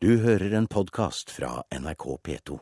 Du 0.00 0.12
hører 0.22 0.52
en 0.54 0.66
podkast 0.70 1.30
fra 1.34 1.64
NRK 1.74 2.04
P2. 2.22 2.56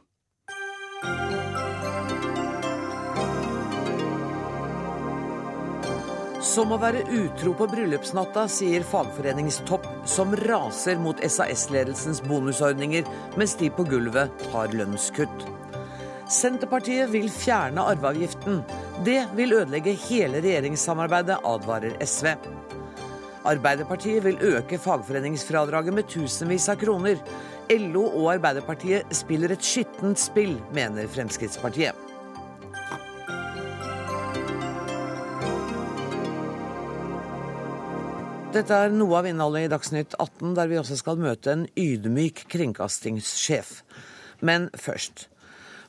Som 6.40 6.72
å 6.72 6.78
være 6.80 7.02
utro 7.12 7.52
på 7.58 7.66
bryllupsnatta, 7.74 8.46
sier 8.48 8.86
fagforeningstopp, 8.88 9.84
som 10.08 10.32
raser 10.48 10.96
mot 10.96 11.20
SAS-ledelsens 11.20 12.22
bonusordninger, 12.24 13.04
mens 13.36 13.52
de 13.60 13.68
på 13.68 13.84
gulvet 13.84 14.32
tar 14.46 14.72
lønnskutt. 14.72 15.44
Senterpartiet 16.32 17.12
vil 17.12 17.28
fjerne 17.28 17.84
arveavgiften. 17.92 18.62
Det 19.04 19.26
vil 19.36 19.58
ødelegge 19.58 19.92
hele 20.08 20.40
regjeringssamarbeidet, 20.40 21.42
advarer 21.44 22.00
SV. 22.00 22.32
Arbeiderpartiet 23.46 24.24
vil 24.24 24.40
øke 24.42 24.78
fagforeningsfradraget 24.82 25.94
med 25.94 26.08
tusenvis 26.10 26.66
av 26.72 26.80
kroner. 26.80 27.20
LO 27.70 28.02
og 28.08 28.32
Arbeiderpartiet 28.34 29.14
spiller 29.14 29.54
et 29.54 29.62
skittent 29.62 30.18
spill, 30.18 30.56
mener 30.74 31.06
Fremskrittspartiet. 31.10 31.94
Dette 38.56 38.72
er 38.72 38.94
noe 38.94 39.18
av 39.18 39.26
innholdet 39.28 39.66
i 39.66 39.70
Dagsnytt 39.70 40.14
18, 40.16 40.54
der 40.56 40.70
vi 40.70 40.78
også 40.80 40.96
skal 40.98 41.18
møte 41.20 41.52
en 41.52 41.66
ydmyk 41.76 42.46
kringkastingssjef. 42.50 43.82
Men 44.40 44.70
først. 44.74 45.28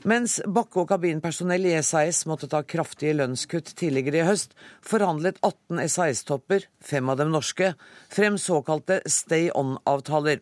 Mens 0.07 0.37
bakke- 0.47 0.79
og 0.79 0.87
kabinpersonell 0.87 1.65
i 1.67 1.73
SAS 1.83 2.21
måtte 2.29 2.47
ta 2.47 2.61
kraftige 2.63 3.17
lønnskutt 3.17 3.73
tidligere 3.75 4.21
i 4.21 4.27
høst, 4.29 4.53
forhandlet 4.79 5.41
18 5.43 5.81
SAS-topper, 5.91 6.63
fem 6.79 7.09
av 7.11 7.17
dem 7.19 7.33
norske, 7.33 7.73
frem 8.07 8.37
såkalte 8.39 9.01
stay 9.11 9.49
on-avtaler. 9.51 10.39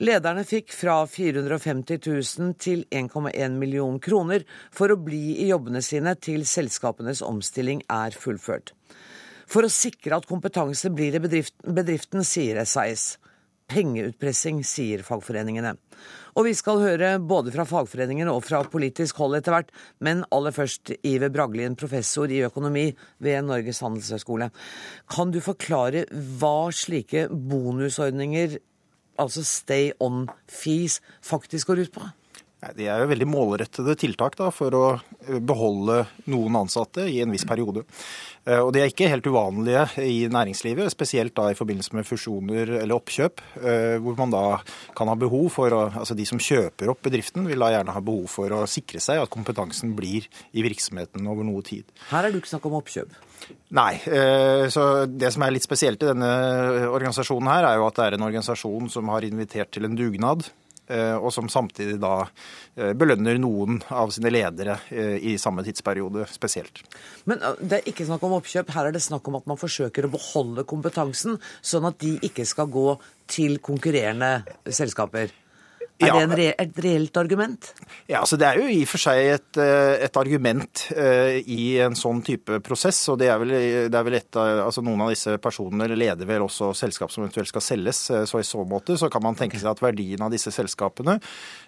Lederne 0.00 0.46
fikk 0.48 0.72
fra 0.72 1.02
450 1.08 2.00
000 2.08 2.56
til 2.56 2.86
1,1 2.88 3.60
million 3.60 4.00
kroner 4.00 4.48
for 4.72 4.88
å 4.92 4.96
bli 4.96 5.42
i 5.44 5.50
jobbene 5.50 5.84
sine 5.84 6.16
til 6.16 6.48
selskapenes 6.48 7.20
omstilling 7.24 7.84
er 7.92 8.16
fullført. 8.16 8.72
For 9.44 9.68
å 9.68 9.72
sikre 9.72 10.16
at 10.16 10.28
kompetanse 10.28 10.88
blir 10.88 11.16
i 11.16 11.20
bedriften, 11.20 11.76
bedriften 11.76 12.24
sier 12.24 12.64
SAS. 12.64 13.18
Pengeutpressing, 13.68 14.64
sier 14.64 15.04
fagforeningene. 15.04 15.76
Og 16.36 16.44
vi 16.44 16.52
skal 16.52 16.82
høre 16.82 17.14
både 17.24 17.52
fra 17.54 17.64
fagforeninger 17.64 18.28
og 18.28 18.42
fra 18.44 18.60
politisk 18.68 19.16
hold 19.22 19.38
etter 19.38 19.54
hvert, 19.54 19.70
men 20.04 20.20
aller 20.34 20.52
først 20.52 20.92
Iver 21.00 21.32
Braglien, 21.32 21.78
professor 21.80 22.28
i 22.28 22.42
økonomi 22.44 22.90
ved 23.24 23.46
Norges 23.46 23.80
handelshøyskole. 23.80 24.50
Kan 25.08 25.32
du 25.32 25.40
forklare 25.40 26.04
hva 26.12 26.68
slike 26.76 27.26
bonusordninger, 27.32 28.58
altså 29.16 29.46
stay 29.48 29.94
on 29.96 30.26
fees, 30.52 31.00
faktisk 31.24 31.72
går 31.72 31.86
ut 31.86 31.96
på? 31.96 32.04
De 32.76 32.86
er 32.88 33.02
jo 33.02 33.08
veldig 33.10 33.26
målrettede 33.28 33.94
tiltak 34.00 34.34
da, 34.38 34.48
for 34.54 34.72
å 34.74 34.84
beholde 35.44 36.06
noen 36.32 36.56
ansatte 36.62 37.04
i 37.10 37.18
en 37.22 37.30
viss 37.34 37.44
periode. 37.46 37.82
Eh, 38.46 38.58
og 38.62 38.72
De 38.72 38.80
er 38.80 38.88
ikke 38.90 39.10
helt 39.12 39.28
uvanlige 39.28 39.84
i 40.02 40.24
næringslivet, 40.32 40.88
spesielt 40.90 41.34
da 41.36 41.50
i 41.52 41.58
forbindelse 41.58 41.94
med 41.98 42.08
fusjoner 42.08 42.72
eller 42.80 42.96
oppkjøp. 42.96 43.44
eh, 43.60 43.98
Hvor 44.00 44.16
man 44.18 44.32
da 44.32 44.42
kan 44.96 45.12
ha 45.12 45.14
behov 45.14 45.50
for 45.52 45.70
altså 45.70 46.16
De 46.16 46.24
som 46.26 46.40
kjøper 46.40 46.88
opp 46.90 47.02
bedriften, 47.04 47.46
vil 47.46 47.60
da 47.60 47.70
gjerne 47.76 47.92
ha 47.92 48.00
behov 48.00 48.26
for 48.32 48.48
å 48.48 48.64
sikre 48.66 49.04
seg 49.04 49.20
at 49.20 49.30
kompetansen 49.30 49.94
blir 49.94 50.26
i 50.56 50.62
virksomheten 50.64 51.28
over 51.28 51.44
noe 51.44 51.62
tid. 51.62 51.84
Her 52.10 52.24
er 52.24 52.32
det 52.32 52.40
ikke 52.40 52.54
snakk 52.56 52.66
om 52.72 52.80
oppkjøp. 52.80 53.10
Nei. 53.76 53.94
eh, 54.06 54.66
så 54.72 55.06
Det 55.06 55.32
som 55.32 55.42
er 55.42 55.52
litt 55.52 55.62
spesielt 55.68 56.02
i 56.02 56.08
denne 56.08 56.88
organisasjonen, 56.88 57.52
her, 57.52 57.64
er 57.68 57.76
jo 57.76 57.86
at 57.86 57.94
det 58.00 58.04
er 58.06 58.14
en 58.16 58.26
organisasjon 58.32 58.88
som 58.90 59.08
har 59.12 59.22
invitert 59.22 59.70
til 59.70 59.84
en 59.84 59.94
dugnad. 59.94 60.48
Eh, 60.88 61.14
Og 61.16 61.32
som 61.34 61.48
samtidig 61.52 61.98
da 62.02 62.26
eh, 62.76 62.92
belønner 62.98 63.38
noen 63.42 63.80
av 63.90 64.12
sine 64.14 64.32
ledere 64.32 64.78
eh, 64.90 65.16
i 65.32 65.36
samme 65.40 65.64
tidsperiode 65.66 66.26
spesielt. 66.32 66.82
Men 67.24 67.42
det 67.60 67.80
er 67.80 67.90
ikke 67.90 68.06
snakk 68.08 68.26
om 68.26 68.36
oppkjøp. 68.38 68.74
Her 68.74 68.90
er 68.90 68.96
det 68.96 69.04
snakk 69.04 69.26
om 69.30 69.40
at 69.40 69.48
man 69.50 69.60
forsøker 69.60 70.06
å 70.06 70.12
beholde 70.12 70.66
kompetansen, 70.68 71.40
sånn 71.60 71.88
at 71.88 71.98
de 72.02 72.16
ikke 72.26 72.46
skal 72.48 72.70
gå 72.72 72.88
til 73.30 73.58
konkurrerende 73.64 74.38
selskaper. 74.66 75.34
Er 75.98 76.08
Ja. 76.08 76.14
det 76.14 76.22
en 76.26 76.36
re 76.36 76.54
et 76.58 76.76
reelt 76.84 77.16
argument? 77.16 77.72
Ja, 78.06 78.20
altså 78.20 78.36
Det 78.36 78.46
er 78.46 78.58
jo 78.60 78.66
i 78.68 78.82
og 78.82 78.88
for 78.88 78.98
seg 78.98 79.16
et, 79.32 79.56
eh, 79.56 80.04
et 80.04 80.16
argument 80.16 80.82
uh, 80.92 81.40
i 81.40 81.78
en 81.80 81.94
sånn 81.96 82.22
type 82.22 82.60
prosess. 82.60 83.08
og 83.08 83.18
det 83.18 83.28
er 83.32 83.38
vel, 83.38 83.48
det 83.88 83.94
er 83.94 84.04
vel 84.04 84.14
et 84.18 84.30
altså 84.36 84.82
Noen 84.84 85.00
av 85.00 85.08
disse 85.08 85.38
personene 85.38 85.88
leder 85.96 86.26
vel 86.28 86.42
også 86.44 86.74
selskap 86.76 87.10
som 87.10 87.24
eventuelt 87.24 87.48
skal 87.48 87.62
selges. 87.64 88.10
eh, 88.10 88.24
Så 88.26 88.38
i 88.40 88.44
så 88.44 88.60
måte 88.68 88.98
så 88.98 89.08
kan 89.10 89.22
man 89.22 89.34
tenke 89.34 89.56
seg 89.58 89.70
at 89.70 89.80
verdien 89.80 90.20
av 90.20 90.30
disse 90.30 90.52
selskapene 90.52 91.16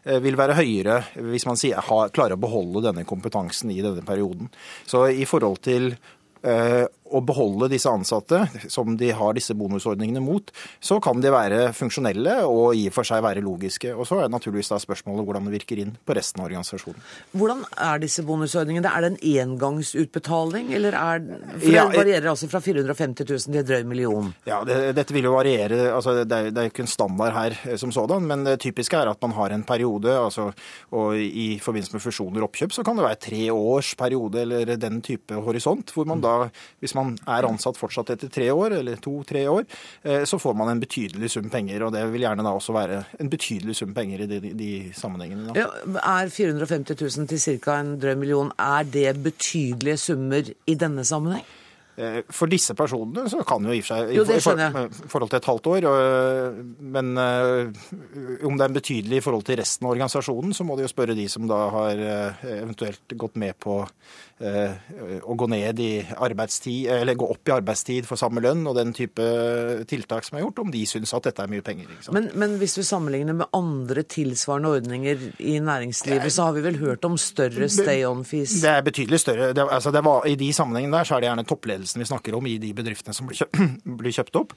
uh, 0.06 0.18
vil 0.20 0.36
være 0.36 0.54
høyere 0.60 1.04
hvis 1.16 1.46
man 1.46 1.56
sier, 1.56 1.80
ha, 1.80 2.08
klarer 2.10 2.36
å 2.36 2.40
beholde 2.40 2.82
denne 2.84 3.06
kompetansen 3.08 3.70
i 3.70 3.80
denne 3.80 4.04
perioden. 4.04 4.50
Så 4.86 5.06
i 5.08 5.24
forhold 5.24 5.62
til 5.62 5.96
eh, 6.44 6.84
å 7.10 7.22
beholde 7.24 7.70
disse 7.72 7.90
ansatte, 7.90 8.44
som 8.68 8.96
de 9.00 9.10
har 9.16 9.36
disse 9.36 9.56
bonusordningene 9.58 10.22
mot, 10.24 10.52
så 10.80 11.00
kan 11.04 11.22
de 11.24 11.32
være 11.32 11.72
funksjonelle 11.76 12.40
og 12.46 12.76
i 12.78 12.86
og 12.90 12.96
for 12.96 13.08
seg 13.08 13.24
være 13.24 13.42
logiske. 13.44 13.94
Og 13.94 14.06
så 14.08 14.18
er 14.18 14.28
det 14.28 14.36
naturligvis 14.36 14.72
da 14.72 14.80
spørsmålet 14.82 15.26
hvordan 15.26 15.48
det 15.48 15.56
virker 15.58 15.82
inn 15.82 15.94
på 16.04 16.16
resten 16.18 16.42
av 16.42 16.48
organisasjonen. 16.50 17.02
Hvordan 17.34 17.64
er 17.88 18.02
disse 18.04 18.24
bonusordningene? 18.26 18.88
Er 18.88 19.04
det 19.06 19.12
en 19.14 19.20
engangsutbetaling, 19.48 20.72
eller 20.76 20.96
er 20.98 21.24
For 21.58 21.72
Ja, 21.72 21.88
det 21.88 21.98
varierer 22.02 22.30
altså 22.30 22.48
fra 22.50 22.60
450 22.62 23.26
000 23.28 23.58
til 23.58 23.66
drøy 23.66 23.84
million. 23.88 24.32
Ja, 24.48 24.62
det, 24.66 24.94
Dette 24.96 25.14
vil 25.14 25.28
jo 25.28 25.34
variere. 25.34 25.92
altså 25.94 26.22
Det 26.24 26.38
er 26.38 26.68
er 26.68 26.70
ikke 26.70 26.84
en 26.84 26.90
standard 26.90 27.32
her 27.34 27.56
eh, 27.64 27.76
som 27.80 27.92
sådan, 27.94 28.26
men 28.28 28.44
det 28.46 28.58
typiske 28.62 28.96
er 28.96 29.10
at 29.10 29.22
man 29.22 29.32
har 29.36 29.50
en 29.54 29.64
periode. 29.64 30.10
altså 30.10 30.52
og 30.92 31.16
I 31.16 31.58
forbindelse 31.62 31.94
med 31.94 32.02
fusjoner 32.02 32.42
og 32.42 32.48
oppkjøp 32.50 32.72
så 32.72 32.84
kan 32.84 32.96
det 32.96 33.04
være 33.04 33.20
tre 33.28 33.52
års 33.52 33.94
periode 33.98 34.40
eller 34.40 34.76
den 34.76 35.00
type 35.02 35.34
horisont, 35.34 35.92
hvor 35.92 36.06
man 36.06 36.20
da, 36.20 36.48
hvis 36.80 36.94
man 36.94 36.97
er 37.06 37.48
ansatt 37.48 37.78
fortsatt 37.78 38.14
etter 38.14 38.30
tre 38.32 38.48
år, 38.54 38.78
eller 38.80 39.00
to-tre 39.02 39.44
år, 39.50 39.66
eh, 40.02 40.24
så 40.28 40.40
får 40.40 40.56
man 40.58 40.72
en 40.72 40.82
betydelig 40.82 41.30
sum 41.34 41.50
penger. 41.52 41.86
Og 41.86 41.94
det 41.94 42.04
vil 42.12 42.26
gjerne 42.26 42.46
da 42.46 42.54
også 42.56 42.76
være 42.76 43.02
en 43.20 43.32
betydelig 43.32 43.76
sum 43.78 43.94
penger 43.96 44.24
i 44.24 44.30
de, 44.30 44.40
de 44.58 44.72
sammenhengene. 44.96 45.54
Ja, 45.58 45.68
er 46.02 46.32
450 46.32 46.98
000 46.98 47.30
til 47.30 47.60
ca. 47.62 47.78
en 47.82 47.96
drøy 48.00 48.16
million, 48.18 48.52
er 48.58 48.88
det 48.88 49.16
betydelige 49.22 50.00
summer 50.08 50.52
i 50.66 50.76
denne 50.78 51.06
sammenheng? 51.06 51.46
Eh, 51.98 52.20
For 52.30 52.46
disse 52.50 52.76
personene 52.78 53.24
så 53.30 53.42
kan 53.46 53.64
jo 53.66 53.74
i 53.74 53.80
og 53.82 53.86
for 53.88 53.90
seg 53.90 54.12
Jo, 54.14 54.22
i 54.22 55.08
forhold 55.10 55.32
til 55.32 55.40
et 55.40 55.48
halvt 55.50 55.70
år, 55.72 55.86
men 56.94 57.10
eh, 57.18 57.88
om 58.46 58.54
det 58.54 58.64
er 58.64 58.70
en 58.70 58.76
betydelig 58.76 59.18
i 59.18 59.24
forhold 59.24 59.42
til 59.48 59.58
resten 59.58 59.88
av 59.88 59.96
organisasjonen, 59.96 60.54
så 60.54 60.66
må 60.66 60.76
de 60.78 60.86
jo 60.86 60.92
spørre 60.92 61.18
de 61.18 61.26
som 61.30 61.48
da 61.50 61.58
har 61.74 62.04
eventuelt 62.46 63.18
gått 63.18 63.34
med 63.40 63.58
på 63.58 63.80
å 64.38 65.34
gå 65.34 65.48
ned 65.50 65.80
i 65.82 65.90
arbeidstid, 66.14 66.86
eller 66.94 67.16
gå 67.18 67.26
opp 67.34 67.50
i 67.50 67.54
arbeidstid 67.56 68.06
for 68.06 68.20
samme 68.20 68.42
lønn 68.44 68.62
og 68.70 68.76
den 68.78 68.92
type 68.94 69.24
tiltak 69.90 70.26
som 70.26 70.38
er 70.38 70.44
gjort, 70.44 70.60
om 70.62 70.70
de 70.70 70.84
syns 70.86 71.14
at 71.16 71.26
dette 71.26 71.42
er 71.42 71.50
mye 71.50 71.64
penger. 71.66 71.90
Men, 72.14 72.28
men 72.38 72.54
hvis 72.60 72.76
du 72.78 72.82
sammenligner 72.86 73.34
med 73.40 73.50
andre 73.56 74.04
tilsvarende 74.06 74.70
ordninger 74.78 75.24
i 75.42 75.58
næringslivet, 75.64 76.30
så 76.32 76.48
har 76.48 76.58
vi 76.58 76.62
vel 76.68 76.78
hørt 76.82 77.06
om 77.08 77.18
større 77.18 77.70
stay 77.72 78.04
on-fees? 78.06 78.60
Det 78.62 78.70
er 78.76 78.84
betydelig 78.86 79.22
større. 79.24 79.50
Det, 79.56 79.64
altså 79.66 79.90
det 79.94 80.04
var, 80.06 80.26
I 80.30 80.36
de 80.38 80.52
sammenhengene 80.54 81.00
der 81.00 81.08
så 81.08 81.16
er 81.16 81.24
det 81.24 81.32
gjerne 81.32 81.48
toppledelsen 81.48 82.04
vi 82.04 82.10
snakker 82.12 82.38
om 82.38 82.46
i 82.46 82.58
de 82.62 82.70
bedriftene 82.78 83.16
som 83.16 83.26
blir 83.26 83.42
kjøpt, 83.42 83.58
blir 84.04 84.14
kjøpt 84.20 84.38
opp. 84.38 84.54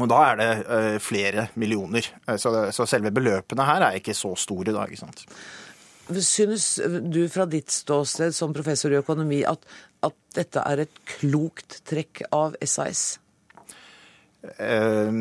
Og 0.00 0.08
da 0.08 0.22
er 0.30 0.38
det 0.40 0.50
eh, 0.62 0.94
flere 1.04 1.48
millioner. 1.60 2.06
Eh, 2.26 2.38
Så, 2.40 2.54
det, 2.54 2.62
så 2.72 2.86
selve 2.88 3.10
beløpene 3.12 3.66
her 3.68 3.88
er 3.90 3.98
ikke 3.98 4.14
så 4.16 4.32
store 4.40 4.72
da, 4.72 4.86
ikke 4.88 5.02
sant. 5.02 5.26
Synes 6.10 6.80
du 7.14 7.22
fra 7.30 7.46
ditt 7.46 7.70
ståsted 7.70 8.34
som 8.34 8.54
professor 8.54 8.92
i 8.92 8.98
økonomi 8.98 9.42
at, 9.48 9.62
at 10.02 10.16
dette 10.34 10.64
er 10.66 10.84
et 10.84 11.02
klokt 11.18 11.78
trekk 11.88 12.24
av 12.34 12.56
SAS? 12.66 13.04
Eh, 14.58 15.12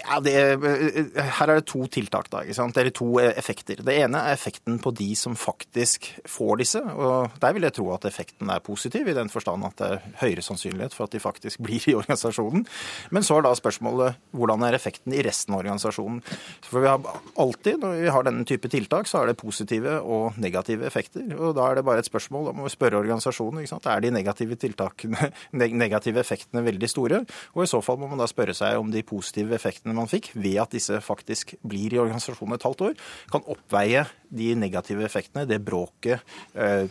Ja, 0.00 0.18
det, 0.22 0.34
her 0.34 1.50
er 1.50 1.60
det 1.60 1.66
to 1.70 1.84
tiltak, 1.92 2.30
da. 2.32 2.42
Eller 2.42 2.90
to 2.94 3.08
eh, 3.22 3.32
effekter. 3.38 3.82
Det 3.84 3.94
ene 4.04 4.20
er 4.24 4.36
effekten 4.36 4.78
på 4.82 4.92
de 4.96 5.10
som 5.18 5.36
faktisk 5.38 6.08
får 6.28 6.60
disse. 6.62 6.80
og 6.80 7.34
Der 7.42 7.54
vil 7.54 7.66
jeg 7.66 7.76
tro 7.76 7.90
at 7.94 8.06
effekten 8.08 8.50
er 8.50 8.64
positiv, 8.64 9.08
i 9.08 9.16
den 9.16 9.30
forstand 9.32 9.66
at 9.68 9.76
det 9.78 9.90
er 9.92 10.06
høyere 10.22 10.44
sannsynlighet 10.44 10.96
for 10.96 11.06
at 11.06 11.14
de 11.14 11.22
faktisk 11.22 11.62
blir 11.64 11.84
i 11.90 11.96
organisasjonen. 11.98 12.66
Men 13.14 13.26
så 13.26 13.38
er 13.38 13.46
da 13.46 13.54
spørsmålet 13.58 14.18
hvordan 14.34 14.64
er 14.66 14.78
effekten 14.78 15.14
i 15.14 15.22
resten 15.26 15.54
av 15.54 15.62
organisasjonen. 15.62 16.22
For 16.64 16.82
vi 16.82 16.90
har 16.90 17.04
alltid, 17.40 17.78
når 17.82 18.00
vi 18.00 18.12
har 18.16 18.26
denne 18.26 18.46
type 18.48 18.70
tiltak, 18.72 19.10
så 19.10 19.22
er 19.22 19.30
det 19.30 19.38
positive 19.40 20.00
og 20.00 20.38
negative 20.40 20.88
effekter. 20.88 21.26
Og 21.38 21.54
da 21.58 21.68
er 21.68 21.78
det 21.78 21.86
bare 21.86 22.02
et 22.02 22.10
spørsmål 22.10 22.50
om 22.54 22.64
å 22.64 22.72
spørre 22.72 22.98
organisasjonen. 23.02 23.64
Er 23.64 24.00
de 24.00 24.14
negative 24.14 24.56
tiltakene, 24.60 25.30
negative 25.84 26.22
effektene 26.24 26.64
veldig 26.66 26.90
store? 26.90 27.24
Og 27.54 27.64
i 27.64 27.70
så 27.70 27.82
fall 27.84 28.00
må 28.00 28.08
man 28.10 28.22
da 28.22 28.28
spørre 28.30 28.56
seg 28.56 28.80
om 28.80 28.90
de 28.94 29.04
positive 29.06 29.54
effektene 29.56 29.83
effektene 29.84 29.96
man 29.96 30.08
fikk 30.08 30.32
ved 30.34 30.60
at 30.62 30.72
disse 30.72 31.00
faktisk 31.04 31.54
blir 31.62 31.92
i 31.92 32.00
organisasjonen 32.00 32.56
et 32.56 32.64
halvt 32.64 32.84
år, 32.88 32.94
kan 33.30 33.44
oppveie 33.44 34.06
de 34.34 34.54
negative 34.56 35.04
effektene, 35.04 35.46
det 35.46 35.60
bråket 35.62 36.20
eh, 36.54 36.88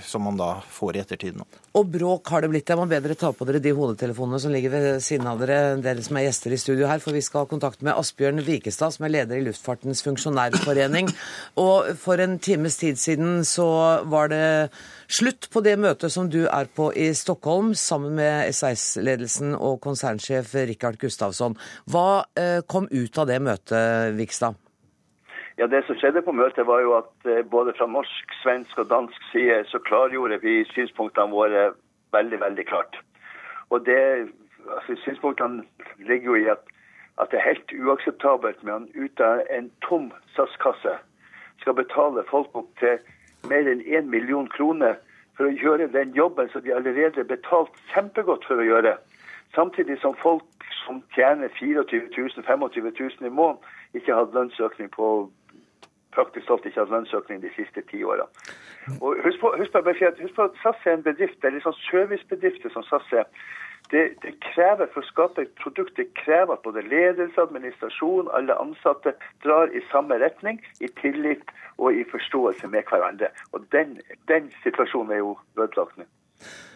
som 0.00 0.22
man 0.22 0.38
da 0.38 0.62
får 0.62 0.96
i 0.96 1.02
ettertid 1.02 1.36
nå. 1.36 1.44
Og 1.74 1.88
bråk 1.88 2.28
har 2.28 2.42
det 2.42 2.50
blitt. 2.52 2.68
Jeg 2.68 2.78
må 2.78 2.86
bedre 2.86 3.16
ta 3.16 3.32
på 3.32 3.46
dere 3.48 3.60
de 3.60 3.72
hodetelefonene 3.72 4.40
som 4.40 4.52
ligger 4.52 4.72
ved 4.72 5.02
siden 5.04 5.26
av 5.26 5.40
dere, 5.40 5.76
dere 5.82 6.04
som 6.04 6.16
er 6.16 6.28
gjester 6.28 6.52
i 6.52 6.60
studio 6.60 6.88
her, 6.88 7.00
for 7.02 7.16
vi 7.16 7.24
skal 7.24 7.44
ha 7.44 7.50
kontakt 7.50 7.82
med 7.82 7.96
Asbjørn 7.96 8.42
Vikestad, 8.44 8.94
som 8.94 9.06
er 9.08 9.14
leder 9.16 9.40
i 9.40 9.46
Luftfartens 9.48 10.04
funksjonærforening. 10.04 11.10
Og 11.60 11.92
for 12.00 12.22
en 12.22 12.38
times 12.38 12.78
tid 12.80 13.00
siden 13.00 13.42
så 13.48 13.68
var 14.08 14.32
det 14.32 14.44
slutt 15.12 15.48
på 15.52 15.60
det 15.64 15.76
møtet 15.80 16.12
som 16.14 16.28
du 16.32 16.42
er 16.46 16.68
på 16.76 16.88
i 16.96 17.10
Stockholm, 17.16 17.72
sammen 17.78 18.16
med 18.16 18.48
SAS-ledelsen 18.56 19.54
og 19.54 19.80
konsernsjef 19.84 20.54
Rikard 20.70 20.98
Gustavsson. 21.02 21.56
Hva 21.92 22.24
eh, 22.38 22.60
kom 22.68 22.88
ut 22.90 23.18
av 23.20 23.28
det 23.28 23.38
møtet, 23.44 24.16
Vikstad? 24.18 24.58
Ja, 25.60 25.66
Det 25.66 25.84
som 25.86 25.96
skjedde 26.00 26.24
på 26.24 26.32
møtet, 26.32 26.66
var 26.66 26.80
jo 26.80 26.96
at 26.96 27.28
eh, 27.28 27.44
både 27.44 27.74
fra 27.76 27.86
norsk, 27.86 28.36
svensk 28.42 28.78
og 28.78 28.88
dansk 28.88 29.28
side 29.32 29.62
så 29.68 29.78
klargjorde 29.84 30.40
vi 30.42 30.62
synspunktene 30.72 31.34
våre 31.34 31.70
veldig, 32.16 32.40
veldig 32.40 32.66
klart. 32.66 32.96
Og 33.70 33.84
det, 33.86 34.28
altså 34.68 34.96
Synspunktene 35.04 35.64
ligger 35.98 36.32
jo 36.32 36.36
i 36.40 36.48
at, 36.52 36.64
at 37.20 37.28
det 37.30 37.40
er 37.40 37.50
helt 37.52 37.72
uakseptabelt 37.84 38.64
med 38.64 38.72
han 38.72 38.88
ut 38.96 39.20
av 39.20 39.44
en 39.52 39.68
tom 39.84 40.12
SAS-kasse 40.36 40.96
skal 41.62 41.76
betale 41.78 42.24
folk 42.30 42.56
opp 42.58 42.70
til 42.80 42.98
mer 43.48 43.68
enn 43.68 43.82
én 43.82 44.10
million 44.10 44.48
kroner 44.48 44.98
for 45.36 45.48
å 45.48 45.56
gjøre 45.56 45.90
den 45.92 46.12
jobben 46.14 46.50
som 46.52 46.62
de 46.62 46.74
allerede 46.74 47.20
er 47.20 47.28
betalt 47.28 47.74
kjempegodt 47.94 48.44
for 48.48 48.60
å 48.60 48.66
gjøre. 48.66 48.96
Samtidig 49.54 49.98
som 50.00 50.16
folk 50.22 50.66
som 50.84 51.02
tjener 51.14 51.48
24 51.58 51.84
000, 52.18 52.44
25 52.46 52.66
000 52.98 53.28
i 53.28 53.32
måneden, 53.32 53.62
ikke 53.94 54.12
har 54.12 54.24
hatt 54.24 54.36
lønnsøkning 54.36 54.90
på 54.94 55.08
praktisk 56.12 56.46
talt 56.46 56.66
ikke 56.68 56.80
hatt 56.80 56.92
lønnsøkning 56.92 57.42
de 57.42 57.50
siste 57.56 57.84
ti 57.90 58.02
årene. 58.04 58.28
Husk 59.00 59.44
husk 59.44 59.76
husk 60.20 60.34
på 60.36 60.46
at 60.48 60.56
SAS 60.62 60.86
er 60.86 60.96
en 60.98 61.04
bedrift, 61.06 61.38
det 61.40 61.50
er 61.50 61.58
en 61.58 61.66
sånn 61.66 61.82
servicebedrifter 61.86 62.72
som 62.74 62.84
SAS 62.88 63.12
er. 63.22 63.28
Det, 63.92 64.04
det, 64.22 64.32
krever 64.40 64.88
For 64.94 65.04
å 65.04 65.08
skape 65.10 65.44
et 65.44 65.52
produkt 65.60 65.98
det 66.00 66.08
krever 66.16 66.56
at 66.56 66.64
både 66.64 66.84
ledelse, 66.86 67.36
administrasjon, 67.42 68.30
alle 68.32 68.56
ansatte 68.56 69.12
drar 69.44 69.72
i 69.76 69.84
samme 69.90 70.16
retning, 70.22 70.62
i 70.80 70.88
tillit 71.02 71.44
og 71.76 71.92
i 71.96 72.06
forståelse 72.08 72.72
med 72.72 72.88
hverandre. 72.88 73.28
Og 73.52 73.68
Den, 73.72 73.98
den 74.32 74.50
situasjonen 74.64 75.12
er 75.12 75.22
jo 75.22 75.36
ødelagt 75.58 76.00
nå. 76.00 76.08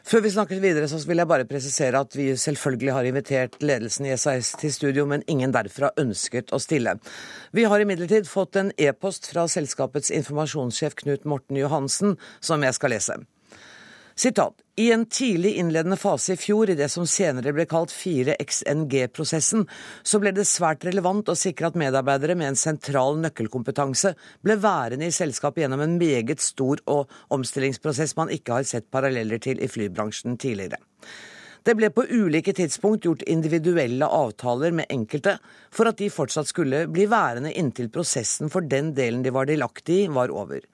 Før 0.07 0.23
vi 0.23 0.31
snakker 0.31 0.61
videre, 0.63 0.87
så 0.87 1.01
vil 1.09 1.19
jeg 1.19 1.27
bare 1.27 1.49
presisere 1.51 1.99
at 1.99 2.15
vi 2.15 2.29
selvfølgelig 2.39 2.93
har 2.95 3.09
invitert 3.09 3.57
ledelsen 3.59 4.07
i 4.07 4.15
SAS 4.15 4.53
til 4.61 4.71
studio, 4.73 5.07
men 5.11 5.25
ingen 5.27 5.51
derfra 5.55 5.91
ønsket 5.99 6.55
å 6.55 6.61
stille. 6.63 6.95
Vi 7.51 7.67
har 7.67 7.83
imidlertid 7.83 8.31
fått 8.31 8.61
en 8.61 8.71
e-post 8.79 9.27
fra 9.33 9.49
selskapets 9.51 10.13
informasjonssjef 10.15 10.95
Knut 11.03 11.27
Morten 11.27 11.59
Johansen, 11.59 12.15
som 12.39 12.63
jeg 12.63 12.79
skal 12.79 12.95
lese. 12.95 13.19
Sitat. 14.19 14.55
I 14.77 14.93
en 14.93 15.07
tidlig 15.07 15.55
innledende 15.55 15.97
fase 15.97 16.33
i 16.33 16.37
fjor, 16.41 16.71
i 16.71 16.75
det 16.75 16.89
som 16.89 17.05
senere 17.09 17.53
ble 17.53 17.67
kalt 17.69 17.93
4XNG-prosessen, 17.93 19.67
så 20.03 20.21
ble 20.23 20.33
det 20.37 20.47
svært 20.49 20.87
relevant 20.89 21.29
å 21.29 21.37
sikre 21.37 21.69
at 21.69 21.77
medarbeidere 21.77 22.37
med 22.37 22.49
en 22.49 22.57
sentral 22.57 23.21
nøkkelkompetanse 23.21 24.15
ble 24.45 24.57
værende 24.63 25.11
i 25.11 25.13
selskapet 25.13 25.67
gjennom 25.67 25.85
en 25.85 25.99
meget 26.01 26.41
stor 26.41 26.81
og 26.89 27.13
omstillingsprosess 27.37 28.17
man 28.17 28.33
ikke 28.33 28.57
har 28.57 28.69
sett 28.69 28.89
paralleller 28.89 29.43
til 29.45 29.61
i 29.61 29.69
flybransjen 29.69 30.41
tidligere. 30.41 30.81
Det 31.67 31.75
ble 31.77 31.93
på 31.93 32.07
ulike 32.09 32.55
tidspunkt 32.57 33.05
gjort 33.05 33.25
individuelle 33.29 34.07
avtaler 34.07 34.73
med 34.81 34.89
enkelte 34.97 35.37
for 35.75 35.91
at 35.91 36.01
de 36.01 36.09
fortsatt 36.15 36.49
skulle 36.49 36.87
bli 36.89 37.05
værende 37.11 37.53
inntil 37.53 37.93
prosessen 37.93 38.49
for 38.49 38.65
den 38.65 38.95
delen 38.97 39.25
de 39.27 39.35
var 39.35 39.49
delaktig 39.51 40.07
i, 40.07 40.09
var 40.09 40.33
over. 40.33 40.65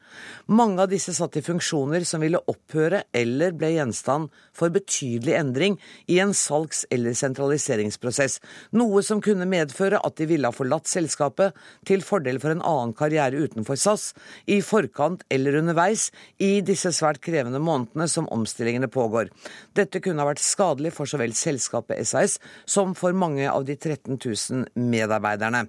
Mange 0.46 0.82
av 0.82 0.90
disse 0.90 1.14
satt 1.14 1.36
i 1.38 1.44
funksjoner 1.44 2.04
som 2.08 2.22
ville 2.24 2.40
opphøre 2.50 3.02
eller 3.16 3.54
ble 3.56 3.72
gjenstand 3.74 4.32
for 4.56 4.72
betydelig 4.74 5.34
endring 5.38 5.78
i 6.10 6.18
en 6.22 6.34
salgs- 6.36 6.84
eller 6.90 7.16
sentraliseringsprosess, 7.16 8.38
noe 8.76 9.02
som 9.06 9.22
kunne 9.24 9.48
medføre 9.48 10.00
at 10.02 10.18
de 10.18 10.28
ville 10.30 10.48
ha 10.48 10.54
forlatt 10.54 10.90
selskapet 10.90 11.56
til 11.88 12.04
fordel 12.06 12.40
for 12.42 12.54
en 12.54 12.64
annen 12.66 12.94
karriere 12.96 13.44
utenfor 13.46 13.78
SAS, 13.80 14.10
i 14.46 14.60
forkant 14.64 15.24
eller 15.32 15.60
underveis 15.62 16.10
i 16.42 16.60
disse 16.64 16.92
svært 16.96 17.22
krevende 17.24 17.62
månedene 17.62 18.08
som 18.10 18.28
omstillingene 18.34 18.90
pågår. 18.92 19.30
Dette 19.76 20.02
kunne 20.02 20.22
ha 20.22 20.30
vært 20.32 20.42
skadelig 20.44 20.94
for 20.96 21.08
så 21.08 21.20
vel 21.20 21.36
selskapet 21.36 22.02
SAS 22.08 22.38
som 22.66 22.96
for 22.98 23.14
mange 23.16 23.48
av 23.50 23.66
de 23.68 23.76
13 23.78 24.18
000 24.18 24.66
medarbeiderne. 24.74 25.66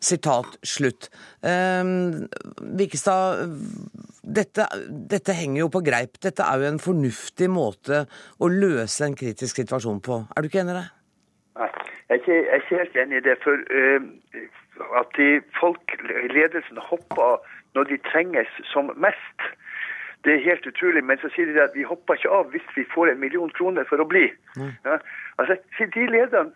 Sitat 0.00 0.56
slutt. 0.64 1.10
Vikestad, 2.80 3.42
dette, 4.22 4.66
dette, 4.88 5.36
henger 5.36 5.64
jo 5.64 5.68
på 5.72 5.82
greip. 5.84 6.16
Dette 6.24 6.46
er 6.46 6.62
jo 6.62 6.70
en 6.70 6.80
fornuftig 6.80 7.50
måte 7.52 8.06
å 8.40 8.48
løse 8.48 9.04
en 9.04 9.16
kritisk 9.18 9.60
situasjon 9.60 10.00
på. 10.04 10.22
Er 10.32 10.40
du 10.40 10.48
ikke 10.48 10.62
enig 10.62 10.76
i 10.76 10.80
det? 10.80 10.88
Nei, 11.60 11.70
jeg 12.08 12.16
er 12.16 12.20
ikke, 12.22 12.32
jeg 12.38 12.50
er 12.56 12.64
ikke 12.64 12.80
helt 12.82 12.98
enig 13.04 13.20
i 13.20 13.24
det. 13.28 13.36
For 13.44 13.64
uh, 13.76 14.00
at 15.00 15.16
de 15.18 15.30
folk, 15.60 15.96
ledelsen 16.32 16.80
hopper 16.90 17.40
når 17.76 17.90
de 17.92 17.98
trenges 18.10 18.52
som 18.72 18.90
mest, 18.96 19.48
det 20.24 20.34
er 20.34 20.46
helt 20.48 20.66
utrolig. 20.66 21.04
Men 21.04 21.20
så 21.22 21.30
sier 21.34 21.52
de 21.52 21.62
at 21.62 21.76
vi 21.76 21.86
hopper 21.86 22.18
ikke 22.18 22.32
av 22.40 22.50
hvis 22.54 22.66
vi 22.76 22.86
får 22.94 23.12
en 23.12 23.22
million 23.22 23.52
kroner 23.56 23.88
for 23.88 24.02
å 24.02 24.08
bli. 24.08 24.28
Mm. 24.56 24.72
Ja, 24.84 24.98
altså, 25.42 25.56
de 25.80 26.06
lederne, 26.12 26.52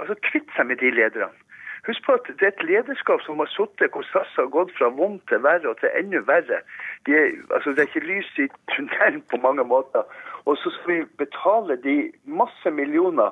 altså 0.00 0.16
Kvitt 0.30 0.48
seg 0.56 0.68
med 0.70 0.82
de 0.82 0.92
lederne. 0.92 1.32
Husk 1.86 2.02
på 2.06 2.16
at 2.18 2.26
det 2.26 2.42
er 2.42 2.54
et 2.54 2.64
lederskap 2.66 3.20
som 3.22 3.38
har 3.38 3.50
sittet 3.52 3.94
hvor 3.94 4.06
SAS 4.10 4.32
har 4.34 4.48
gått 4.50 4.72
fra 4.74 4.88
vondt 5.00 5.22
til 5.30 5.42
verre 5.44 5.70
og 5.70 5.78
til 5.78 5.92
enda 5.94 6.22
verre. 6.26 6.58
De 7.06 7.14
er, 7.14 7.36
altså 7.54 7.74
det 7.74 7.84
er 7.84 7.90
ikke 7.92 8.08
lys 8.08 8.30
i 8.42 8.48
tunnelen 8.74 9.22
på 9.30 9.38
mange 9.44 9.64
måter. 9.64 10.02
Og 10.50 10.58
så 10.62 10.72
skal 10.74 10.92
vi 10.92 11.00
betale 11.22 11.78
de 11.86 11.96
masse 12.26 12.70
millioner 12.74 13.30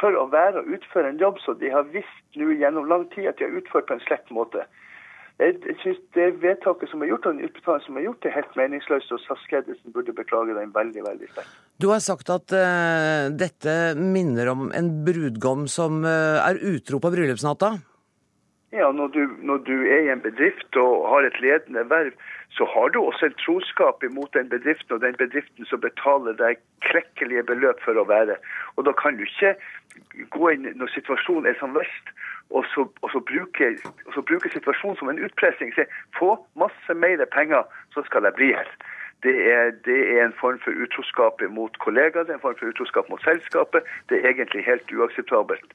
for 0.00 0.14
å 0.14 0.28
være 0.30 0.62
og 0.62 0.74
utføre 0.76 1.10
en 1.10 1.22
jobb 1.22 1.40
som 1.42 1.58
de 1.58 1.72
har 1.72 1.88
visst 1.94 2.38
nå 2.38 2.52
gjennom 2.60 2.86
lang 2.90 3.08
tid 3.14 3.30
at 3.30 3.40
de 3.40 3.48
har 3.48 3.58
utført 3.58 3.88
på 3.88 3.96
en 3.96 4.06
slett 4.06 4.30
måte. 4.30 4.66
Jeg 5.36 5.76
synes 5.82 5.98
Det 6.16 6.26
vedtaket 6.40 6.88
som 6.88 7.02
er 7.04 7.10
gjort, 7.10 7.26
og 7.26 7.34
den 7.34 7.44
utbetalingen 7.44 7.84
som 7.84 7.96
er 7.98 8.06
gjort, 8.06 8.24
er 8.24 8.36
helt 8.38 8.54
meningsløst, 8.56 9.10
og 9.12 9.20
SAS-ledelsen 9.20 9.92
burde 9.92 10.14
beklage 10.16 10.54
den 10.56 10.72
veldig 10.72 11.02
veldig 11.04 11.28
sterkt. 11.32 11.58
Du 11.76 11.90
har 11.90 12.00
sagt 12.00 12.30
at 12.32 12.54
uh, 12.56 13.28
dette 13.36 13.74
minner 14.00 14.48
om 14.54 14.70
en 14.72 14.88
brudgom 15.04 15.66
som 15.68 16.00
uh, 16.08 16.40
er 16.40 16.62
utro 16.72 17.02
på 17.04 17.12
bryllupsnatta? 17.12 17.74
Ja, 18.72 18.90
når 18.92 19.06
du, 19.14 19.36
når 19.38 19.56
du, 19.56 19.74
er 19.86 20.00
i 20.04 20.10
en 20.10 20.20
bedrift 20.20 20.76
og 20.76 21.08
har 21.08 21.26
et 21.26 21.40
ledende 21.40 21.84
verv, 21.90 22.12
så 22.50 22.66
har 22.74 22.88
du 22.88 22.98
også 23.02 23.26
en 23.26 23.36
troskap 23.44 24.02
imot 24.02 24.34
den 24.34 24.48
bedriften 24.48 24.96
og 24.96 25.00
den 25.00 25.14
bedriften 25.20 25.68
som 25.70 25.80
betaler 25.80 26.34
deg 26.40 26.58
krekkelige 26.82 27.44
beløp 27.46 27.78
for 27.84 27.94
å 27.94 28.06
være. 28.10 28.34
Og 28.74 28.88
da 28.88 28.94
kan 28.98 29.18
du 29.18 29.22
ikke 29.22 29.54
gå 30.34 30.50
inn 30.50 30.66
når 30.80 30.90
situasjonen 30.96 31.46
er 31.46 31.58
som 31.60 31.78
verst, 31.78 32.10
og 32.50 32.66
så, 32.74 32.88
og 33.02 33.10
så, 33.14 33.22
bruke, 33.30 33.70
og 34.06 34.12
så 34.14 34.22
bruke, 34.22 34.50
situasjonen 34.50 34.98
som 34.98 35.10
en 35.10 35.22
utpressing. 35.22 35.72
Se, 35.74 35.86
få 36.18 36.34
masse 36.58 36.94
mer 36.94 37.22
penger, 37.34 37.62
så 37.94 38.02
skal 38.10 38.26
jeg 38.26 38.38
bli 38.38 38.52
her. 38.54 38.70
Det 39.22 39.34
er, 39.52 39.70
det 39.86 40.00
er, 40.12 40.24
en 40.26 40.36
form 40.40 40.58
for 40.62 40.74
utroskap 40.84 41.40
mot 41.50 41.78
kollegaer, 41.82 42.26
det 42.26 42.34
er 42.34 42.38
en 42.38 42.44
form 42.44 42.58
for 42.58 42.70
utroskap 42.70 43.08
mot 43.10 43.22
selskapet. 43.24 43.86
Det 44.10 44.20
er 44.20 44.28
egentlig 44.30 44.66
helt 44.66 44.92
uakseptabelt. 44.92 45.72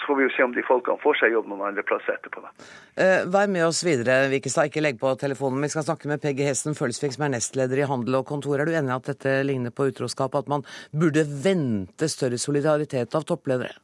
Så 0.00 0.08
får 0.08 0.18
vi 0.18 0.24
jo 0.24 0.32
se 0.34 0.46
om 0.46 0.54
de 0.56 0.64
folkene 0.66 0.98
får 1.02 1.18
seg 1.20 1.36
jobb 1.36 1.50
noen 1.50 1.66
andre 1.68 1.84
plasser 1.86 2.16
etterpå. 2.16 2.42
Da. 2.42 2.50
Uh, 2.96 3.20
vær 3.32 3.52
med 3.52 3.66
oss 3.66 3.82
videre, 3.86 4.24
Vikestad. 4.32 4.72
Ikke 4.72 4.82
legg 4.82 4.98
på 5.02 5.12
telefonen. 5.20 5.62
Vi 5.62 5.70
skal 5.74 5.86
snakke 5.86 6.10
med 6.10 6.22
Peggy 6.24 6.48
Hesten 6.48 6.76
Følsvik, 6.78 7.14
som 7.14 7.28
er 7.28 7.36
nestleder 7.36 7.84
i 7.84 7.86
Handel 7.88 8.18
og 8.18 8.26
Kontor. 8.30 8.58
Er 8.58 8.66
du 8.68 8.74
enig 8.74 8.90
i 8.90 8.96
at 8.96 9.12
dette 9.12 9.38
ligner 9.46 9.74
på 9.74 9.90
utroskap? 9.92 10.34
At 10.38 10.50
man 10.50 10.66
burde 10.90 11.26
vente 11.44 12.10
større 12.10 12.40
solidaritet 12.40 13.14
av 13.18 13.28
toppledere? 13.28 13.76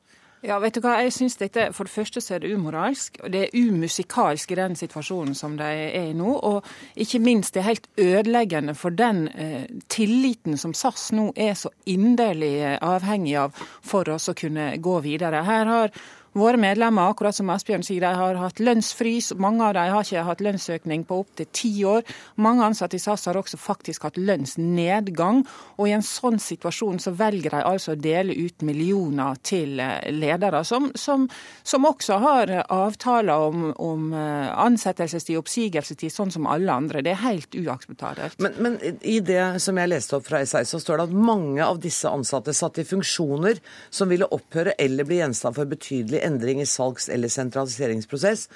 Ja, 0.47 0.61
vet 0.63 0.77
du 0.77 0.83
hva, 0.85 1.01
jeg 1.03 1.13
synes 1.13 1.35
dette, 1.41 1.73
For 1.75 1.89
det 1.89 1.93
første 1.93 2.21
så 2.23 2.37
er 2.37 2.45
det 2.45 2.53
umoralsk, 2.55 3.19
og 3.25 3.33
det 3.35 3.41
er 3.45 3.57
umusikalsk 3.59 4.53
i 4.53 4.59
den 4.59 4.77
situasjonen 4.79 5.35
som 5.35 5.57
de 5.59 5.67
er 5.67 6.11
i 6.13 6.15
nå. 6.15 6.31
Og 6.31 6.67
ikke 6.95 7.19
minst 7.23 7.55
det 7.55 7.65
er 7.65 7.71
helt 7.73 7.89
ødeleggende 7.99 8.75
for 8.79 8.95
den 8.95 9.27
eh, 9.35 9.67
tilliten 9.91 10.57
som 10.57 10.75
SAS 10.75 11.11
nå 11.13 11.33
er 11.37 11.59
så 11.59 11.73
inderlig 11.91 12.55
eh, 12.61 12.79
avhengig 12.79 13.35
av 13.41 13.59
for 13.83 14.09
oss 14.15 14.31
å 14.31 14.37
kunne 14.39 14.71
gå 14.79 15.01
videre. 15.03 15.43
Her 15.43 15.67
har 15.67 15.93
Våre 16.39 16.59
medlemmer 16.61 17.11
akkurat 17.11 17.35
som 17.35 17.49
Asbjørn 17.51 17.83
sier, 17.83 18.05
de 18.05 18.11
har 18.15 18.37
hatt 18.39 18.61
lønnsfrys. 18.63 19.33
Mange 19.43 19.65
av 19.67 19.73
dem 19.75 19.91
har 19.91 20.05
ikke 20.07 20.23
hatt 20.27 20.43
lønnsøkning 20.45 21.03
på 21.09 21.17
opptil 21.25 21.49
ti 21.57 21.71
år. 21.89 22.05
Mange 22.39 22.67
ansatte 22.69 22.95
i 22.95 23.03
SAS 23.03 23.27
har 23.27 23.39
også 23.41 23.59
faktisk 23.59 24.07
hatt 24.07 24.21
lønnsnedgang. 24.21 25.43
Og 25.79 25.89
i 25.89 25.95
en 25.97 26.05
sånn 26.07 26.39
situasjon 26.43 27.01
så 27.03 27.13
velger 27.19 27.57
de 27.57 27.63
altså 27.67 27.97
å 27.97 27.99
dele 27.99 28.37
ut 28.39 28.63
millioner 28.67 29.41
til 29.43 29.81
eh, 29.83 30.11
ledere, 30.15 30.61
som, 30.69 30.91
som, 30.95 31.27
som 31.67 31.89
også 31.89 32.21
har 32.23 32.55
avtaler 32.63 33.49
om, 33.49 33.67
om 33.83 34.07
eh, 34.15 34.47
ansettelsestid, 34.63 35.41
oppsigelsestid, 35.41 36.15
sånn 36.15 36.33
som 36.35 36.47
alle 36.47 36.71
andre. 36.71 37.03
Det 37.03 37.17
er 37.17 37.23
helt 37.25 37.59
uakseptabelt. 37.59 38.39
Men, 38.45 38.55
men, 38.63 38.79
i 39.03 39.19
det 39.25 39.59
som 39.65 39.79
jeg 39.81 39.91
leste 39.91 40.21
opp 40.21 40.29
fra 40.29 40.45
SI, 40.47 40.63
så 40.69 40.79
står 40.83 41.03
det 41.03 41.09
at 41.09 41.19
mange 41.19 41.67
av 41.67 41.83
disse 41.83 42.07
ansatte 42.07 42.55
satt 42.55 42.79
i 42.79 42.87
funksjoner 42.87 43.59
som 43.91 44.13
ville 44.13 44.31
opphøre 44.39 44.79
eller 44.79 45.09
bli 45.09 45.19
gjenstand 45.19 45.59
for 45.59 45.67
betydelig 45.67 46.28
endring 46.29 46.63
i 46.63 46.69
salgs- 46.69 47.09
eller 47.13 47.33
sentraliseringsprosess, 47.33 48.47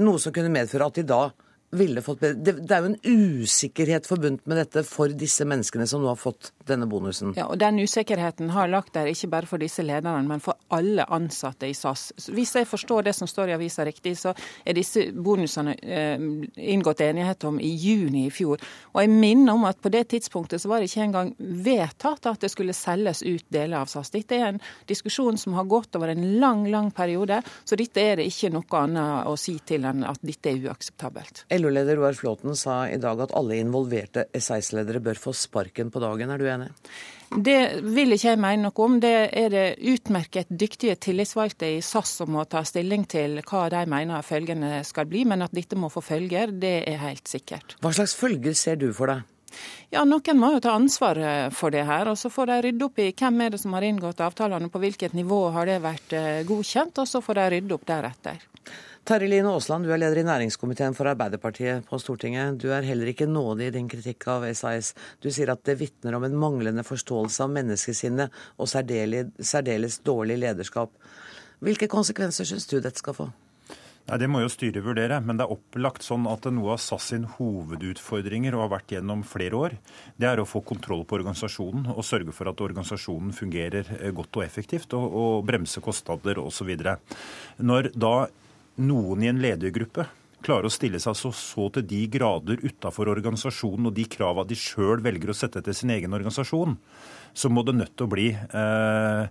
noe 0.00 0.22
som 0.22 0.34
kunne 0.34 0.52
medføre 0.54 0.88
at 0.88 1.00
de 1.00 1.06
da 1.06 1.22
ville 1.70 2.02
fått 2.02 2.20
bedre 2.20 2.42
det, 2.46 2.52
det 2.68 2.74
er 2.76 2.84
jo 2.84 2.90
en 2.92 3.42
usikkerhet 3.42 4.06
forbundet 4.06 4.46
med 4.46 4.60
dette 4.60 4.82
for 4.86 5.10
disse 5.10 5.44
menneskene 5.48 5.86
som 5.88 6.02
nå 6.02 6.10
har 6.12 6.20
fått 6.20 6.52
denne 6.66 6.86
bonusen. 6.90 7.34
Ja, 7.36 7.46
og 7.50 7.58
Den 7.58 7.78
usikkerheten 7.82 8.50
har 8.54 8.70
lagt 8.70 8.94
der 8.94 9.10
ikke 9.10 9.30
bare 9.32 9.50
for 9.50 9.62
disse 9.62 9.84
lederne, 9.86 10.26
men 10.26 10.42
for 10.42 10.58
alle 10.74 11.06
ansatte 11.14 11.68
i 11.68 11.74
SAS. 11.74 12.08
Hvis 12.34 12.54
jeg 12.58 12.68
forstår 12.68 13.06
det 13.06 13.14
som 13.18 13.30
står 13.30 13.52
i 13.52 13.56
avisa 13.56 13.84
riktig, 13.86 14.16
så 14.18 14.34
er 14.64 14.76
disse 14.76 15.08
bonusene 15.12 15.76
eh, 15.82 16.26
inngått 16.74 17.02
enighet 17.06 17.46
om 17.48 17.60
i 17.62 17.70
juni 17.70 18.26
i 18.26 18.34
fjor. 18.34 18.62
Og 18.94 19.02
jeg 19.02 19.12
minner 19.12 19.54
om 19.54 19.66
at 19.68 19.80
på 19.82 19.92
det 19.94 20.06
tidspunktet 20.14 20.62
så 20.62 20.70
var 20.70 20.82
det 20.82 20.90
ikke 20.90 21.06
engang 21.06 21.32
vedtatt 21.38 22.30
at 22.30 22.42
det 22.42 22.50
skulle 22.52 22.76
selges 22.76 23.22
ut 23.26 23.46
deler 23.52 23.80
av 23.82 23.90
SAS. 23.90 24.12
Dette 24.14 24.38
er 24.38 24.52
en 24.52 24.62
diskusjon 24.90 25.38
som 25.40 25.56
har 25.58 25.68
gått 25.70 25.98
over 25.98 26.12
en 26.12 26.24
lang, 26.40 26.66
lang 26.72 26.90
periode, 26.94 27.40
så 27.64 27.78
dette 27.78 28.02
er 28.02 28.20
det 28.20 28.28
ikke 28.30 28.52
noe 28.54 28.82
annet 28.82 29.30
å 29.30 29.36
si 29.40 29.58
til 29.66 29.86
enn 29.86 30.06
at 30.06 30.22
dette 30.26 30.50
er 30.50 30.66
uakseptabelt. 30.66 31.46
LO-leder 31.58 31.98
Roar 31.98 32.16
Flåten 32.18 32.56
sa 32.56 32.84
i 32.88 32.98
dag 33.00 33.20
at 33.24 33.34
alle 33.36 33.58
involverte 33.60 34.26
S6-ledere 34.36 35.02
bør 35.04 35.20
få 35.20 35.34
sparken 35.36 35.92
på 35.92 36.02
dagen. 36.02 36.32
Er 36.32 36.40
du 36.40 36.48
enig? 36.50 36.70
Det 37.30 37.82
vil 37.82 38.14
ikke 38.14 38.30
jeg 38.30 38.40
mene 38.40 38.68
noe 38.68 38.84
om. 38.84 38.98
Det 39.02 39.14
er 39.34 39.52
det 39.52 39.64
utmerket 39.92 40.50
dyktige 40.50 40.94
tillitsvalgte 41.02 41.72
i 41.76 41.80
SAS 41.84 42.18
som 42.20 42.30
må 42.36 42.44
ta 42.46 42.62
stilling 42.66 43.06
til 43.10 43.40
hva 43.42 43.66
de 43.72 43.82
mener 43.90 44.26
følgende 44.26 44.82
skal 44.86 45.08
bli, 45.10 45.24
men 45.26 45.42
at 45.46 45.54
dette 45.56 45.78
må 45.78 45.90
få 45.92 46.04
følger, 46.04 46.54
det 46.54 46.76
er 46.86 47.00
helt 47.02 47.26
sikkert. 47.28 47.78
Hva 47.82 47.94
slags 47.96 48.14
følger 48.18 48.54
ser 48.54 48.78
du 48.80 48.92
for 48.94 49.10
deg? 49.10 49.26
Ja, 49.94 50.02
Noen 50.04 50.40
må 50.40 50.50
jo 50.52 50.62
ta 50.62 50.74
ansvar 50.76 51.18
for 51.54 51.72
det 51.72 51.86
her, 51.88 52.10
og 52.10 52.18
så 52.20 52.30
får 52.32 52.50
de 52.50 52.56
rydde 52.66 52.86
opp 52.88 52.98
i 53.00 53.12
hvem 53.16 53.40
er 53.44 53.54
det 53.54 53.62
som 53.62 53.76
har 53.76 53.86
inngått 53.86 54.20
avtalene, 54.24 54.68
på 54.72 54.82
hvilket 54.82 55.14
nivå 55.16 55.46
har 55.54 55.70
det 55.70 55.78
vært 55.84 56.12
eh, 56.16 56.42
godkjent, 56.48 57.00
og 57.00 57.08
så 57.08 57.22
får 57.24 57.38
de 57.38 57.46
rydde 57.54 57.76
opp 57.76 57.86
deretter. 57.88 58.42
Terje 59.06 59.28
Line 59.30 59.46
Aasland, 59.46 59.86
du 59.86 59.92
er 59.94 60.00
leder 60.02 60.18
i 60.18 60.24
næringskomiteen 60.26 60.94
for 60.98 61.06
Arbeiderpartiet 61.06 61.84
på 61.86 61.98
Stortinget. 62.02 62.56
Du 62.58 62.72
er 62.74 62.82
heller 62.82 63.06
ikke 63.12 63.28
nådig 63.30 63.68
i 63.68 63.74
din 63.76 63.86
kritikk 63.86 64.24
av 64.32 64.42
SAS. 64.58 64.88
Du 65.22 65.28
sier 65.30 65.52
at 65.52 65.60
det 65.68 65.76
vitner 65.78 66.16
om 66.18 66.24
en 66.26 66.34
manglende 66.34 66.82
forståelse 66.82 67.44
av 67.44 67.52
menneskesinnet 67.54 68.34
og 68.58 68.66
særdeles, 68.66 70.00
dårlig 70.02 70.40
lederskap. 70.42 70.90
Hvilke 71.62 71.86
konsekvenser 71.86 72.48
syns 72.48 72.66
du 72.66 72.80
dette 72.80 72.98
skal 72.98 73.14
få? 73.14 73.26
Nei, 74.08 74.18
Det 74.18 74.26
må 74.26 74.40
jo 74.42 74.50
styret 74.50 74.82
vurdere, 74.82 75.20
men 75.22 75.38
det 75.38 75.46
er 75.46 75.54
opplagt 75.54 76.02
sånn 76.02 76.26
at 76.26 76.48
noe 76.50 76.72
av 76.74 76.82
SAS 76.82 77.06
sin 77.12 77.28
hovedutfordringer, 77.36 78.56
og 78.56 78.64
har 78.64 78.72
vært 78.72 78.96
gjennom 78.96 79.22
flere 79.22 79.60
år, 79.60 79.76
det 80.18 80.26
er 80.32 80.42
å 80.42 80.48
få 80.50 80.64
kontroll 80.66 81.04
på 81.06 81.20
organisasjonen 81.20 81.92
og 81.94 82.02
sørge 82.02 82.34
for 82.34 82.50
at 82.50 82.64
organisasjonen 82.66 83.30
fungerer 83.30 83.86
godt 84.10 84.40
og 84.40 84.44
effektivt, 84.48 84.98
og, 84.98 85.06
og 85.14 85.46
bremse 85.46 85.78
kostnader 85.84 86.42
osv. 86.42 86.74
Når 87.62 87.92
da 87.94 88.16
noen 88.82 89.24
i 89.24 89.30
en 89.32 89.42
ledergruppe 89.42 90.06
klarer 90.46 90.68
å 90.68 90.72
stille 90.72 91.00
seg 91.02 91.16
så, 91.18 91.32
så 91.34 91.68
til 91.74 91.86
de 91.88 92.04
grader 92.12 92.62
utafor 92.62 93.10
organisasjonen 93.10 93.90
og 93.90 93.94
de 93.96 94.06
krava 94.10 94.44
de 94.46 94.58
sjøl 94.58 95.02
velger 95.04 95.32
å 95.32 95.36
sette 95.36 95.62
til 95.64 95.76
sin 95.76 95.92
egen 95.94 96.14
organisasjon, 96.14 96.76
så 97.36 97.50
må 97.52 97.64
det 97.66 97.74
nødt 97.76 97.94
til 97.96 98.06
å 98.06 98.12
bli 98.12 98.26
eh, 98.32 99.24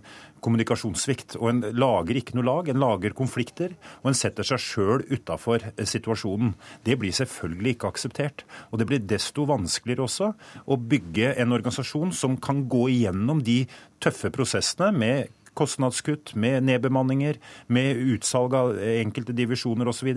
kommunikasjonssvikt. 0.44 1.38
Og 1.40 1.48
En 1.50 1.62
lager 1.74 2.20
ikke 2.20 2.36
noe 2.38 2.46
lag, 2.46 2.68
en 2.70 2.82
lager 2.82 3.16
konflikter, 3.18 3.74
og 4.02 4.12
en 4.12 4.18
setter 4.18 4.46
seg 4.46 4.62
sjøl 4.62 5.06
utafor 5.10 5.64
eh, 5.72 5.88
situasjonen. 5.88 6.52
Det 6.86 6.98
blir 7.00 7.16
selvfølgelig 7.16 7.74
ikke 7.74 7.90
akseptert. 7.90 8.46
Og 8.70 8.82
det 8.82 8.88
blir 8.90 9.02
desto 9.02 9.48
vanskeligere 9.50 10.06
også 10.06 10.30
å 10.66 10.78
bygge 10.78 11.34
en 11.34 11.56
organisasjon 11.56 12.14
som 12.14 12.38
kan 12.38 12.66
gå 12.70 12.86
igjennom 12.94 13.42
de 13.46 13.64
tøffe 14.02 14.30
prosessene 14.34 14.92
med 14.94 15.34
kostnadskutt, 15.56 16.34
med 16.36 16.66
nedbemanninger, 16.68 17.40
med 17.72 18.02
utsalg 18.14 18.54
av 18.56 18.76
enkelte 18.78 19.34
divisjoner 19.36 19.88
osv. 19.90 20.12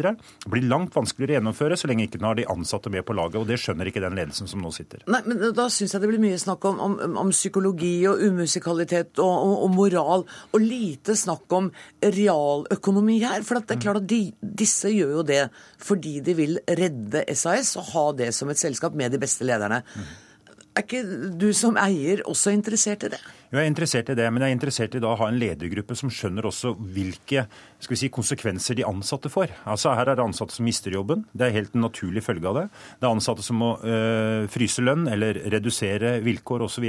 blir 0.49 0.67
langt 0.67 0.95
vanskeligere 0.95 1.37
å 1.37 1.39
gjennomføre 1.39 1.77
så 1.79 1.89
lenge 1.89 2.07
ikke 2.07 2.19
den 2.19 2.27
har 2.29 2.37
de 2.39 2.47
ansatte 2.51 2.91
med 2.93 3.05
på 3.07 3.15
laget. 3.17 3.39
og 3.41 3.47
Det 3.49 3.59
skjønner 3.61 3.89
ikke 3.89 4.03
den 4.03 4.17
ledelsen 4.19 4.49
som 4.51 4.61
nå 4.63 4.71
sitter. 4.75 5.03
Nei, 5.07 5.21
men 5.25 5.41
Da 5.55 5.67
syns 5.73 5.95
jeg 5.95 6.03
det 6.03 6.11
blir 6.11 6.21
mye 6.21 6.39
snakk 6.39 6.65
om, 6.69 6.79
om, 6.85 7.17
om 7.23 7.33
psykologi 7.33 7.95
og 8.09 8.21
umusikalitet 8.21 9.19
og, 9.23 9.33
og, 9.33 9.55
og, 9.65 9.75
moral, 9.75 10.25
og 10.53 10.63
lite 10.63 11.15
snakk 11.17 11.51
om 11.55 11.71
realøkonomi 12.03 13.19
her. 13.23 13.43
For 13.47 13.59
det 13.59 13.77
er 13.77 13.83
klart 13.83 14.03
at 14.03 14.09
de, 14.09 14.21
disse 14.41 14.91
gjør 14.93 15.19
jo 15.19 15.27
det 15.27 15.43
fordi 15.79 16.19
de 16.23 16.35
vil 16.35 16.57
redde 16.79 17.23
SAS 17.37 17.75
og 17.79 17.93
ha 17.93 18.07
det 18.23 18.33
som 18.35 18.49
et 18.51 18.59
selskap 18.59 18.95
med 18.97 19.13
de 19.15 19.21
beste 19.21 19.47
lederne. 19.47 19.83
Er 20.77 20.85
ikke 20.85 21.03
du 21.39 21.49
som 21.55 21.77
eier 21.79 22.23
også 22.29 22.53
interessert 22.55 23.07
i 23.07 23.13
det? 23.15 23.21
Jo, 23.49 23.57
jeg 23.57 23.65
er 23.65 23.71
interessert 23.71 24.09
i 24.13 24.13
det, 24.13 24.27
men 24.29 24.43
jeg 24.43 24.51
er 24.51 24.55
interessert 24.59 24.95
i 24.95 24.99
da 25.01 25.09
å 25.09 25.17
ha 25.17 25.27
en 25.31 25.39
ledergruppe 25.41 25.95
som 25.97 26.11
skjønner 26.13 26.45
også 26.45 26.75
hvilke 26.93 27.47
skal 27.79 27.95
vi 27.95 27.97
si, 27.97 28.09
konsekvenser 28.13 28.77
de 28.77 28.83
ansatte 28.85 29.31
får. 29.31 29.55
Altså 29.69 29.95
Her 29.97 30.11
er 30.11 30.19
det 30.19 30.25
ansatte 30.27 30.53
som 30.53 30.67
mister 30.67 30.93
jobben. 30.93 31.23
Det 31.33 31.47
er 31.47 31.55
helt 31.55 31.73
en 31.73 31.85
naturlig 31.87 32.21
følge 32.25 32.45
av 32.45 32.59
det. 32.59 32.65
Det 32.99 33.07
er 33.07 33.15
ansatte 33.15 33.45
som 33.45 33.57
må 33.57 33.71
øh, 33.81 34.45
fryse 34.53 34.83
lønn 34.83 35.07
eller 35.09 35.39
redusere 35.55 36.17
vilkår 36.25 36.65
osv. 36.67 36.85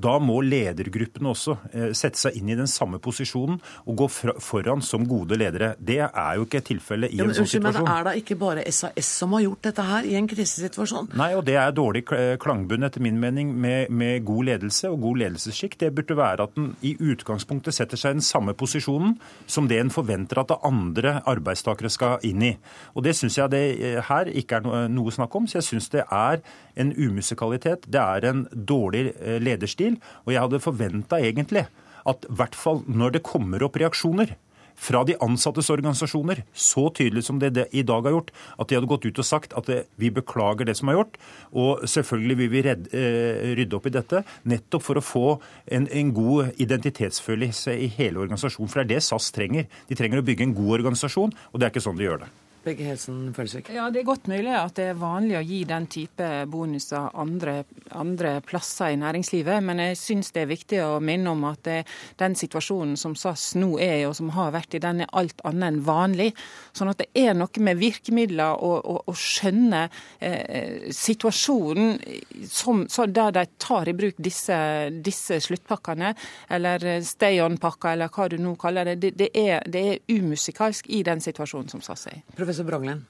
Da 0.00 0.14
må 0.22 0.38
ledergruppene 0.46 1.34
også 1.34 1.56
øh, 1.68 1.90
sette 1.98 2.22
seg 2.22 2.38
inn 2.38 2.48
i 2.54 2.56
den 2.56 2.70
samme 2.70 3.02
posisjonen 3.02 3.58
og 3.84 4.00
gå 4.00 4.08
fra, 4.14 4.36
foran 4.40 4.80
som 4.86 5.04
gode 5.10 5.36
ledere. 5.36 5.74
Det 5.76 6.00
er 6.06 6.40
jo 6.40 6.48
ikke 6.48 6.62
tilfellet 6.70 7.12
i 7.12 7.20
ja, 7.20 7.26
men, 7.26 7.34
en 7.34 7.42
sånn 7.42 7.52
situasjon. 7.58 7.84
Men 7.84 7.92
er 7.98 8.08
det 8.08 8.16
ikke 8.22 8.38
bare 8.40 8.64
SAS 8.72 9.12
som 9.20 9.36
har 9.36 9.44
gjort 9.50 9.68
dette 9.68 9.88
her 9.90 10.08
i 10.08 10.16
en 10.16 10.30
krisesituasjon? 10.30 11.12
Nei, 11.20 11.32
og 11.36 11.44
det 11.50 11.58
er 11.60 11.76
dårlig 11.76 12.06
klangbunn 12.40 12.88
etter 12.88 13.04
min 13.04 13.20
mening 13.20 13.52
med, 13.52 13.92
med 13.92 14.24
god 14.24 14.52
ledelse 14.54 14.88
og 14.88 15.02
god 15.04 15.24
ledelsesskikk. 15.26 15.76
Det 15.82 15.89
burde 15.94 16.16
være 16.18 16.46
at 16.46 16.56
den 16.56 16.72
i 16.86 16.94
utgangspunktet 16.96 17.76
setter 17.76 18.00
seg 18.00 18.14
i 18.14 18.18
den 18.18 18.26
samme 18.26 18.54
posisjonen 18.58 19.16
som 19.50 19.68
det 19.70 19.80
en 19.80 19.92
forventer 19.92 20.42
at 20.42 20.54
andre 20.66 21.18
arbeidstakere 21.28 21.90
skal 21.92 22.26
inn 22.26 22.42
i. 22.46 22.52
Og 22.94 23.04
Det 23.04 23.16
syns 23.16 23.38
jeg 23.38 23.52
det 23.52 23.64
eh, 23.78 24.00
her 24.08 24.30
ikke 24.30 24.60
er 24.60 24.88
noe 24.92 25.14
snakk 25.14 25.34
om. 25.36 25.48
Så 25.48 25.60
jeg 25.60 25.68
syns 25.68 25.90
det 25.92 26.04
er 26.06 26.42
en 26.76 26.92
umusikalitet. 26.96 27.88
Det 27.90 28.00
er 28.00 28.28
en 28.30 28.46
dårlig 28.52 29.10
eh, 29.16 29.38
lederstil. 29.42 29.98
Og 30.26 30.34
jeg 30.34 30.44
hadde 30.44 30.62
forventa 30.62 31.20
egentlig 31.20 31.66
at 32.08 32.24
i 32.24 32.36
hvert 32.38 32.56
fall 32.56 32.80
når 32.88 33.18
det 33.18 33.26
kommer 33.26 33.62
opp 33.66 33.76
reaksjoner 33.80 34.32
fra 34.80 35.02
de 35.04 35.16
ansattes 35.20 35.70
organisasjoner, 35.72 36.42
så 36.56 36.88
tydelig 36.96 37.26
som 37.26 37.40
det 37.42 37.66
i 37.76 37.84
dag 37.86 38.06
har 38.06 38.16
gjort, 38.16 38.32
at 38.56 38.70
de 38.70 38.78
hadde 38.78 38.90
gått 38.90 39.06
ut 39.06 39.20
og 39.20 39.28
sagt 39.28 39.56
at 39.58 39.68
det, 39.68 39.80
vi 40.00 40.12
beklager 40.14 40.68
det 40.68 40.76
som 40.78 40.90
er 40.90 41.00
gjort, 41.00 41.18
og 41.52 41.84
selvfølgelig 41.90 42.38
vil 42.40 42.52
vi 42.54 42.64
redde, 42.66 42.90
eh, 42.96 43.54
rydde 43.58 43.76
opp 43.76 43.88
i 43.90 43.94
dette, 43.94 44.24
nettopp 44.48 44.86
for 44.86 45.00
å 45.00 45.04
få 45.04 45.26
en, 45.68 45.88
en 45.88 46.14
god 46.16 46.60
identitetsfølelse 46.62 47.76
i 47.76 47.90
hele 47.98 48.22
organisasjonen. 48.24 48.70
For 48.70 48.80
det 48.80 48.86
er 48.88 48.94
det 48.96 49.08
SAS 49.08 49.32
trenger. 49.36 49.68
De 49.88 49.98
trenger 49.98 50.22
å 50.22 50.26
bygge 50.26 50.48
en 50.48 50.56
god 50.56 50.78
organisasjon, 50.80 51.34
og 51.52 51.60
det 51.60 51.68
er 51.68 51.74
ikke 51.74 51.84
sånn 51.84 52.00
de 52.00 52.08
gjør 52.08 52.24
det. 52.24 52.32
Begge 52.60 52.84
Helsen 52.84 53.32
Følsvik. 53.32 53.70
Ja, 53.72 53.88
Det 53.90 54.02
er 54.02 54.04
godt 54.04 54.26
mulig 54.28 54.52
at 54.52 54.74
det 54.76 54.90
er 54.90 54.98
vanlig 55.00 55.36
å 55.38 55.44
gi 55.44 55.62
den 55.64 55.86
type 55.88 56.26
bonuser 56.52 57.08
andre, 57.16 57.64
andre 57.96 58.34
plasser 58.44 58.92
i 58.92 58.98
næringslivet, 59.00 59.62
men 59.64 59.80
jeg 59.80 59.96
syns 59.96 60.28
det 60.34 60.42
er 60.42 60.50
viktig 60.50 60.80
å 60.84 60.98
minne 61.00 61.32
om 61.32 61.46
at 61.48 61.62
det, 61.64 61.78
den 62.20 62.36
situasjonen 62.36 62.98
som 63.00 63.14
SAS 63.16 63.54
nå 63.56 63.78
er 63.80 64.02
i, 64.02 64.04
og 64.04 64.12
som 64.18 64.28
har 64.36 64.52
vært 64.52 64.76
i, 64.76 64.82
den 64.82 65.00
er 65.00 65.14
alt 65.16 65.40
annet 65.48 65.70
enn 65.70 65.78
vanlig. 65.86 66.28
Sånn 66.76 66.92
at 66.92 67.00
det 67.00 67.08
er 67.16 67.32
noe 67.38 67.64
med 67.64 67.80
virkemidler 67.80 68.60
og 68.60 69.08
å 69.08 69.16
skjønne 69.16 69.86
eh, 70.20 70.92
situasjonen 70.92 71.96
som, 72.44 72.84
der 73.08 73.32
de 73.38 73.46
tar 73.56 73.88
i 73.88 73.96
bruk 73.96 74.20
disse, 74.20 74.60
disse 75.00 75.40
sluttpakkene, 75.46 76.12
eller 76.52 76.86
stay 77.08 77.40
on-pakka, 77.40 77.94
eller 77.96 78.12
hva 78.12 78.28
du 78.28 78.36
nå 78.36 78.52
kaller 78.60 78.92
det. 78.92 78.98
Det, 79.00 79.14
det, 79.16 79.32
er, 79.32 79.64
det 79.64 79.84
er 79.94 80.20
umusikalsk 80.20 80.92
i 80.92 81.00
den 81.08 81.24
situasjonen 81.24 81.72
som 81.72 81.80
SAS 81.84 82.08
er 82.12 82.20
i 82.20 82.49
professor 82.50 82.66
Branglen? 82.66 83.06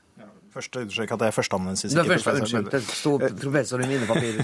Først 0.50 0.76
understreke 0.76 1.14
at 1.14 1.20
det 1.22 1.28
er 1.30 1.34
førsteamanuensis. 1.34 1.92
Det, 1.94 2.04
første, 2.10 2.32
unnskyld, 2.42 2.70
det 2.72 2.80
sto 2.82 3.12
professor 3.22 3.82
i 3.84 3.86
mine 3.86 4.06
papirer. 4.08 4.42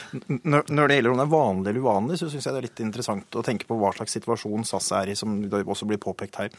Når 0.50 0.90
det 0.90 0.96
gjelder 0.98 1.12
om 1.12 1.20
det 1.20 1.24
er 1.24 1.30
vanlig 1.30 1.70
eller 1.70 1.84
uvanlig, 1.84 2.18
så 2.18 2.28
syns 2.30 2.48
jeg 2.48 2.56
det 2.56 2.60
er 2.60 2.66
litt 2.66 2.82
interessant 2.82 3.38
å 3.38 3.44
tenke 3.46 3.68
på 3.68 3.78
hva 3.78 3.92
slags 3.94 4.16
situasjon 4.18 4.66
SAS 4.66 4.90
er 4.98 5.12
i, 5.12 5.16
som 5.18 5.36
også 5.62 5.88
blir 5.88 6.02
påpekt 6.02 6.40
her. 6.42 6.50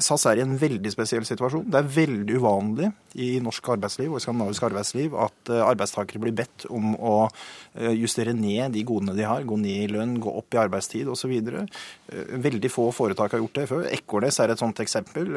SAS 0.00 0.24
er 0.30 0.40
i 0.40 0.44
en 0.44 0.56
veldig 0.58 0.90
spesiell 0.92 1.24
situasjon. 1.28 1.66
Det 1.70 1.78
er 1.80 1.88
veldig 1.94 2.36
uvanlig 2.40 2.90
i 3.20 3.30
norsk 3.42 3.72
arbeidsliv 3.74 4.12
og 4.14 4.22
skandinavisk 4.22 4.64
arbeidsliv 4.68 5.16
at 5.18 5.50
eh, 5.50 5.62
arbeidstakere 5.64 6.22
blir 6.22 6.34
bedt 6.36 6.66
om 6.70 6.94
å 6.94 7.14
eh, 7.26 7.92
justere 7.98 8.34
ned 8.36 8.74
de 8.76 8.84
godene 8.86 9.16
de 9.18 9.26
har, 9.26 9.44
gå 9.46 9.58
ned 9.60 9.84
i 9.84 9.90
lønn, 9.90 10.16
gå 10.22 10.32
opp 10.40 10.56
i 10.56 10.60
arbeidstid 10.62 11.10
osv. 11.10 11.32
Eh, 11.34 12.34
veldig 12.46 12.70
få 12.72 12.88
foretak 12.94 13.34
har 13.36 13.42
gjort 13.42 13.60
det 13.60 13.66
før. 13.70 13.88
Ekornes 13.92 14.40
er 14.42 14.54
et 14.54 14.62
sånt 14.62 14.80
eksempel, 14.82 15.32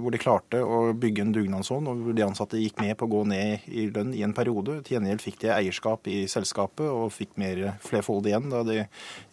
hvor 0.00 0.14
de 0.14 0.20
klarte 0.20 0.60
å 0.64 0.80
bygge 0.96 1.24
en 1.24 1.34
dugnadsånd, 1.34 1.90
og 1.90 2.04
hvor 2.04 2.16
de 2.16 2.26
ansatte 2.26 2.60
gikk 2.60 2.80
med 2.82 2.96
på 2.98 3.06
å 3.08 3.12
gå 3.14 3.24
ned 3.30 3.68
i 3.70 3.86
lønn 3.92 4.14
i 4.16 4.24
en 4.26 4.36
periode. 4.36 4.80
Til 4.86 4.98
gjengjeld 4.98 5.24
fikk 5.24 5.42
de 5.44 5.52
eierskap 5.54 6.08
i 6.10 6.22
selskapet 6.30 6.86
og 6.88 7.12
fikk 7.14 7.36
mer 7.40 7.76
flerfold 7.84 8.28
igjen 8.30 8.50
da 8.52 8.64
det 8.66 8.80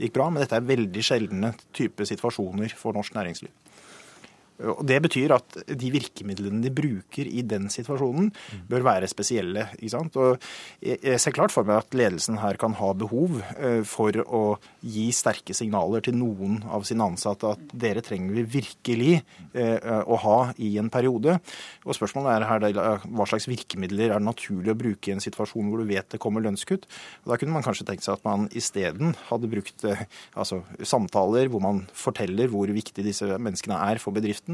gikk 0.01 0.17
bra. 0.17 0.29
Men 0.31 0.43
dette 0.43 0.59
er 0.59 0.67
veldig 0.67 1.05
sjeldne 1.05 1.55
type 1.75 2.07
situasjoner 2.07 2.75
for 2.77 2.97
norsk 2.97 3.15
næringsliv. 3.17 3.53
Og 4.65 4.81
Det 4.87 4.97
betyr 5.05 5.35
at 5.35 5.57
de 5.67 5.91
virkemidlene 5.93 6.63
de 6.63 6.71
bruker 6.73 7.29
i 7.29 7.43
den 7.45 7.67
situasjonen, 7.69 8.31
bør 8.69 8.85
være 8.87 9.09
spesielle. 9.09 9.67
ikke 9.77 9.93
sant? 9.93 10.17
Og 10.17 10.41
Jeg 10.81 11.19
ser 11.19 11.35
klart 11.35 11.53
for 11.53 11.63
meg 11.63 11.77
at 11.83 11.93
ledelsen 11.93 12.39
her 12.41 12.57
kan 12.57 12.73
ha 12.73 12.93
behov 12.93 13.41
eh, 13.57 13.83
for 13.83 14.11
å 14.25 14.57
gi 14.81 15.11
sterke 15.11 15.53
signaler 15.53 16.01
til 16.01 16.17
noen 16.17 16.63
av 16.65 16.85
sine 16.87 17.05
ansatte 17.05 17.53
at 17.53 17.59
dere 17.73 18.01
trenger 18.01 18.33
vi 18.33 18.45
virkelig 18.57 19.13
eh, 19.53 20.03
å 20.03 20.17
ha 20.23 20.37
i 20.57 20.77
en 20.81 20.89
periode. 20.89 21.37
Og 21.85 21.97
Spørsmålet 21.97 22.37
er 22.37 22.47
her 22.47 22.65
hva 23.05 23.27
slags 23.29 23.47
virkemidler 23.49 24.11
er 24.11 24.19
det 24.19 24.27
naturlig 24.27 24.73
å 24.73 24.79
bruke 24.79 25.11
i 25.11 25.15
en 25.15 25.23
situasjon 25.23 25.69
hvor 25.69 25.81
du 25.81 25.89
vet 25.89 26.09
det 26.13 26.21
kommer 26.23 26.43
lønnskutt. 26.45 26.87
Og 27.25 27.31
Da 27.33 27.37
kunne 27.37 27.53
man 27.53 27.65
kanskje 27.65 27.85
tenkt 27.87 28.05
seg 28.05 28.17
at 28.17 28.25
man 28.27 28.47
isteden 28.57 29.15
hadde 29.29 29.51
brukt 29.51 29.85
eh, 29.87 30.05
altså, 30.33 30.63
samtaler 30.81 31.51
hvor 31.51 31.63
man 31.63 31.85
forteller 31.93 32.49
hvor 32.51 32.71
viktig 32.73 33.05
disse 33.05 33.37
menneskene 33.37 33.77
er 33.91 34.01
for 34.01 34.15
bedriften. 34.15 34.46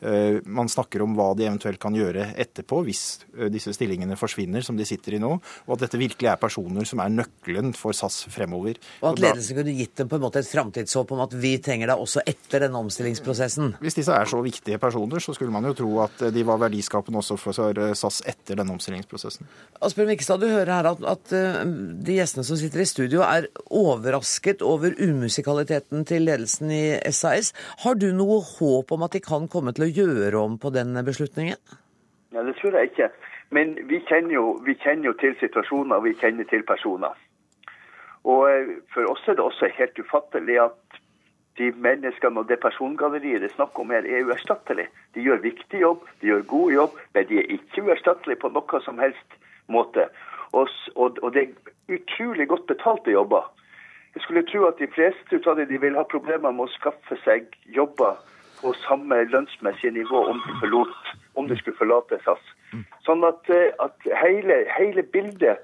Eh, 0.00 0.40
man 0.44 0.70
snakker 0.70 1.04
om 1.04 1.14
hva 1.18 1.30
de 1.38 1.46
eventuelt 1.48 1.80
kan 1.82 1.96
gjøre 1.96 2.30
etterpå 2.40 2.80
hvis 2.86 3.02
eh, 3.36 3.50
disse 3.52 3.74
stillingene 3.76 4.18
forsvinner, 4.18 4.64
som 4.64 4.78
de 4.78 4.86
sitter 4.88 5.18
i 5.18 5.22
nå. 5.22 5.32
Og 5.66 5.76
at 5.76 5.86
dette 5.86 6.00
virkelig 6.00 6.30
er 6.30 6.40
personer 6.40 6.88
som 6.88 7.02
er 7.04 7.12
nøkkelen 7.14 7.74
for 7.78 7.96
SAS 7.96 8.24
fremover. 8.32 8.80
Og 9.02 9.12
at 9.12 9.22
ledelsen 9.24 9.58
kunne 9.58 9.76
gitt 9.76 9.96
dem 10.00 10.10
på 10.10 10.18
en 10.18 10.24
måte 10.26 10.42
et 10.42 10.50
framtidshåp 10.50 11.14
om 11.14 11.24
at 11.26 11.36
vi 11.38 11.56
trenger 11.62 11.92
deg 11.92 12.04
også 12.04 12.24
etter 12.26 12.66
denne 12.66 12.80
omstillingsprosessen? 12.84 13.76
Hvis 13.84 13.98
disse 14.00 14.14
er 14.14 14.30
så 14.30 14.40
viktige 14.44 14.80
personer, 14.82 15.22
så 15.22 15.36
skulle 15.36 15.54
man 15.54 15.66
jo 15.68 15.76
tro 15.78 15.92
at 16.04 16.26
de 16.34 16.46
var 16.46 16.60
verdiskapende 16.62 17.20
også 17.20 17.38
for 17.40 17.54
SAS 17.96 18.20
etter 18.28 18.58
denne 18.60 18.74
omstillingsprosessen. 18.74 19.48
Asbjørn 19.84 20.10
Mikstad, 20.12 20.42
du 20.42 20.48
hører 20.48 20.72
her 20.76 20.88
at, 20.92 21.02
at 21.08 21.34
eh, 21.36 21.60
de 22.06 22.18
gjestene 22.18 22.46
som 22.46 22.58
sitter 22.58 22.82
i 22.82 22.88
studio 22.88 23.22
er 23.26 23.48
overrasket 23.74 24.62
over 24.64 24.94
umusikaliteten 25.00 26.04
til 26.08 26.26
ledelsen 26.28 26.70
i 26.74 26.84
SAS. 27.14 27.52
Har 27.84 27.98
du 27.98 28.10
noe 28.16 28.40
håp 28.44 28.92
om 28.94 29.04
at 29.06 29.16
de 29.16 29.22
kan 29.24 29.33
komme 29.50 29.72
til 29.74 29.86
å 29.86 29.92
gjøre 29.92 30.40
om 30.40 30.58
på 30.58 30.70
den 30.74 30.94
beslutningen? 31.06 31.60
Ja, 32.34 32.42
Det 32.42 32.56
tror 32.60 32.76
jeg 32.78 32.90
ikke. 32.90 33.10
Men 33.50 33.76
vi 33.88 34.00
kjenner 34.08 34.34
jo, 34.34 34.46
vi 34.66 34.74
kjenner 34.82 35.10
jo 35.10 35.14
til 35.20 35.36
situasjoner, 35.38 36.02
vi 36.02 36.14
kjenner 36.18 36.46
til 36.50 36.64
personer. 36.66 37.14
Og 38.24 38.50
eh, 38.50 38.76
For 38.94 39.06
oss 39.10 39.22
er 39.28 39.36
det 39.38 39.44
også 39.44 39.68
helt 39.78 39.98
ufattelig 39.98 40.58
at 40.64 41.00
de 41.58 41.70
menneskene 41.86 42.40
og 42.40 42.48
det 42.48 42.58
persongalleriet 42.62 43.44
det 43.44 43.50
er 43.52 43.54
snakk 43.54 43.78
om 43.78 43.92
her, 43.94 44.06
er 44.06 44.26
uerstattelig. 44.26 44.88
De 45.14 45.22
gjør 45.22 45.44
viktig 45.44 45.80
jobb, 45.80 46.06
de 46.20 46.32
gjør 46.32 46.46
god 46.50 46.72
jobb, 46.72 46.96
men 47.14 47.28
de 47.28 47.38
er 47.38 47.52
ikke 47.56 47.84
uerstattelige 47.86 48.42
på 48.42 48.50
noe 48.56 48.80
som 48.82 48.98
helst 48.98 49.36
måte. 49.70 50.08
Og, 50.52 50.70
og, 50.94 51.20
og 51.22 51.34
det 51.34 51.44
er 51.44 51.98
utrolig 51.98 52.48
godt 52.50 52.66
betalte 52.66 53.14
jobber. 53.14 53.46
Jeg 54.14 54.22
skulle 54.22 54.46
tro 54.46 54.66
at 54.66 54.78
de 54.78 54.90
fleste 54.94 55.40
av 55.46 55.58
dem 55.58 55.70
de 55.70 55.78
vil 55.82 55.98
ha 55.98 56.04
problemer 56.10 56.54
med 56.54 56.66
å 56.66 56.74
skaffe 56.74 57.18
seg 57.22 57.54
jobber 57.76 58.18
på 58.64 58.72
samme 58.86 59.24
lønnsmessige 59.34 59.92
nivå 59.92 60.24
om 60.32 60.40
de, 60.46 60.52
forlot, 60.60 60.96
om 61.34 61.48
de 61.48 61.56
skulle 61.58 61.80
forlate 61.82 62.18
SAS. 62.24 62.44
Sånn 63.06 63.24
at, 63.28 63.50
eh, 63.52 63.70
at 63.86 64.08
hele, 64.22 64.56
hele, 64.78 65.02
bildet 65.16 65.60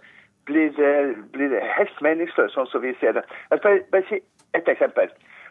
blir, 0.51 0.71
eh, 0.89 1.17
blir, 1.33 1.57
helt 1.79 2.03
meningsløst, 2.07 2.55
sånn 2.55 2.71
som 2.73 2.85
vi 2.85 2.95
ser 3.01 3.17
det. 3.19 3.25
Jeg 3.51 3.63
skal 3.63 3.83
bare 3.93 4.09
si 4.11 4.21
ett 4.59 4.69
eksempel. 4.69 5.09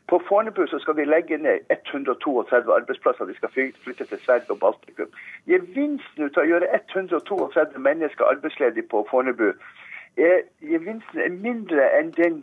På 0.10 0.22
Fornebu 0.28 0.68
så 0.68 0.80
skal 0.80 0.96
de 0.98 1.06
legge 1.06 1.38
ned 1.38 1.60
132 1.70 2.74
arbeidsplasser. 2.78 3.26
De 3.26 3.36
skal 3.36 3.50
flytte 3.84 4.06
til 4.06 4.20
Sverige 4.26 4.50
og 4.50 4.60
Baltikum. 4.60 5.12
Gevinsten 5.46 6.24
ut 6.24 6.38
av 6.38 6.44
å 6.44 6.50
gjøre 6.50 6.70
132 6.74 7.78
mennesker 7.78 8.26
arbeidsledige 8.26 8.90
på 8.90 9.06
Fornebu 9.12 9.52
er, 10.18 10.42
gevinsten 10.62 11.22
er 11.22 11.30
mindre 11.30 11.86
enn 12.00 12.10
den 12.18 12.42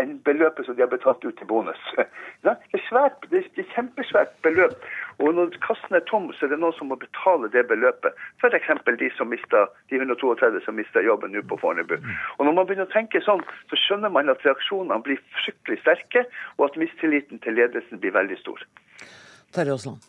enn 0.00 0.16
beløpet 0.24 0.66
som 0.66 0.76
de 0.76 0.84
har 0.84 0.90
betalt 0.90 1.24
ut 1.24 1.36
til 1.38 1.46
bonus. 1.46 1.80
Det 2.44 2.54
er, 2.72 2.80
svært, 2.88 3.26
det 3.30 3.42
er 3.60 3.66
kjempesvært 3.74 4.30
beløp. 4.42 4.76
Og 5.20 5.34
når 5.36 5.52
kassen 5.60 5.96
er 5.98 6.04
tom, 6.08 6.30
så 6.32 6.46
er 6.46 6.54
det 6.54 6.58
noen 6.62 6.72
som 6.78 6.88
må 6.88 6.96
betale 6.96 7.50
det 7.52 7.66
beløpet. 7.68 8.16
F.eks. 8.40 8.70
de 9.02 9.10
som 9.18 9.28
mistet, 9.28 9.74
de 9.92 10.00
132 10.00 10.62
som 10.64 10.78
mista 10.78 11.02
jobben 11.04 11.34
nå 11.36 11.42
på 11.50 11.58
Fornebu. 11.60 11.98
Og 12.38 12.48
når 12.48 12.56
man 12.56 12.70
begynner 12.70 12.88
å 12.88 12.94
tenke 12.94 13.20
sånn, 13.26 13.44
så 13.68 13.80
skjønner 13.82 14.14
man 14.14 14.32
at 14.32 14.40
reaksjonene 14.46 15.02
blir 15.04 15.20
fryktelig 15.42 15.82
sterke, 15.84 16.24
og 16.56 16.70
at 16.70 16.80
mistilliten 16.80 17.44
til 17.44 17.60
ledelsen 17.60 18.00
blir 18.00 18.16
veldig 18.16 18.40
stor. 18.40 18.64
Terje 19.52 19.76
Aasland. 19.76 20.08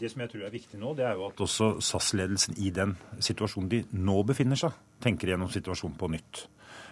Det 0.00 0.10
som 0.10 0.22
jeg 0.24 0.30
tror 0.32 0.46
er 0.46 0.54
viktig 0.54 0.78
nå, 0.80 0.94
det 0.98 1.04
er 1.06 1.18
jo 1.18 1.28
at 1.28 1.40
også 1.44 1.74
SAS-ledelsen 1.84 2.58
i 2.58 2.70
den 2.74 2.94
situasjonen 3.22 3.70
de 3.70 3.82
nå 3.92 4.22
befinner 4.26 4.58
seg, 4.58 4.74
tenker 5.04 5.30
gjennom 5.30 5.50
situasjonen 5.52 5.98
på 5.98 6.08
nytt. 6.14 6.46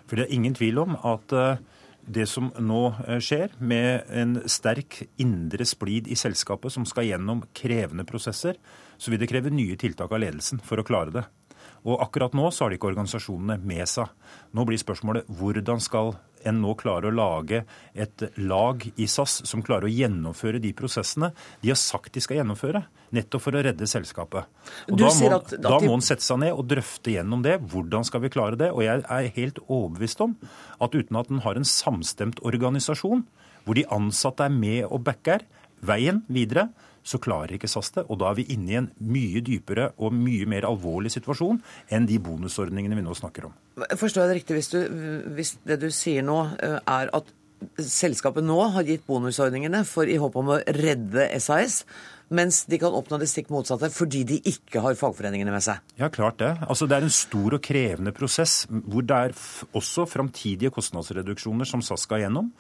For 0.07 0.19
det 0.19 0.27
er 0.27 0.37
ingen 0.37 0.55
tvil 0.57 0.79
om 0.83 0.97
at 0.97 1.35
eh, 1.35 1.63
det 2.07 2.29
som 2.31 2.53
nå 2.63 2.83
eh, 3.07 3.19
skjer, 3.23 3.57
med 3.59 4.07
en 4.15 4.39
sterk 4.51 5.03
indre 5.23 5.67
splid 5.67 6.09
i 6.09 6.19
selskapet 6.19 6.75
som 6.75 6.87
skal 6.89 7.09
gjennom 7.09 7.43
krevende 7.57 8.07
prosesser, 8.09 8.61
så 8.97 9.13
vil 9.13 9.21
det 9.23 9.31
kreve 9.31 9.53
nye 9.53 9.77
tiltak 9.81 10.13
av 10.13 10.23
ledelsen 10.23 10.63
for 10.65 10.81
å 10.81 10.87
klare 10.87 11.15
det. 11.19 11.27
Og 11.87 12.01
akkurat 12.03 12.35
nå 12.35 12.49
så 12.51 12.65
har 12.65 12.73
de 12.73 12.79
ikke 12.79 12.91
organisasjonene 12.91 13.59
med 13.63 13.87
seg. 13.91 14.11
Nå 14.55 14.65
blir 14.67 14.81
spørsmålet 14.81 15.29
hvordan 15.39 15.83
skal 15.83 16.15
en 16.47 16.61
nå 16.63 16.75
klarer 16.79 17.11
å 17.11 17.15
lage 17.17 17.63
et 17.95 18.27
lag 18.37 18.85
i 18.97 19.09
SAS 19.11 19.41
som 19.49 19.63
klarer 19.65 19.89
å 19.89 19.93
gjennomføre 19.93 20.61
de 20.63 20.73
prosessene 20.77 21.33
de 21.63 21.73
har 21.73 21.81
sagt 21.81 22.15
de 22.17 22.23
skal 22.25 22.41
gjennomføre, 22.41 22.85
nettopp 23.17 23.45
for 23.45 23.57
å 23.57 23.63
redde 23.65 23.89
selskapet. 23.91 24.49
Og 24.91 24.99
da 25.01 25.11
må, 25.11 25.31
at, 25.39 25.55
at 25.57 25.65
da 25.65 25.79
må 25.85 25.95
en 25.97 26.05
sette 26.05 26.27
seg 26.27 26.41
ned 26.43 26.55
og 26.57 26.67
drøfte 26.71 27.15
gjennom 27.15 27.45
det. 27.47 27.59
Hvordan 27.73 28.07
skal 28.07 28.25
vi 28.25 28.33
klare 28.35 28.59
det? 28.61 28.73
Og 28.75 28.85
jeg 28.87 29.05
er 29.05 29.31
helt 29.39 29.61
overbevist 29.67 30.23
om 30.25 30.37
at 30.83 30.97
uten 30.97 31.21
at 31.21 31.31
en 31.33 31.45
har 31.47 31.59
en 31.59 31.69
samstemt 31.69 32.43
organisasjon, 32.47 33.25
hvor 33.67 33.79
de 33.79 33.87
ansatte 33.95 34.47
er 34.47 34.55
med 34.55 34.85
og 34.87 35.03
backer 35.07 35.47
veien 35.87 36.23
videre, 36.33 36.69
så 37.07 37.21
klarer 37.23 37.57
ikke 37.57 37.71
SAS 37.71 37.93
det. 37.95 38.07
Og 38.11 38.19
da 38.21 38.31
er 38.31 38.41
vi 38.41 38.49
inne 38.57 38.73
i 38.73 38.79
en 38.81 38.91
mye 39.07 39.43
dypere 39.47 39.93
og 40.03 40.15
mye 40.17 40.49
mer 40.51 40.67
alvorlig 40.69 41.15
situasjon 41.15 41.63
enn 41.95 42.09
de 42.11 42.19
bonusordningene 42.23 42.99
vi 42.99 43.07
nå 43.07 43.15
snakker 43.17 43.49
om. 43.49 43.57
Forstår 43.95 44.25
jeg 44.25 44.33
det 44.33 44.39
riktig 44.41 44.59
hvis, 44.59 44.73
du, 44.75 44.81
hvis 45.39 45.57
det 45.69 45.81
du 45.85 45.91
sier 45.95 46.27
nå 46.27 46.43
eh, 46.59 46.79
er 46.83 47.13
at 47.17 47.33
selskapet 47.81 48.45
nå 48.45 48.59
har 48.75 48.85
gitt 48.87 49.07
bonusordningene 49.09 49.81
for 49.89 50.09
i 50.11 50.19
håp 50.21 50.37
om 50.37 50.53
å 50.53 50.61
redde 50.77 51.29
SAS, 51.41 51.83
mens 52.35 52.65
de 52.67 52.79
kan 52.83 52.95
oppnå 52.97 53.21
det 53.23 53.29
stikk 53.31 53.53
motsatte 53.55 53.89
fordi 53.95 54.25
de 54.27 54.41
ikke 54.51 54.83
har 54.83 54.99
fagforeningene 54.99 55.55
med 55.55 55.65
seg? 55.65 55.83
Ja, 56.01 56.11
klart 56.13 56.41
det. 56.43 56.53
Altså, 56.67 56.89
det 56.91 56.99
er 56.99 57.07
en 57.07 57.15
stor 57.15 57.57
og 57.57 57.63
krevende 57.65 58.13
prosess 58.17 58.65
hvor 58.69 59.07
det 59.07 59.21
er 59.29 59.37
også 59.79 60.09
framtidige 60.11 60.75
kostnadsreduksjoner 60.75 61.69
som 61.69 61.85
SAS 61.87 62.07
skal 62.09 62.25
gjennom. 62.25 62.51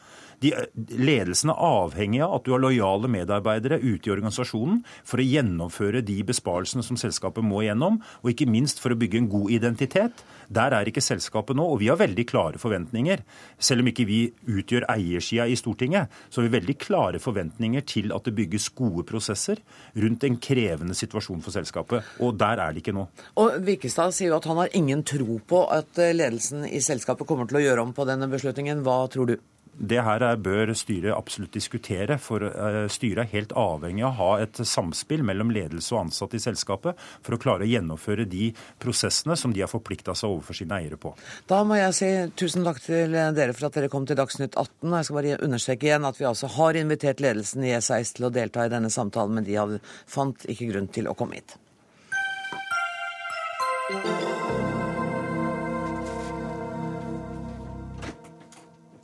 De, 0.43 0.53
ledelsen 0.75 1.51
er 1.53 1.61
avhengig 1.65 2.21
av 2.25 2.37
at 2.37 2.47
du 2.47 2.53
har 2.53 2.63
lojale 2.63 3.09
medarbeidere 3.11 3.79
ute 3.81 4.11
i 4.11 4.13
organisasjonen 4.13 4.83
for 5.07 5.23
å 5.23 5.27
gjennomføre 5.27 6.03
de 6.07 6.19
besparelsene 6.29 6.85
som 6.85 6.99
selskapet 7.01 7.45
må 7.47 7.63
gjennom, 7.65 8.01
og 8.23 8.33
ikke 8.33 8.49
minst 8.51 8.83
for 8.83 8.93
å 8.93 8.99
bygge 9.01 9.23
en 9.23 9.31
god 9.33 9.55
identitet. 9.57 10.25
Der 10.53 10.77
er 10.77 10.87
ikke 10.87 11.03
selskapet 11.03 11.57
nå, 11.59 11.65
og 11.65 11.81
vi 11.81 11.89
har 11.91 11.99
veldig 12.01 12.27
klare 12.29 12.61
forventninger. 12.63 13.23
Selv 13.59 13.83
om 13.83 13.91
ikke 13.91 14.07
vi 14.09 14.21
utgjør 14.59 14.87
eiersida 14.93 15.49
i 15.49 15.57
Stortinget, 15.59 16.13
så 16.29 16.41
har 16.41 16.49
vi 16.49 16.57
veldig 16.59 16.77
klare 16.85 17.23
forventninger 17.23 17.87
til 17.89 18.13
at 18.15 18.29
det 18.29 18.37
bygges 18.37 18.69
gode 18.77 19.07
prosesser 19.09 19.63
rundt 19.97 20.29
en 20.29 20.39
krevende 20.43 20.95
situasjon 20.99 21.43
for 21.43 21.57
selskapet. 21.57 22.15
Og 22.23 22.37
der 22.39 22.63
er 22.63 22.77
det 22.77 22.85
ikke 22.85 22.95
nå. 22.97 23.09
Og 23.43 23.59
Vikestad 23.67 24.15
sier 24.15 24.35
jo 24.35 24.39
at 24.39 24.47
han 24.51 24.61
har 24.61 24.79
ingen 24.79 25.03
tro 25.07 25.41
på 25.49 25.65
at 25.73 25.99
ledelsen 25.99 26.69
i 26.69 26.83
selskapet 26.85 27.27
kommer 27.29 27.49
til 27.49 27.61
å 27.61 27.67
gjøre 27.67 27.89
om 27.89 27.97
på 27.97 28.07
denne 28.09 28.29
beslutningen. 28.31 28.85
Hva 28.87 29.03
tror 29.11 29.33
du? 29.33 29.39
Det 29.77 29.99
her 30.01 30.25
bør 30.41 30.73
styret 30.77 31.13
absolutt 31.13 31.53
diskutere. 31.53 32.19
for 32.19 32.43
eh, 32.43 32.89
Styret 32.89 33.27
er 33.27 33.33
helt 33.33 33.53
avhengig 33.53 34.05
av 34.07 34.13
å 34.13 34.17
ha 34.17 34.31
et 34.41 34.57
samspill 34.57 35.23
mellom 35.23 35.51
ledelse 35.53 35.95
og 35.95 36.07
ansatte 36.07 36.39
i 36.39 36.43
selskapet 36.43 36.97
for 37.23 37.37
å 37.37 37.41
klare 37.41 37.67
å 37.67 37.69
gjennomføre 37.69 38.25
de 38.25 38.53
prosessene 38.83 39.37
som 39.37 39.53
de 39.53 39.61
har 39.61 39.71
forplikta 39.71 40.15
seg 40.15 40.33
overfor 40.33 40.57
sine 40.57 40.81
eiere 40.81 40.97
på. 41.01 41.13
Da 41.47 41.63
må 41.65 41.77
jeg 41.77 41.97
si 41.99 42.11
tusen 42.41 42.65
takk 42.65 42.81
til 42.85 43.13
dere 43.13 43.53
for 43.53 43.69
at 43.69 43.77
dere 43.77 43.93
kom 43.93 44.09
til 44.09 44.17
Dagsnytt 44.17 44.57
18. 44.57 44.89
og 44.89 44.97
Jeg 44.97 45.09
skal 45.09 45.21
bare 45.21 45.45
understreke 45.45 45.91
igjen 45.91 46.09
at 46.09 46.21
vi 46.21 46.29
altså 46.31 46.51
har 46.57 46.81
invitert 46.81 47.21
ledelsen 47.21 47.69
i 47.69 47.77
S6 47.77 48.17
til 48.17 48.31
å 48.31 48.33
delta 48.33 48.65
i 48.65 48.73
denne 48.73 48.91
samtalen, 48.93 49.37
men 49.37 49.47
de 49.47 49.61
hadde, 49.61 49.81
fant 50.09 50.49
ikke 50.49 50.73
grunn 50.73 50.89
til 50.89 51.11
å 51.11 51.17
komme 51.19 51.41
hit. 51.43 51.59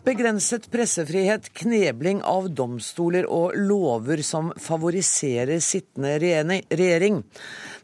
Begrenset 0.03 0.65
pressefrihet, 0.71 1.53
knebling 1.55 2.25
av 2.27 2.49
domstoler 2.51 3.23
og 3.31 3.53
lover 3.55 4.19
som 4.27 4.49
favoriserer 4.59 5.61
sittende 5.63 6.17
regjering. 6.19 7.21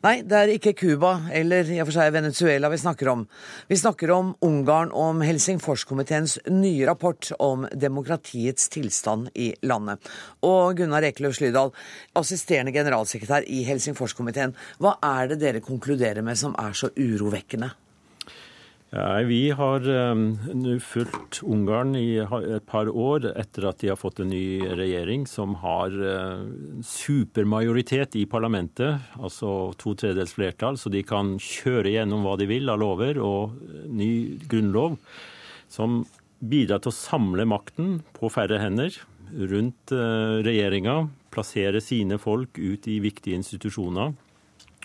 Nei, 0.03 0.17
det 0.27 0.41
er 0.41 0.53
ikke 0.57 0.75
Cuba 0.81 1.13
eller 1.31 1.71
i 1.71 1.79
og 1.79 1.87
for 1.87 2.01
seg 2.01 2.11
Venezuela 2.17 2.73
vi 2.75 2.83
snakker 2.83 3.13
om. 3.15 3.23
Vi 3.71 3.79
snakker 3.79 4.11
om 4.17 4.35
Ungarn 4.43 4.91
og 4.91 5.13
om 5.13 5.23
Helsingforskomiteens 5.23 6.41
nye 6.51 6.91
rapport 6.91 7.31
om 7.39 7.69
demokratiets 7.71 8.67
tilstand 8.75 9.31
i 9.39 9.53
landet. 9.63 10.03
Og 10.43 10.75
Gunnar 10.83 11.07
Ekeløv 11.07 11.39
Slydal, 11.39 11.71
assisterende 12.19 12.75
generalsekretær 12.75 13.47
i 13.47 13.63
Helsingforskomiteen. 13.71 14.59
Hva 14.83 14.99
er 15.07 15.31
det 15.31 15.45
dere 15.47 15.63
konkluderer 15.63 16.27
med 16.27 16.43
som 16.43 16.59
er 16.59 16.75
så 16.75 16.91
urovekkende? 16.99 17.77
Nei, 18.89 19.25
Vi 19.29 19.51
har 19.53 19.85
um, 19.85 20.23
nå 20.57 20.79
fulgt 20.81 21.43
Ungarn 21.45 21.93
i 21.99 22.17
et 22.25 22.65
par 22.69 22.89
år 22.89 23.27
etter 23.35 23.67
at 23.69 23.83
de 23.83 23.91
har 23.93 23.99
fått 24.01 24.23
en 24.25 24.31
ny 24.33 24.63
regjering 24.65 25.27
som 25.29 25.59
har 25.61 25.93
uh, 25.93 26.47
supermajoritet 26.81 28.17
i 28.17 28.25
parlamentet, 28.25 28.97
altså 29.21 29.75
to 29.77 29.93
tredjedels 29.93 30.33
flertall, 30.39 30.81
så 30.81 30.89
de 30.89 31.03
kan 31.05 31.35
kjøre 31.37 31.93
gjennom 31.99 32.25
hva 32.25 32.39
de 32.41 32.49
vil 32.49 32.73
av 32.73 32.81
lover 32.81 33.21
og 33.21 33.59
ny 33.93 34.39
grunnlov, 34.49 34.97
som 35.69 36.01
bidrar 36.41 36.81
til 36.81 36.95
å 36.95 36.97
samle 36.97 37.45
makten 37.51 37.99
på 38.17 38.33
færre 38.33 38.63
hender 38.63 38.97
rundt 39.53 39.93
uh, 39.93 40.41
regjeringa, 40.41 41.03
plassere 41.29 41.85
sine 41.85 42.17
folk 42.17 42.57
ut 42.57 42.89
i 42.89 43.03
viktige 43.05 43.37
institusjoner 43.37 44.17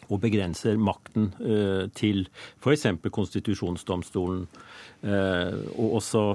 og 0.10 0.22
begrenser 0.24 0.80
makten 0.80 1.32
eh, 1.42 1.86
til 1.96 2.26
f.eks. 2.62 2.88
konstitusjonsdomstolen. 3.12 4.48
Eh, 5.04 5.56
og 5.78 6.00
også 6.00 6.26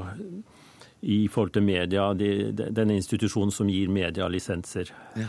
i 1.09 1.27
forhold 1.31 1.53
til 1.55 1.63
media, 1.63 2.13
de, 2.19 2.51
denne 2.55 2.97
institusjonen 2.99 3.55
som 3.55 3.69
gir 3.71 3.91
media 3.93 4.27
lisenser. 4.31 4.91
Ja. 5.19 5.29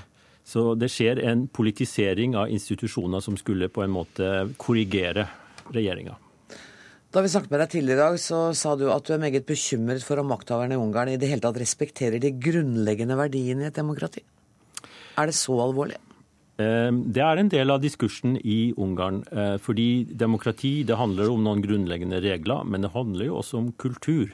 Så 0.50 0.74
det 0.80 0.90
skjer 0.90 1.22
en 1.30 1.46
politisering 1.54 2.34
av 2.40 2.50
institusjoner 2.50 3.22
som 3.22 3.38
skulle 3.38 3.70
på 3.70 3.84
en 3.86 3.94
måte 3.94 4.32
korrigere 4.58 5.28
regjeringa. 5.70 6.16
Da 7.10 7.22
vi 7.26 7.30
snakket 7.30 7.54
med 7.54 7.62
deg 7.64 7.72
tidligere 7.74 7.98
i 7.98 8.02
dag, 8.02 8.20
så 8.22 8.40
sa 8.58 8.76
du 8.78 8.88
at 8.94 9.06
du 9.06 9.16
er 9.16 9.22
meget 9.22 9.46
bekymret 9.50 10.04
for 10.06 10.22
om 10.22 10.30
makthaverne 10.30 10.78
i 10.78 10.82
Ungarn 10.82 11.10
i 11.14 11.18
det 11.22 11.30
hele 11.30 11.42
tatt 11.42 11.58
respekterer 11.58 12.22
de 12.22 12.36
grunnleggende 12.38 13.18
verdiene 13.18 13.66
i 13.66 13.70
et 13.70 13.78
demokrati. 13.78 14.22
Er 15.18 15.30
det 15.30 15.38
så 15.38 15.58
alvorlig? 15.62 15.98
Ehm, 16.60 17.04
det 17.16 17.24
er 17.24 17.40
en 17.40 17.52
del 17.52 17.72
av 17.72 17.80
diskursen 17.84 18.36
i 18.44 18.74
Ungarn. 18.78 19.24
Eh, 19.32 19.56
fordi 19.64 20.06
demokrati 20.12 20.84
det 20.88 21.00
handler 21.00 21.32
om 21.32 21.44
noen 21.46 21.64
grunnleggende 21.64 22.20
regler, 22.24 22.66
men 22.68 22.84
det 22.84 22.94
handler 22.96 23.30
jo 23.30 23.40
også 23.40 23.62
om 23.62 23.72
kultur. 23.80 24.34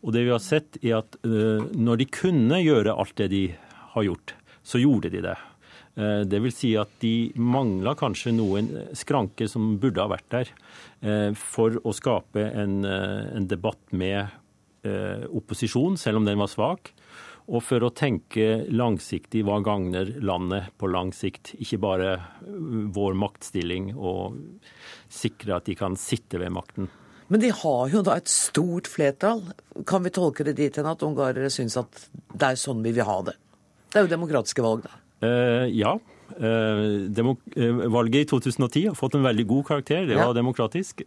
Og 0.00 0.14
det 0.14 0.24
vi 0.24 0.32
har 0.32 0.42
sett 0.42 0.78
er 0.82 1.00
at 1.00 1.18
eh, 1.26 1.62
når 1.74 2.02
de 2.02 2.10
kunne 2.14 2.62
gjøre 2.62 2.94
alt 2.94 3.16
det 3.18 3.30
de 3.34 3.44
har 3.96 4.06
gjort, 4.06 4.34
så 4.62 4.78
gjorde 4.78 5.10
de 5.10 5.24
det. 5.26 5.36
Eh, 5.98 6.22
det 6.30 6.40
vil 6.44 6.54
si 6.54 6.76
at 6.78 6.92
de 7.02 7.32
mangla 7.34 7.96
kanskje 7.98 8.36
noen 8.36 8.70
skranker 8.96 9.50
som 9.50 9.74
burde 9.82 10.04
ha 10.04 10.10
vært 10.10 10.30
der, 10.30 10.54
for 11.40 11.78
å 11.88 11.94
skape 11.96 12.42
en, 12.60 12.84
en 12.84 13.46
debatt 13.48 13.94
med 13.96 14.28
opposisjon, 15.32 15.96
selv 15.96 16.20
om 16.20 16.26
den 16.28 16.36
var 16.36 16.50
svak 16.52 16.90
og 17.50 17.64
for 17.66 17.82
å 17.82 17.90
tenke 17.90 18.62
langsiktig 18.70 19.42
hva 19.46 19.58
gagner 19.66 20.12
landet 20.22 20.70
på 20.78 20.90
lang 20.90 21.10
sikt. 21.14 21.56
Ikke 21.58 21.80
bare 21.82 22.12
vår 22.94 23.16
maktstilling 23.18 23.90
og 23.96 24.38
sikre 25.10 25.56
at 25.58 25.66
de 25.66 25.74
kan 25.78 25.98
sitte 25.98 26.38
ved 26.38 26.54
makten. 26.54 26.86
Men 27.30 27.42
de 27.42 27.50
har 27.54 27.90
jo 27.90 28.02
da 28.06 28.16
et 28.18 28.30
stort 28.30 28.90
flertall. 28.90 29.42
Kan 29.86 30.06
vi 30.06 30.14
tolke 30.14 30.46
det 30.46 30.56
dit 30.58 30.78
hen 30.78 30.88
at 30.90 31.02
ungarere 31.06 31.50
syns 31.50 31.78
at 31.78 32.06
det 32.10 32.52
er 32.52 32.58
sånn 32.58 32.82
vi 32.86 32.94
vil 32.94 33.06
ha 33.06 33.20
det? 33.26 33.36
Det 33.90 33.98
er 33.98 34.06
jo 34.06 34.14
demokratiske 34.14 34.64
valg, 34.64 34.86
da. 34.86 34.96
Uh, 35.20 35.66
ja. 35.74 35.96
Uh, 36.40 37.10
uh, 37.10 37.86
valget 37.90 38.24
i 38.24 38.28
2010 38.30 38.90
har 38.92 38.98
fått 38.98 39.18
en 39.18 39.26
veldig 39.26 39.46
god 39.50 39.70
karakter. 39.72 40.06
Det 40.06 40.18
var 40.18 40.30
ja. 40.30 40.38
demokratisk. 40.38 41.02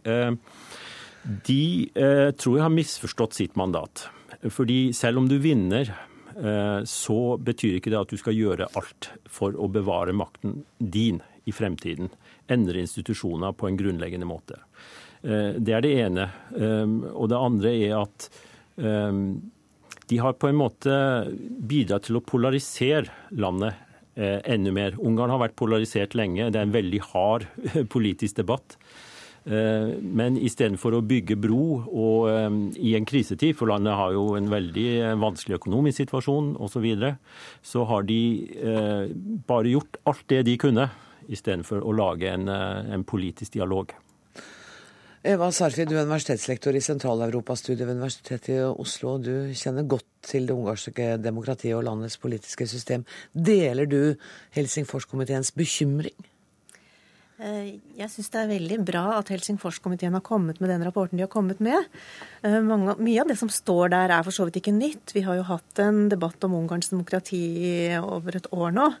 de 1.48 1.62
tror 2.36 2.56
jeg 2.56 2.64
har 2.66 2.72
misforstått 2.72 3.36
sitt 3.36 3.56
mandat. 3.56 4.08
Fordi 4.52 4.92
selv 4.92 5.22
om 5.22 5.28
du 5.28 5.38
vinner 5.40 5.92
så 6.90 7.18
betyr 7.38 7.76
ikke 7.78 7.92
det 7.92 8.00
at 8.00 8.10
du 8.10 8.18
skal 8.18 8.34
gjøre 8.34 8.66
alt 8.74 9.10
for 9.30 9.54
å 9.54 9.68
bevare 9.70 10.14
makten 10.16 10.64
din 10.78 11.20
i 11.44 11.52
fremtiden. 11.52 12.10
Endre 12.48 12.82
institusjoner 12.84 13.54
på 13.56 13.68
en 13.68 13.78
grunnleggende 13.78 14.28
måte. 14.28 14.60
Eh, 15.22 15.56
det 15.58 15.76
er 15.76 15.84
det 15.84 15.94
ene. 16.04 16.28
Eh, 16.56 16.94
og 17.12 17.30
det 17.32 17.40
andre 17.40 17.74
er 17.86 17.96
at 18.02 18.30
de 18.74 20.16
har 20.18 20.32
på 20.34 20.48
en 20.50 20.56
måte 20.58 20.94
bidratt 21.62 22.08
til 22.08 22.18
å 22.18 22.24
polarisere 22.26 23.06
landet 23.38 23.78
enda 24.18 24.72
mer. 24.74 24.96
Ungarn 24.98 25.30
har 25.30 25.38
vært 25.44 25.54
polarisert 25.54 26.16
lenge. 26.18 26.48
Det 26.50 26.58
er 26.58 26.66
en 26.66 26.74
veldig 26.74 27.00
hard 27.12 27.46
politisk 27.94 28.40
debatt. 28.40 28.74
Eh, 29.44 29.90
men 30.00 30.38
istedenfor 30.40 30.96
å 30.96 31.02
bygge 31.04 31.36
bro 31.36 31.64
og 31.84 32.30
eh, 32.30 32.46
i 32.80 32.94
en 32.96 33.04
krisetid, 33.04 33.52
for 33.58 33.68
landet 33.68 33.96
har 33.98 34.14
jo 34.16 34.30
en 34.38 34.48
veldig 34.48 34.86
eh, 35.02 35.16
vanskelig 35.20 35.58
økonomisk 35.58 36.00
situasjon 36.00 36.54
osv., 36.56 36.72
så, 36.74 36.80
videre, 36.82 37.10
så 37.62 37.84
har 37.86 38.02
de 38.08 38.16
bare 39.46 39.70
gjort 39.70 40.00
alt 40.10 40.24
det 40.32 40.40
de 40.48 40.56
kunne, 40.58 40.88
istedenfor 41.30 41.84
å 41.86 41.92
lage 41.94 42.32
en, 42.34 42.50
en 42.50 43.04
politisk 43.06 43.54
dialog. 43.54 43.94
Eva 45.24 45.48
Sarfi, 45.54 45.86
du 45.86 45.94
er 45.94 46.02
universitetslektor 46.04 46.76
i 46.76 46.82
Sentral-Europastudiet 46.84 47.86
ved 47.86 47.94
Universitetet 47.94 48.50
i 48.56 48.58
Oslo. 48.66 49.14
Du 49.22 49.54
kjenner 49.56 49.86
godt 49.88 50.10
til 50.26 50.50
det 50.50 50.58
ungarske 50.58 51.14
demokratiet 51.22 51.78
og 51.78 51.86
landets 51.86 52.18
politiske 52.20 52.66
system. 52.68 53.06
Deler 53.32 53.88
du 53.88 54.00
Helsingforskomiteens 54.58 55.54
bekymring? 55.56 56.18
Eh, 57.42 57.80
jeg 57.98 58.10
syns 58.12 58.30
det 58.30 58.40
er 58.44 58.50
veldig 58.52 58.76
bra 58.86 59.02
at 59.16 59.30
Helsingforskomiteen 59.32 60.14
har 60.14 60.22
kommet 60.22 60.60
med 60.62 60.70
den 60.70 60.84
rapporten 60.86 61.18
de 61.18 61.24
har 61.24 61.32
kommet 61.32 61.58
med. 61.58 61.88
Eh, 62.46 62.60
mange, 62.62 62.94
mye 63.02 63.24
av 63.24 63.30
det 63.30 63.38
som 63.40 63.50
står 63.50 63.90
der 63.90 64.14
er 64.14 64.22
for 64.22 64.34
så 64.34 64.46
vidt 64.46 64.60
ikke 64.62 64.74
nytt. 64.74 65.10
Vi 65.16 65.24
har 65.26 65.40
jo 65.40 65.48
hatt 65.48 65.82
en 65.82 66.06
debatt 66.12 66.46
om 66.46 66.54
Ungarns 66.60 66.92
demokrati 66.94 67.42
over 67.98 68.38
et 68.38 68.46
år 68.54 68.70
nå. 68.76 68.92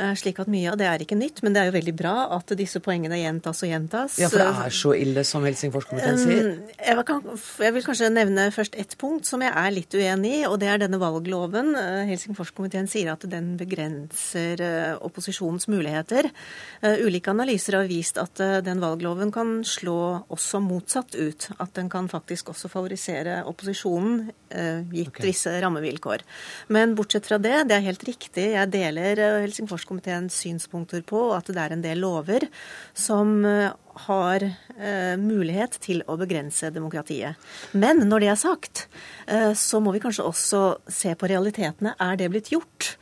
Eh, 0.00 0.12
slik 0.16 0.38
at 0.40 0.48
mye 0.48 0.70
av 0.72 0.78
det 0.80 0.86
er 0.88 1.02
ikke 1.04 1.18
nytt, 1.18 1.40
men 1.44 1.52
det 1.52 1.62
er 1.62 1.68
jo 1.68 1.74
veldig 1.74 1.94
bra 1.96 2.14
at 2.36 2.52
disse 2.56 2.80
poengene 2.84 3.18
gjentas 3.20 3.64
og 3.64 3.68
gjentas. 3.72 4.18
Ja, 4.20 4.28
For 4.32 4.40
det 4.40 4.48
er 4.66 4.76
så 4.76 4.92
ille 4.96 5.24
som 5.28 5.44
Helsingforskomiteen 5.44 6.20
sier? 6.20 6.50
Jeg, 6.80 7.74
vil 7.74 7.84
kanskje 7.84 8.12
nevne 8.12 8.46
først 8.54 8.78
ett 8.80 8.96
punkt 9.00 9.28
som 9.28 9.44
jeg 9.44 9.52
er 9.52 9.72
litt 9.74 9.96
uenig 9.96 10.34
i, 10.38 10.44
og 10.48 10.58
det 10.62 10.70
er 10.72 10.80
denne 10.84 11.00
valgloven. 11.00 11.74
Helsingforskomiteen 12.08 12.88
sier 12.90 13.12
at 13.12 13.26
den 13.28 13.54
begrenser 13.60 14.62
opposisjonens 15.00 15.68
muligheter. 15.72 16.30
Ulike 17.04 17.32
analyser 17.32 17.69
har 17.78 17.88
vist 17.90 18.18
at 18.20 18.40
den 18.64 18.80
valgloven 18.82 19.30
kan 19.34 19.60
slå 19.66 20.26
også 20.32 20.60
motsatt 20.64 21.14
ut. 21.14 21.48
At 21.62 21.74
den 21.78 21.90
kan 21.92 22.08
faktisk 22.10 22.50
også 22.52 22.70
favorisere 22.72 23.40
opposisjonen, 23.48 24.30
gitt 24.90 25.12
okay. 25.12 25.28
visse 25.28 25.52
rammevilkår. 25.62 26.24
Men 26.74 26.96
bortsett 26.98 27.28
fra 27.28 27.38
det, 27.42 27.68
det 27.70 27.76
er 27.76 27.86
helt 27.86 28.02
riktig, 28.08 28.46
jeg 28.56 28.72
deler 28.72 29.20
Helsingforskomiteens 29.44 30.40
synspunkter 30.42 31.04
på, 31.06 31.28
at 31.36 31.50
det 31.50 31.60
er 31.62 31.74
en 31.74 31.84
del 31.84 32.00
lover 32.02 32.46
som 32.96 33.44
eh, 33.46 33.70
har 34.06 34.44
eh, 34.44 35.16
mulighet 35.20 35.78
til 35.82 36.04
å 36.08 36.16
begrense 36.20 36.72
demokratiet. 36.74 37.50
Men 37.72 38.04
når 38.08 38.24
det 38.24 38.30
er 38.32 38.40
sagt, 38.40 38.86
eh, 39.26 39.52
så 39.58 39.82
må 39.82 39.94
vi 39.94 40.02
kanskje 40.02 40.26
også 40.26 40.62
se 40.90 41.14
på 41.18 41.30
realitetene. 41.30 41.96
Er 42.00 42.20
det 42.20 42.30
blitt 42.32 42.52
gjort? 42.54 42.94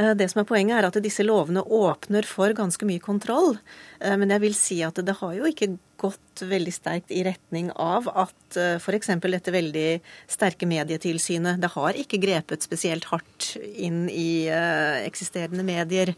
Eh, 0.00 0.14
det 0.16 0.30
som 0.32 0.42
er 0.42 0.48
Poenget 0.48 0.78
er 0.78 0.88
at 0.88 0.98
disse 1.04 1.24
lovene 1.26 1.62
åpner 1.62 2.26
for 2.26 2.52
ganske 2.56 2.88
mye 2.88 3.02
kontroll. 3.02 3.58
Eh, 4.00 4.16
men 4.16 4.32
jeg 4.32 4.44
vil 4.46 4.56
si 4.56 4.80
at 4.86 5.00
det 5.04 5.18
har 5.20 5.36
jo 5.36 5.48
ikke 5.50 5.74
gått 6.00 6.42
veldig 6.48 6.72
sterkt 6.74 7.12
i 7.12 7.22
retning 7.26 7.70
av 7.76 8.08
at 8.08 8.58
eh, 8.58 8.78
f.eks. 8.80 9.12
dette 9.20 9.54
veldig 9.54 9.88
sterke 10.30 10.68
medietilsynet 10.68 11.60
det 11.60 11.72
har 11.74 11.98
ikke 11.98 12.20
grepet 12.22 12.64
spesielt 12.64 13.08
hardt 13.12 13.52
inn 13.60 14.06
i 14.08 14.48
eksisterende 14.50 15.64
medier. 15.66 16.14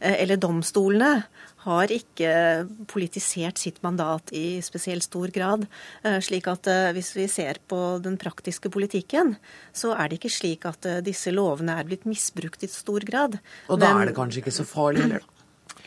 Eller 0.00 0.36
domstolene 0.40 1.26
har 1.66 1.90
ikke 1.90 2.30
politisert 2.90 3.58
sitt 3.58 3.80
mandat 3.82 4.30
i 4.36 4.60
spesielt 4.62 5.06
stor 5.06 5.32
grad. 5.34 5.64
Slik 6.22 6.46
at 6.52 6.68
hvis 6.94 7.10
vi 7.16 7.26
ser 7.32 7.58
på 7.68 7.80
den 8.04 8.18
praktiske 8.20 8.70
politikken, 8.72 9.34
så 9.74 9.94
er 9.96 10.10
det 10.10 10.20
ikke 10.20 10.34
slik 10.36 10.68
at 10.68 10.86
disse 11.06 11.32
lovene 11.34 11.78
er 11.80 11.88
blitt 11.88 12.06
misbrukt 12.06 12.62
i 12.62 12.70
stor 12.70 13.06
grad. 13.08 13.40
Og 13.66 13.80
da 13.80 13.90
men, 13.90 14.04
er 14.04 14.12
det 14.12 14.18
kanskje 14.20 14.44
ikke 14.44 14.54
så 14.60 14.68
farlig 14.68 15.06
heller, 15.06 15.24
da? 15.24 15.35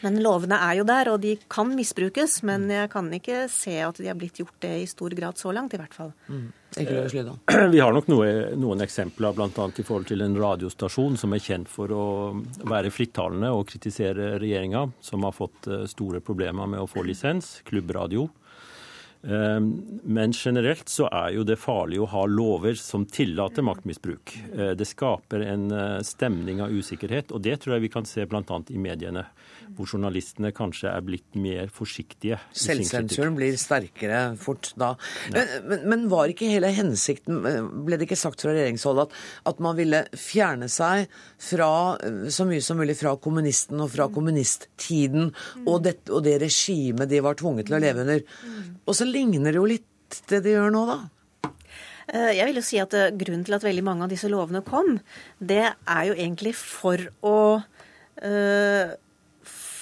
Men 0.06 0.22
lovene 0.24 0.60
er 0.64 0.80
jo 0.80 0.86
der, 0.88 1.12
og 1.14 1.20
de 1.24 1.36
kan 1.52 1.70
misbrukes. 1.76 2.40
Men 2.48 2.70
jeg 2.72 2.92
kan 2.94 3.10
ikke 3.16 3.44
se 3.52 3.76
at 3.86 4.00
de 4.00 4.10
har 4.10 4.18
blitt 4.20 4.40
gjort 4.42 4.56
det 4.64 4.76
i 4.84 4.88
stor 4.90 5.14
grad 5.18 5.40
så 5.42 5.54
langt, 5.56 5.76
i 5.76 5.82
hvert 5.82 5.96
fall. 5.96 6.14
Mm. 6.28 6.48
Vi 7.74 7.80
har 7.82 7.94
nok 7.96 8.10
noe, 8.12 8.28
noen 8.60 8.86
eksempler, 8.86 9.34
bl.a. 9.36 9.50
i 9.50 9.86
forhold 9.86 10.10
til 10.12 10.22
en 10.22 10.38
radiostasjon 10.38 11.18
som 11.18 11.34
er 11.34 11.42
kjent 11.44 11.72
for 11.72 11.92
å 11.92 12.04
være 12.70 12.94
frittalende 12.94 13.50
og 13.56 13.66
kritisere 13.72 14.36
regjeringa, 14.42 14.86
som 15.02 15.26
har 15.26 15.36
fått 15.36 15.68
eh, 15.68 15.88
store 15.90 16.22
problemer 16.22 16.70
med 16.70 16.84
å 16.84 16.90
få 16.90 17.04
lisens, 17.08 17.58
klubbradio. 17.68 18.30
Ehm, 19.22 20.00
men 20.04 20.32
generelt 20.34 20.90
så 20.90 21.10
er 21.12 21.34
jo 21.36 21.44
det 21.44 21.60
farlig 21.60 22.00
å 22.00 22.08
ha 22.08 22.24
lover 22.30 22.78
som 22.80 23.04
tillater 23.06 23.66
maktmisbruk. 23.68 24.36
Eh, 24.56 24.72
det 24.80 24.88
skaper 24.88 25.44
en 25.44 25.66
eh, 25.76 26.00
stemning 26.08 26.62
av 26.64 26.72
usikkerhet, 26.72 27.34
og 27.36 27.44
det 27.44 27.58
tror 27.60 27.76
jeg 27.76 27.88
vi 27.88 27.92
kan 27.98 28.08
se 28.08 28.24
bl.a. 28.30 28.62
i 28.70 28.80
mediene 28.80 29.26
hvor 29.78 29.90
journalistene 29.90 30.52
kanskje 30.56 30.90
er 30.92 31.04
blitt 31.06 31.38
mer 31.40 31.70
forsiktige. 31.74 32.40
Selvsensuren 32.56 33.36
blir 33.38 33.58
sterkere 33.60 34.22
fort 34.40 34.72
da. 34.80 34.94
Ja. 35.34 35.44
Men, 35.66 35.86
men, 35.92 36.08
var 36.10 36.32
ikke 36.32 36.50
hele 36.50 36.72
hensikten, 36.74 37.42
ble 37.86 38.00
det 38.00 38.08
ikke 38.08 38.20
sagt 38.20 38.44
fra 38.44 38.54
regjeringshold, 38.56 39.04
at, 39.06 39.14
at, 39.52 39.62
man 39.64 39.78
ville 39.78 40.02
fjerne 40.18 40.70
seg 40.72 41.12
fra 41.44 41.72
så 42.32 42.48
mye 42.50 42.64
som 42.66 42.80
mulig 42.80 42.98
fra 43.00 43.14
kommunisten 43.22 43.84
og 43.84 43.92
fra 43.94 44.10
kommunisttiden 44.14 45.30
og 45.66 45.84
det, 45.86 46.00
og 46.10 46.24
det 46.26 46.40
regimet 46.42 47.12
de 47.12 47.22
var 47.24 47.38
tvunget 47.40 47.70
til 47.70 47.78
å 47.78 47.84
leve 47.84 48.06
under? 48.06 48.26
Og 48.86 48.98
så 48.98 49.08
ligner 49.08 49.52
det 49.54 49.62
jo 49.62 49.70
litt 49.70 49.88
det 50.32 50.42
de 50.46 50.56
gjør 50.56 50.72
nå, 50.74 50.86
da? 50.90 51.00
Eh, 52.10 52.32
jeg 52.40 52.48
vil 52.50 52.58
jo 52.58 52.66
si 52.66 52.80
at 52.82 52.96
eh, 52.98 53.12
Grunnen 53.14 53.46
til 53.46 53.58
at 53.58 53.66
veldig 53.66 53.86
mange 53.86 54.06
av 54.06 54.14
disse 54.14 54.30
lovene 54.32 54.64
kom, 54.66 54.98
det 55.38 55.66
er 55.70 56.04
jo 56.10 56.16
egentlig 56.18 56.56
for 56.58 57.04
å 57.22 57.38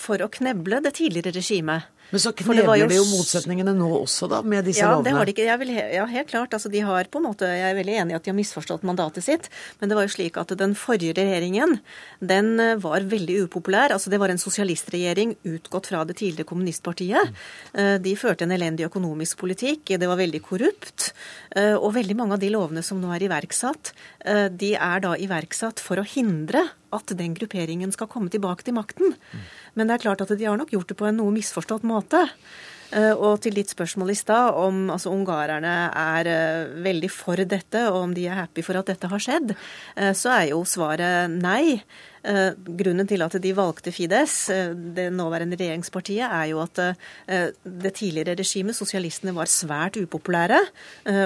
For 0.07 0.23
å 0.23 0.31
kneble 0.31 0.81
det 0.85 0.95
tidligere 0.97 1.35
regimet. 1.35 1.93
Men 2.07 2.21
så 2.23 2.31
knebler 2.31 2.77
jo... 2.79 2.87
de 2.87 2.97
jo 3.01 3.05
motsetningene 3.09 3.73
nå 3.75 3.87
også, 3.97 4.29
da, 4.31 4.39
med 4.39 4.63
disse 4.67 4.79
ja, 4.79 4.93
lovene? 4.93 5.09
Det 5.09 5.15
har 5.17 5.27
de 5.27 5.33
ikke. 5.33 5.57
Vil, 5.59 5.71
ja, 5.75 6.05
helt 6.07 6.29
klart. 6.29 6.53
Altså, 6.55 6.71
de 6.71 6.83
har 6.87 7.09
på 7.11 7.19
en 7.19 7.25
måte, 7.27 7.49
Jeg 7.51 7.65
er 7.67 7.75
veldig 7.75 7.97
enig 8.03 8.15
i 8.15 8.17
at 8.17 8.23
de 8.23 8.31
har 8.31 8.37
misforstått 8.37 8.85
mandatet 8.87 9.25
sitt. 9.25 9.49
Men 9.81 9.91
det 9.91 9.97
var 9.97 10.07
jo 10.07 10.13
slik 10.15 10.39
at 10.39 10.53
den 10.59 10.75
forrige 10.79 11.17
regjeringen 11.17 11.77
den 12.23 12.53
eh, 12.63 12.77
var 12.79 13.03
veldig 13.11 13.41
upopulær. 13.47 13.91
Altså, 13.95 14.13
Det 14.13 14.21
var 14.23 14.31
en 14.31 14.39
sosialistregjering 14.39 15.35
utgått 15.51 15.91
fra 15.91 16.05
det 16.07 16.15
tidligere 16.21 16.47
kommunistpartiet. 16.47 17.35
Mm. 17.75 17.99
De 18.03 18.15
førte 18.19 18.47
en 18.47 18.55
elendig 18.55 18.87
økonomisk 18.87 19.41
politikk. 19.43 19.97
Det 19.99 20.07
var 20.07 20.19
veldig 20.21 20.43
korrupt. 20.45 21.11
Eh, 21.59 21.75
og 21.75 21.91
veldig 21.97 22.15
mange 22.15 22.39
av 22.39 22.43
de 22.43 22.53
lovene 22.55 22.85
som 22.85 23.01
nå 23.03 23.11
er 23.15 23.27
iverksatt, 23.27 23.91
de 24.59 24.69
er 24.75 25.01
da 25.03 25.13
iverksatt 25.19 25.79
for 25.83 25.99
å 25.99 26.05
hindre 26.07 26.65
at 26.95 27.13
den 27.19 27.35
grupperingen 27.37 27.91
skal 27.95 28.09
komme 28.11 28.31
tilbake 28.33 28.65
til 28.67 28.77
makten. 28.77 29.15
Men 29.75 29.87
det 29.87 29.97
er 29.97 30.05
klart 30.07 30.23
at 30.23 30.33
de 30.35 30.47
har 30.47 30.57
nok 30.59 30.73
gjort 30.73 30.91
det 30.91 30.97
på 30.99 31.07
en 31.09 31.19
noe 31.19 31.35
misforstått 31.35 31.85
måte. 31.87 32.27
Eh, 32.95 33.11
og 33.11 33.41
til 33.43 33.57
ditt 33.57 33.71
spørsmål 33.71 34.13
i 34.13 34.15
stad 34.15 34.55
om 34.55 34.85
altså, 34.93 35.11
ungarerne 35.11 35.73
er 35.91 36.29
uh, 36.31 36.75
veldig 36.85 37.09
for 37.11 37.39
dette, 37.43 37.81
og 37.91 38.05
om 38.05 38.13
de 38.15 38.29
er 38.29 38.39
happy 38.39 38.63
for 38.63 38.79
at 38.79 38.87
dette 38.87 39.09
har 39.11 39.23
skjedd, 39.23 39.51
uh, 39.97 40.13
så 40.15 40.31
er 40.37 40.45
jo 40.53 40.61
svaret 40.67 41.33
nei. 41.33 41.81
Uh, 42.25 42.51
grunnen 42.79 43.07
til 43.09 43.23
at 43.25 43.35
de 43.41 43.53
valgte 43.57 43.93
Fides, 43.95 44.35
det 44.95 45.07
nåværende 45.13 45.57
regjeringspartiet, 45.59 46.25
er 46.27 46.49
jo 46.51 46.61
at 46.63 46.79
det 47.27 47.93
tidligere 47.97 48.37
regimet, 48.39 48.75
sosialistene, 48.75 49.33
var 49.35 49.49
svært 49.51 49.97
upopulære. 49.99 50.59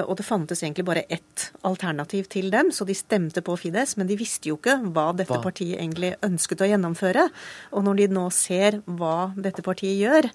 Og 0.06 0.16
det 0.18 0.26
fantes 0.26 0.62
egentlig 0.62 0.84
bare 0.86 1.04
ett 1.12 1.50
alternativ 1.66 2.28
til 2.32 2.50
dem, 2.52 2.70
så 2.72 2.86
de 2.88 2.96
stemte 2.96 3.42
på 3.44 3.56
Fides. 3.60 3.96
Men 3.96 4.08
de 4.10 4.18
visste 4.18 4.50
jo 4.50 4.58
ikke 4.58 4.78
hva 4.94 5.10
dette 5.16 5.38
partiet 5.44 5.78
egentlig 5.78 6.14
ønsket 6.24 6.64
å 6.64 6.70
gjennomføre. 6.70 7.28
Og 7.72 7.86
når 7.86 8.02
de 8.02 8.08
nå 8.16 8.26
ser 8.34 8.80
hva 8.86 9.32
dette 9.36 9.64
partiet 9.64 10.00
gjør, 10.00 10.30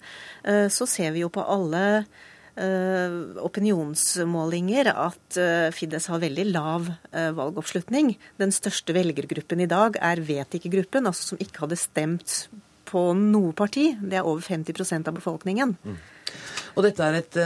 så 0.72 0.88
ser 0.88 1.14
vi 1.16 1.24
jo 1.24 1.32
på 1.32 1.44
alle 1.44 2.04
opinionsmålinger 3.44 4.90
at 4.92 5.38
uh, 5.38 5.68
Fides 5.74 6.08
har 6.10 6.22
veldig 6.22 6.46
lav 6.50 6.88
uh, 6.90 7.30
valgoppslutning. 7.36 8.14
Den 8.40 8.54
største 8.54 8.96
velgergruppen 8.96 9.62
i 9.64 9.70
dag 9.70 9.98
er 10.02 10.22
vet 10.26 10.58
ikke-gruppen, 10.58 11.08
altså 11.10 11.32
som 11.32 11.42
ikke 11.44 11.64
hadde 11.66 11.78
stemt 11.80 12.36
på 12.88 13.02
noe 13.16 13.52
parti. 13.56 13.90
Det 14.00 14.18
er 14.18 14.26
over 14.26 14.42
50% 14.44 15.10
av 15.10 15.18
befolkningen. 15.18 15.76
Mm. 15.84 15.98
Og 16.78 16.84
dette 16.86 17.04
er 17.04 17.16
et 17.18 17.36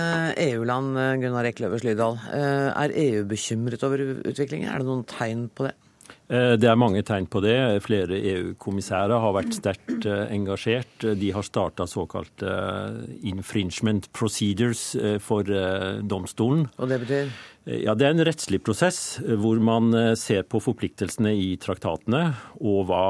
EU-land, 0.44 0.98
Gunnar 1.22 1.46
Ekløvers 1.48 1.84
Lydal. 1.86 2.18
Er 2.36 2.92
EU 3.00 3.22
bekymret 3.26 3.82
over 3.86 4.02
utviklingen? 4.02 4.68
Er 4.68 4.82
det 4.82 4.86
noen 4.90 5.06
tegn 5.08 5.46
på 5.50 5.66
det? 5.66 5.72
Eh, 6.32 6.54
det 6.56 6.68
er 6.68 6.78
mange 6.80 7.02
tegn 7.04 7.26
på 7.28 7.42
det. 7.44 7.56
Flere 7.84 8.16
EU-kommissærer 8.16 9.20
har 9.20 9.34
vært 9.36 9.56
sterkt 9.58 10.06
eh, 10.08 10.24
engasjert. 10.32 11.04
De 11.20 11.32
har 11.36 11.44
starta 11.44 11.84
såkalte 11.90 12.48
eh, 12.48 13.18
infringement 13.28 14.08
procedures 14.16 14.84
for 15.20 15.48
domstolen. 16.08 16.66
Og 16.78 16.88
det 16.88 17.02
betyr? 17.04 17.32
Ja, 17.64 17.94
Det 17.94 18.06
er 18.06 18.10
en 18.10 18.24
rettslig 18.26 18.58
prosess 18.66 19.20
hvor 19.22 19.60
man 19.62 19.94
ser 20.18 20.42
på 20.50 20.58
forpliktelsene 20.58 21.30
i 21.38 21.52
traktatene 21.62 22.24
og 22.58 22.88
hva 22.88 23.04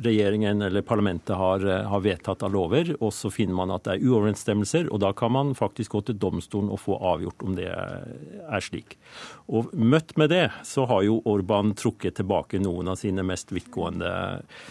regjeringen 0.00 0.64
eller 0.64 0.86
parlamentet 0.86 1.36
har, 1.36 1.66
har, 1.92 2.00
vedtatt 2.00 2.40
av 2.46 2.54
lover. 2.54 2.94
Og 3.04 3.12
så 3.12 3.28
finner 3.28 3.58
man 3.58 3.74
at 3.74 3.84
det 3.84 3.98
er 3.98 4.06
uoverensstemmelser, 4.08 4.88
og 4.88 5.02
da 5.04 5.12
kan 5.12 5.34
man 5.36 5.52
faktisk 5.58 5.92
gå 5.92 6.04
til 6.08 6.16
domstolen 6.22 6.72
og 6.72 6.80
få 6.80 6.96
avgjort 7.12 7.44
om 7.44 7.58
det 7.58 7.68
er 7.68 8.64
slik. 8.64 8.96
Og 9.52 9.68
møtt 9.76 10.16
med 10.16 10.32
det 10.32 10.46
så 10.64 10.88
har 10.88 11.04
jo 11.04 11.20
Orban 11.28 11.74
trukket 11.76 12.16
tilbake 12.16 12.62
noen 12.64 12.88
av 12.88 12.96
sine 13.02 13.26
mest 13.28 13.52
vidtgående 13.52 14.08
eh, 14.08 14.62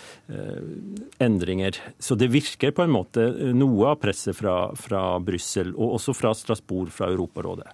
endringer. 1.19 1.77
Så 1.99 2.15
det 2.15 2.29
virker 2.29 2.73
på 2.75 2.83
en 2.85 2.93
måte 2.93 3.23
noe 3.55 3.93
av 3.93 3.99
presset 4.03 4.37
fra, 4.37 4.69
fra 4.77 5.01
Brussel, 5.23 5.71
og 5.73 5.95
også 5.97 6.13
fra 6.17 6.33
Strasbourg, 6.37 6.91
fra 6.93 7.09
Europarådet. 7.09 7.65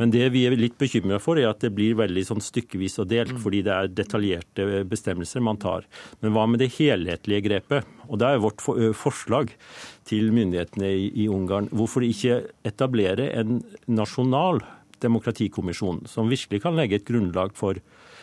Men 0.00 0.12
det 0.14 0.30
vi 0.32 0.46
er 0.48 0.56
litt 0.56 0.78
bekymra 0.80 1.18
for, 1.22 1.40
er 1.40 1.50
at 1.50 1.60
det 1.64 1.72
blir 1.76 1.98
veldig 1.98 2.24
sånn 2.30 2.44
stykkevis 2.44 2.98
og 3.02 3.10
delt, 3.12 3.34
mm. 3.36 3.42
fordi 3.44 3.62
det 3.66 3.74
er 3.74 3.92
detaljerte 3.92 4.66
bestemmelser 4.88 5.44
man 5.44 5.60
tar. 5.60 5.84
Men 6.22 6.32
hva 6.36 6.46
med 6.48 6.62
det 6.64 6.72
helhetlige 6.78 7.44
grepet? 7.48 7.94
Og 8.08 8.22
det 8.22 8.30
er 8.30 8.42
vårt 8.42 8.64
forslag 8.96 9.52
til 10.08 10.32
myndighetene 10.32 10.88
i 11.12 11.28
Ungarn. 11.28 11.68
Hvorfor 11.76 12.06
ikke 12.06 12.40
etablere 12.68 13.28
en 13.36 13.60
nasjonal 13.90 14.62
demokratikommisjon 15.02 16.06
som 16.10 16.30
virkelig 16.30 16.62
kan 16.64 16.78
legge 16.78 16.98
et 16.98 17.06
grunnlag 17.08 17.52
for 17.58 17.78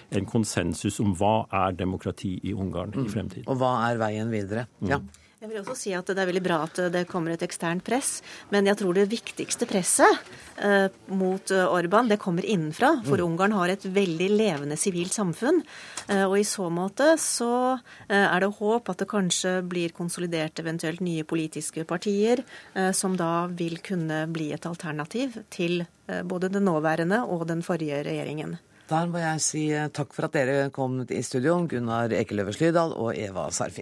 en 0.10 0.26
konsensus 0.30 1.00
om 1.04 1.14
hva 1.18 1.36
er 1.66 1.78
demokrati 1.78 2.38
i 2.44 2.54
Ungarn 2.54 2.94
i 2.96 3.06
mm. 3.06 3.12
fremtiden. 3.12 3.48
Og 3.52 3.62
hva 3.62 3.78
er 3.90 4.02
veien 4.02 4.34
videre? 4.34 4.68
Mm. 4.80 4.90
Ja. 4.94 5.04
Jeg 5.46 5.52
vil 5.52 5.60
også 5.62 5.76
si 5.78 5.92
at 5.94 6.08
Det 6.10 6.18
er 6.18 6.26
veldig 6.26 6.42
bra 6.42 6.56
at 6.66 6.80
det 6.90 7.04
kommer 7.06 7.36
et 7.36 7.44
eksternt 7.46 7.84
press, 7.86 8.24
men 8.50 8.66
jeg 8.66 8.80
tror 8.80 8.96
det 8.98 9.12
viktigste 9.12 9.68
presset 9.70 10.32
eh, 10.58 10.88
mot 11.14 11.52
eh, 11.54 11.68
Orban 11.70 12.10
det 12.10 12.18
kommer 12.24 12.48
innenfra. 12.50 13.04
For 13.06 13.22
mm. 13.22 13.26
Ungarn 13.28 13.54
har 13.54 13.70
et 13.70 13.86
veldig 13.86 14.32
levende 14.32 14.78
sivilt 14.80 15.14
samfunn. 15.14 15.62
Eh, 16.08 16.24
og 16.24 16.40
I 16.40 16.48
så 16.50 16.66
måte 16.74 17.12
så 17.22 17.52
eh, 17.76 18.26
er 18.26 18.42
det 18.42 18.56
håp 18.58 18.90
at 18.90 19.04
det 19.04 19.10
kanskje 19.12 19.60
blir 19.70 19.94
konsolidert 19.94 20.64
eventuelt 20.64 21.06
nye 21.06 21.28
politiske 21.30 21.86
partier, 21.86 22.42
eh, 22.74 22.90
som 22.98 23.14
da 23.14 23.46
vil 23.46 23.78
kunne 23.86 24.24
bli 24.34 24.50
et 24.56 24.66
alternativ 24.66 25.44
til 25.54 25.84
eh, 25.84 26.24
både 26.26 26.50
den 26.58 26.66
nåværende 26.66 27.22
og 27.22 27.46
den 27.52 27.62
forrige 27.62 28.02
regjeringen. 28.08 28.58
Der 28.86 29.08
må 29.10 29.18
jeg 29.18 29.42
si 29.42 29.64
takk 29.98 30.14
for 30.14 30.28
at 30.28 30.36
dere 30.38 30.70
kom 30.74 31.00
i 31.10 31.22
studio, 31.26 31.58
Gunnar 31.66 32.14
Ekeløve 32.14 32.54
Slydal 32.54 32.94
og 32.94 33.18
Eva 33.18 33.48
Sarfi. 33.50 33.82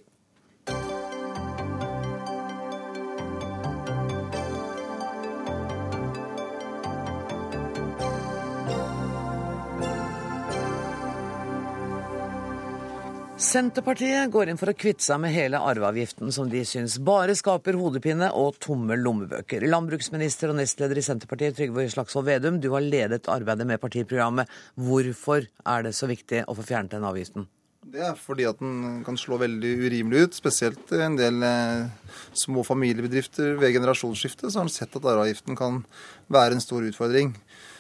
Senterpartiet 13.44 14.30
går 14.32 14.48
inn 14.50 14.60
for 14.60 14.72
å 14.72 14.76
kvitte 14.78 15.04
seg 15.04 15.18
med 15.20 15.34
hele 15.36 15.60
arveavgiften, 15.60 16.30
som 16.32 16.48
de 16.48 16.62
syns 16.64 16.96
bare 17.04 17.34
skaper 17.36 17.76
hodepine 17.76 18.30
og 18.40 18.56
tomme 18.64 18.96
lommebøker. 18.96 19.66
Landbruksminister 19.68 20.54
og 20.54 20.62
nestleder 20.62 21.02
i 21.02 21.04
Senterpartiet, 21.04 21.58
Trygve 21.58 21.84
Slagsvold 21.92 22.30
Vedum, 22.30 22.62
du 22.64 22.70
har 22.72 22.86
ledet 22.86 23.28
arbeidet 23.32 23.68
med 23.68 23.82
partiprogrammet. 23.84 24.48
Hvorfor 24.80 25.44
er 25.44 25.84
det 25.84 25.92
så 25.98 26.08
viktig 26.08 26.46
å 26.48 26.56
få 26.56 26.64
fjernet 26.70 26.96
den 26.96 27.10
avgiften? 27.10 27.50
Det 27.84 28.00
er 28.08 28.16
fordi 28.16 28.46
at 28.48 28.62
den 28.64 29.02
kan 29.04 29.20
slå 29.20 29.36
veldig 29.42 29.74
urimelig 29.84 30.24
ut. 30.24 30.40
Spesielt 30.40 30.94
en 30.96 31.20
del 31.20 31.44
eh, 31.44 32.14
små 32.46 32.64
familiebedrifter 32.64 33.58
ved 33.60 33.76
generasjonsskifte 33.76 34.48
så 34.48 34.62
har 34.62 34.70
en 34.70 34.72
sett 34.72 34.96
at 34.96 35.04
arveavgiften 35.04 35.60
kan 35.60 35.84
være 36.32 36.56
en 36.56 36.64
stor 36.64 36.88
utfordring. 36.88 37.36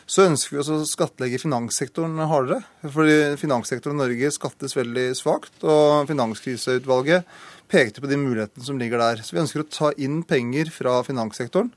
Så 0.05 0.25
ønsker 0.27 0.55
vi 0.55 0.61
også 0.61 0.81
å 0.81 0.87
skattlegge 0.87 1.39
finanssektoren 1.41 2.19
hardere. 2.29 2.63
Fordi 2.83 3.17
finanssektoren 3.39 3.97
i 3.97 4.03
Norge 4.03 4.31
skattes 4.35 4.75
veldig 4.77 5.09
svakt. 5.17 5.55
Og 5.63 6.07
Finanskriseutvalget 6.09 7.27
pekte 7.71 8.03
på 8.03 8.09
de 8.11 8.19
mulighetene 8.19 8.65
som 8.65 8.79
ligger 8.79 9.01
der. 9.01 9.23
Så 9.23 9.35
vi 9.35 9.43
ønsker 9.43 9.63
å 9.63 9.69
ta 9.71 9.93
inn 9.97 10.21
penger 10.27 10.71
fra 10.73 10.99
finanssektoren. 11.07 11.71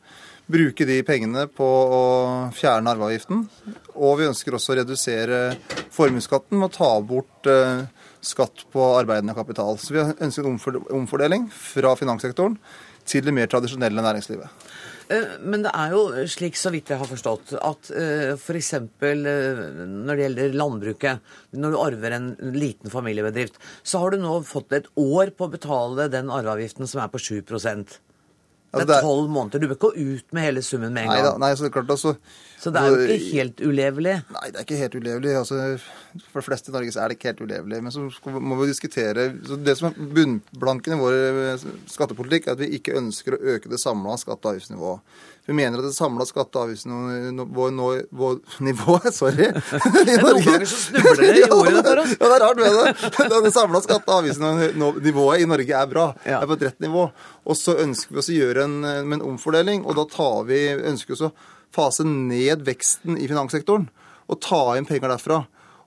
Bruke 0.46 0.86
de 0.86 1.00
pengene 1.06 1.46
på 1.50 1.66
å 1.66 2.02
fjerne 2.54 2.92
arveavgiften. 2.92 3.46
Og 3.96 4.18
vi 4.20 4.28
ønsker 4.28 4.54
også 4.54 4.74
å 4.74 4.80
redusere 4.80 5.40
formuesskatten 5.94 6.58
med 6.58 6.68
å 6.68 6.76
ta 6.76 6.90
bort 7.02 7.50
eh, 7.50 7.86
skatt 8.22 8.66
på 8.72 8.90
arbeidende 8.98 9.34
kapital. 9.38 9.78
Så 9.78 9.94
vi 9.94 10.02
ønsker 10.02 10.46
en 10.46 10.60
omfordeling 11.00 11.48
fra 11.50 11.94
finanssektoren 11.98 12.58
til 13.06 13.26
det 13.26 13.34
mer 13.34 13.50
tradisjonelle 13.50 14.02
næringslivet. 14.02 14.66
Eh, 15.12 15.36
men 15.42 15.62
det 15.66 15.72
er 15.74 15.94
jo 15.94 16.26
slik, 16.30 16.58
så 16.58 16.72
vidt 16.74 16.90
jeg 16.92 17.00
har 17.00 17.10
forstått, 17.10 17.54
at 17.58 17.90
f.eks. 18.36 18.72
For 19.00 19.22
når 19.22 20.12
det 20.12 20.26
gjelder 20.26 20.58
landbruket, 20.58 21.34
når 21.56 21.74
du 21.74 21.80
arver 21.82 22.16
en 22.16 22.30
liten 22.56 22.92
familiebedrift, 22.92 23.60
så 23.86 24.02
har 24.02 24.14
du 24.14 24.22
nå 24.22 24.40
fått 24.46 24.74
et 24.76 24.90
år 25.00 25.34
på 25.36 25.46
å 25.46 25.54
betale 25.54 26.10
den 26.12 26.32
arveavgiften 26.32 26.90
som 26.90 27.04
er 27.04 27.12
på 27.12 27.22
7 27.22 27.42
det 28.84 28.96
er 28.96 29.06
tolv 29.06 29.30
måneder. 29.32 29.62
Du 29.62 29.66
bør 29.70 29.76
ikke 29.76 29.86
gå 29.86 30.10
ut 30.16 30.34
med 30.36 30.46
hele 30.46 30.62
summen 30.66 30.92
med 30.92 31.06
en 31.06 31.10
nei, 31.10 31.16
gang. 31.20 31.28
Da, 31.28 31.40
nei, 31.42 31.50
så, 31.56 31.64
det 31.64 31.70
er 31.70 31.74
klart, 31.76 31.92
altså, 31.94 32.12
så 32.60 32.72
det 32.74 32.82
er 32.82 32.92
jo 32.92 33.06
ikke 33.14 33.30
helt 33.36 33.62
ulevelig? 33.64 34.16
Nei, 34.36 34.44
det 34.50 34.60
er 34.60 34.66
ikke 34.66 34.80
helt 34.80 34.98
ulevelig. 34.98 35.34
Altså, 35.40 35.60
for 36.32 36.40
de 36.40 36.48
fleste 36.48 36.72
i 36.72 36.76
Norge 36.76 36.94
så 36.94 37.02
er 37.02 37.12
det 37.12 37.18
ikke 37.18 37.30
helt 37.30 37.44
ulevelig. 37.46 37.80
Men 37.86 37.94
så 37.94 38.34
må 38.36 38.58
vi 38.60 38.68
diskutere 38.70 39.28
så 39.46 39.58
Det 39.60 39.76
som 39.78 39.88
er 39.90 40.12
bunnblanken 40.18 40.96
i 40.96 41.00
vår 41.00 41.64
skattepolitikk, 41.92 42.48
er 42.48 42.58
at 42.58 42.64
vi 42.64 42.72
ikke 42.80 42.98
ønsker 43.00 43.36
å 43.36 43.42
øke 43.56 43.72
det 43.72 43.80
samla 43.82 44.18
skatte- 44.20 44.48
og 44.48 44.56
avgiftsnivået. 44.56 45.24
Vi 45.46 45.54
mener 45.54 45.78
at 45.78 45.86
det 45.86 45.94
samla 45.94 46.24
skatte- 46.26 46.58
og 46.58 46.66
avgiftsnivået 46.66 49.14
Sorry. 49.20 49.46
I 49.46 49.48
Norge. 50.18 50.22
Noen 50.22 50.42
ganger 50.42 50.66
så 50.66 50.76
snubler 50.88 51.22
det 51.22 51.38
i 51.38 51.46
ordene 51.56 51.82
for 51.86 51.96
oss. 52.02 52.10
Ja, 52.16 52.26
det 52.26 52.36
er 52.36 52.42
rart 52.42 52.58
med 52.58 52.70
det. 52.74 52.86
Det 53.46 53.52
samla 53.54 53.78
skatte- 53.84 54.10
og 54.10 54.16
avgiftsnivået 54.24 55.38
i 55.44 55.50
Norge 55.50 55.74
er 55.82 55.86
bra. 55.90 56.06
Det 56.24 56.34
er 56.34 56.46
på 56.50 56.56
et 56.58 56.64
rett 56.68 56.80
nivå. 56.82 57.02
Og 57.46 57.54
så 57.58 57.72
ønsker 57.84 58.10
vi 58.16 58.20
oss 58.22 58.32
å 58.32 58.38
gjøre 58.40 58.60
en, 58.66 58.76
en 59.16 59.26
omfordeling, 59.32 59.80
og 59.86 59.92
da 60.00 60.04
tar 60.10 60.40
vi, 60.50 60.60
ønsker 60.90 61.14
vi 61.14 61.18
også 61.20 61.30
fase 61.76 62.02
ned 62.08 62.58
veksten 62.66 63.18
i 63.20 63.28
finanssektoren 63.28 63.86
og 64.26 64.40
ta 64.42 64.62
inn 64.78 64.88
penger 64.88 65.12
derfra. 65.12 65.44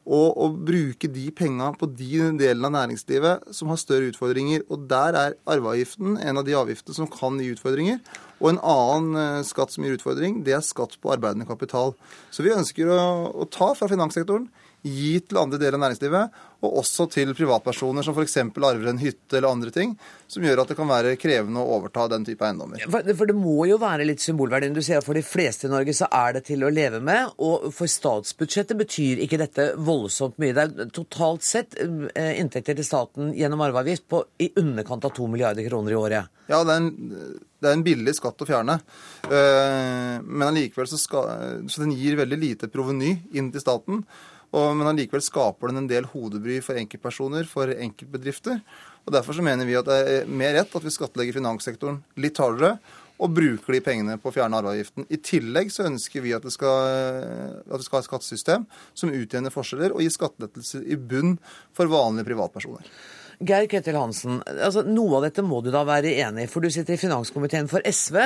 Og, 0.09 0.29
og 0.41 0.55
bruke 0.65 1.07
de 1.11 1.27
penga 1.35 1.67
på 1.77 1.85
de 1.93 2.31
delene 2.39 2.65
av 2.69 2.73
næringslivet 2.73 3.51
som 3.53 3.69
har 3.69 3.77
større 3.77 4.07
utfordringer. 4.09 4.63
Og 4.71 4.87
der 4.89 5.13
er 5.19 5.35
arveavgiften 5.45 6.15
en 6.17 6.37
av 6.39 6.45
de 6.47 6.55
avgiftene 6.57 6.95
som 6.95 7.07
kan 7.11 7.37
gi 7.37 7.51
utfordringer. 7.53 7.99
Og 8.39 8.53
en 8.53 8.61
annen 8.63 9.19
eh, 9.19 9.45
skatt 9.47 9.73
som 9.73 9.85
gir 9.85 9.97
utfordring, 9.97 10.41
det 10.47 10.55
er 10.55 10.65
skatt 10.65 10.97
på 11.03 11.11
arbeidende 11.13 11.47
kapital. 11.49 11.93
Så 12.31 12.45
vi 12.45 12.55
ønsker 12.55 12.91
å, 12.91 12.99
å 13.35 13.47
ta 13.51 13.73
fra 13.77 13.89
finanssektoren, 13.91 14.47
gi 14.85 15.17
til 15.27 15.39
andre 15.41 15.59
deler 15.59 15.75
av 15.77 15.83
næringslivet, 15.83 16.37
og 16.59 16.75
også 16.81 17.05
til 17.11 17.31
privatpersoner 17.35 18.03
som 18.03 18.15
f.eks. 18.15 18.35
arver 18.41 18.89
en 18.91 18.99
hytte 18.99 19.37
eller 19.37 19.51
andre 19.51 19.71
ting, 19.75 19.93
som 20.27 20.43
gjør 20.43 20.61
at 20.63 20.71
det 20.71 20.75
kan 20.75 20.89
være 20.89 21.13
krevende 21.19 21.61
å 21.61 21.77
overta 21.77 22.07
den 22.11 22.25
type 22.27 22.43
eiendommer. 22.43 22.83
For, 22.91 23.27
det 23.29 23.35
må 23.37 23.63
jo 23.69 23.77
være 23.79 24.07
litt 24.07 24.23
symbolverdi. 24.23 24.71
Du 24.75 24.81
sier 24.83 24.99
at 24.99 25.07
for 25.07 25.15
de 25.15 25.23
fleste 25.23 25.67
i 25.67 25.71
Norge 25.71 25.95
så 25.95 26.09
er 26.11 26.35
det 26.35 26.45
til 26.49 26.65
å 26.67 26.71
leve 26.73 26.99
med, 27.03 27.31
og 27.39 27.69
for 27.75 27.91
statsbudsjettet 27.91 28.79
betyr 28.79 29.23
ikke 29.23 29.39
dette 29.39 29.69
voldsomt 29.87 30.39
mye. 30.41 30.55
Det 30.55 30.65
er 30.65 30.91
totalt 30.95 31.47
sett 31.47 31.79
eh, 31.79 32.33
inntekter 32.39 32.75
til 32.79 32.87
staten 32.87 33.31
gjennom 33.37 33.63
arveavgift 33.67 34.09
på 34.11 34.23
i 34.43 34.51
underkant 34.59 35.07
av 35.07 35.15
to 35.15 35.29
milliarder 35.31 35.67
kroner 35.67 35.95
i 35.95 35.99
året. 35.99 36.35
Ja, 36.49 36.63
det 36.65 36.73
er 36.73 36.81
en, 36.81 36.91
det 37.61 37.69
er 37.69 37.77
en 37.77 37.85
billig 37.85 38.15
skatt 38.17 38.41
å 38.41 38.47
fjerne. 38.49 38.79
Eh, 39.29 40.17
Men 40.25 40.49
allikevel 40.49 40.89
så, 40.91 40.99
skal, 40.99 41.63
så 41.69 41.85
den 41.85 41.95
gir 41.95 42.19
veldig 42.19 42.39
lite 42.41 42.69
proveny 42.73 43.15
inn 43.31 43.51
til 43.53 43.63
staten. 43.63 44.03
Og, 44.49 44.71
men 44.77 44.89
allikevel 44.89 45.21
skaper 45.21 45.69
den 45.69 45.83
en 45.83 45.89
del 45.89 46.07
hodebry 46.09 46.57
for 46.65 46.79
enkeltpersoner, 46.79 47.45
for 47.49 47.69
enkeltbedrifter. 47.69 48.63
Og 49.05 49.13
Derfor 49.13 49.37
så 49.37 49.45
mener 49.45 49.67
vi 49.69 49.77
at 49.77 49.87
det 49.89 49.99
er 49.99 50.31
mer 50.31 50.55
rett 50.57 50.73
at 50.75 50.85
vi 50.85 50.93
skattlegger 50.93 51.37
finanssektoren 51.37 52.01
litt 52.21 52.41
hardere. 52.41 52.77
Og 53.19 53.33
bruker 53.35 53.75
de 53.75 53.81
pengene 53.83 54.15
på 54.21 54.31
å 54.31 54.33
fjerne 54.33 54.61
arveavgiften. 54.61 55.03
I 55.11 55.17
tillegg 55.19 55.73
så 55.75 55.83
ønsker 55.89 56.23
vi 56.23 56.31
at 56.31 56.45
det 56.45 56.53
skal, 56.55 56.93
at 57.67 57.75
vi 57.75 57.83
skal 57.83 57.99
ha 57.99 58.03
et 58.05 58.07
skattesystem 58.07 58.67
som 58.95 59.11
utjevner 59.11 59.51
forskjeller 59.51 59.91
og 59.91 60.05
gir 60.05 60.13
skattelettelser 60.15 60.85
i 60.87 60.95
bunn 60.95 61.35
for 61.75 61.91
vanlige 61.91 62.29
privatpersoner. 62.29 62.87
Geir 63.39 63.67
Ketil 63.71 63.95
Hansen, 63.95 64.41
altså 64.47 64.81
noe 64.83 65.15
av 65.15 65.23
dette 65.29 65.43
må 65.47 65.61
du 65.63 65.69
da 65.71 65.85
være 65.87 66.11
enig 66.25 66.43
i, 66.43 66.47
for 66.51 66.59
du 66.59 66.67
sitter 66.73 66.97
i 66.97 66.99
finanskomiteen 66.99 67.69
for 67.71 67.79
SV. 67.87 68.17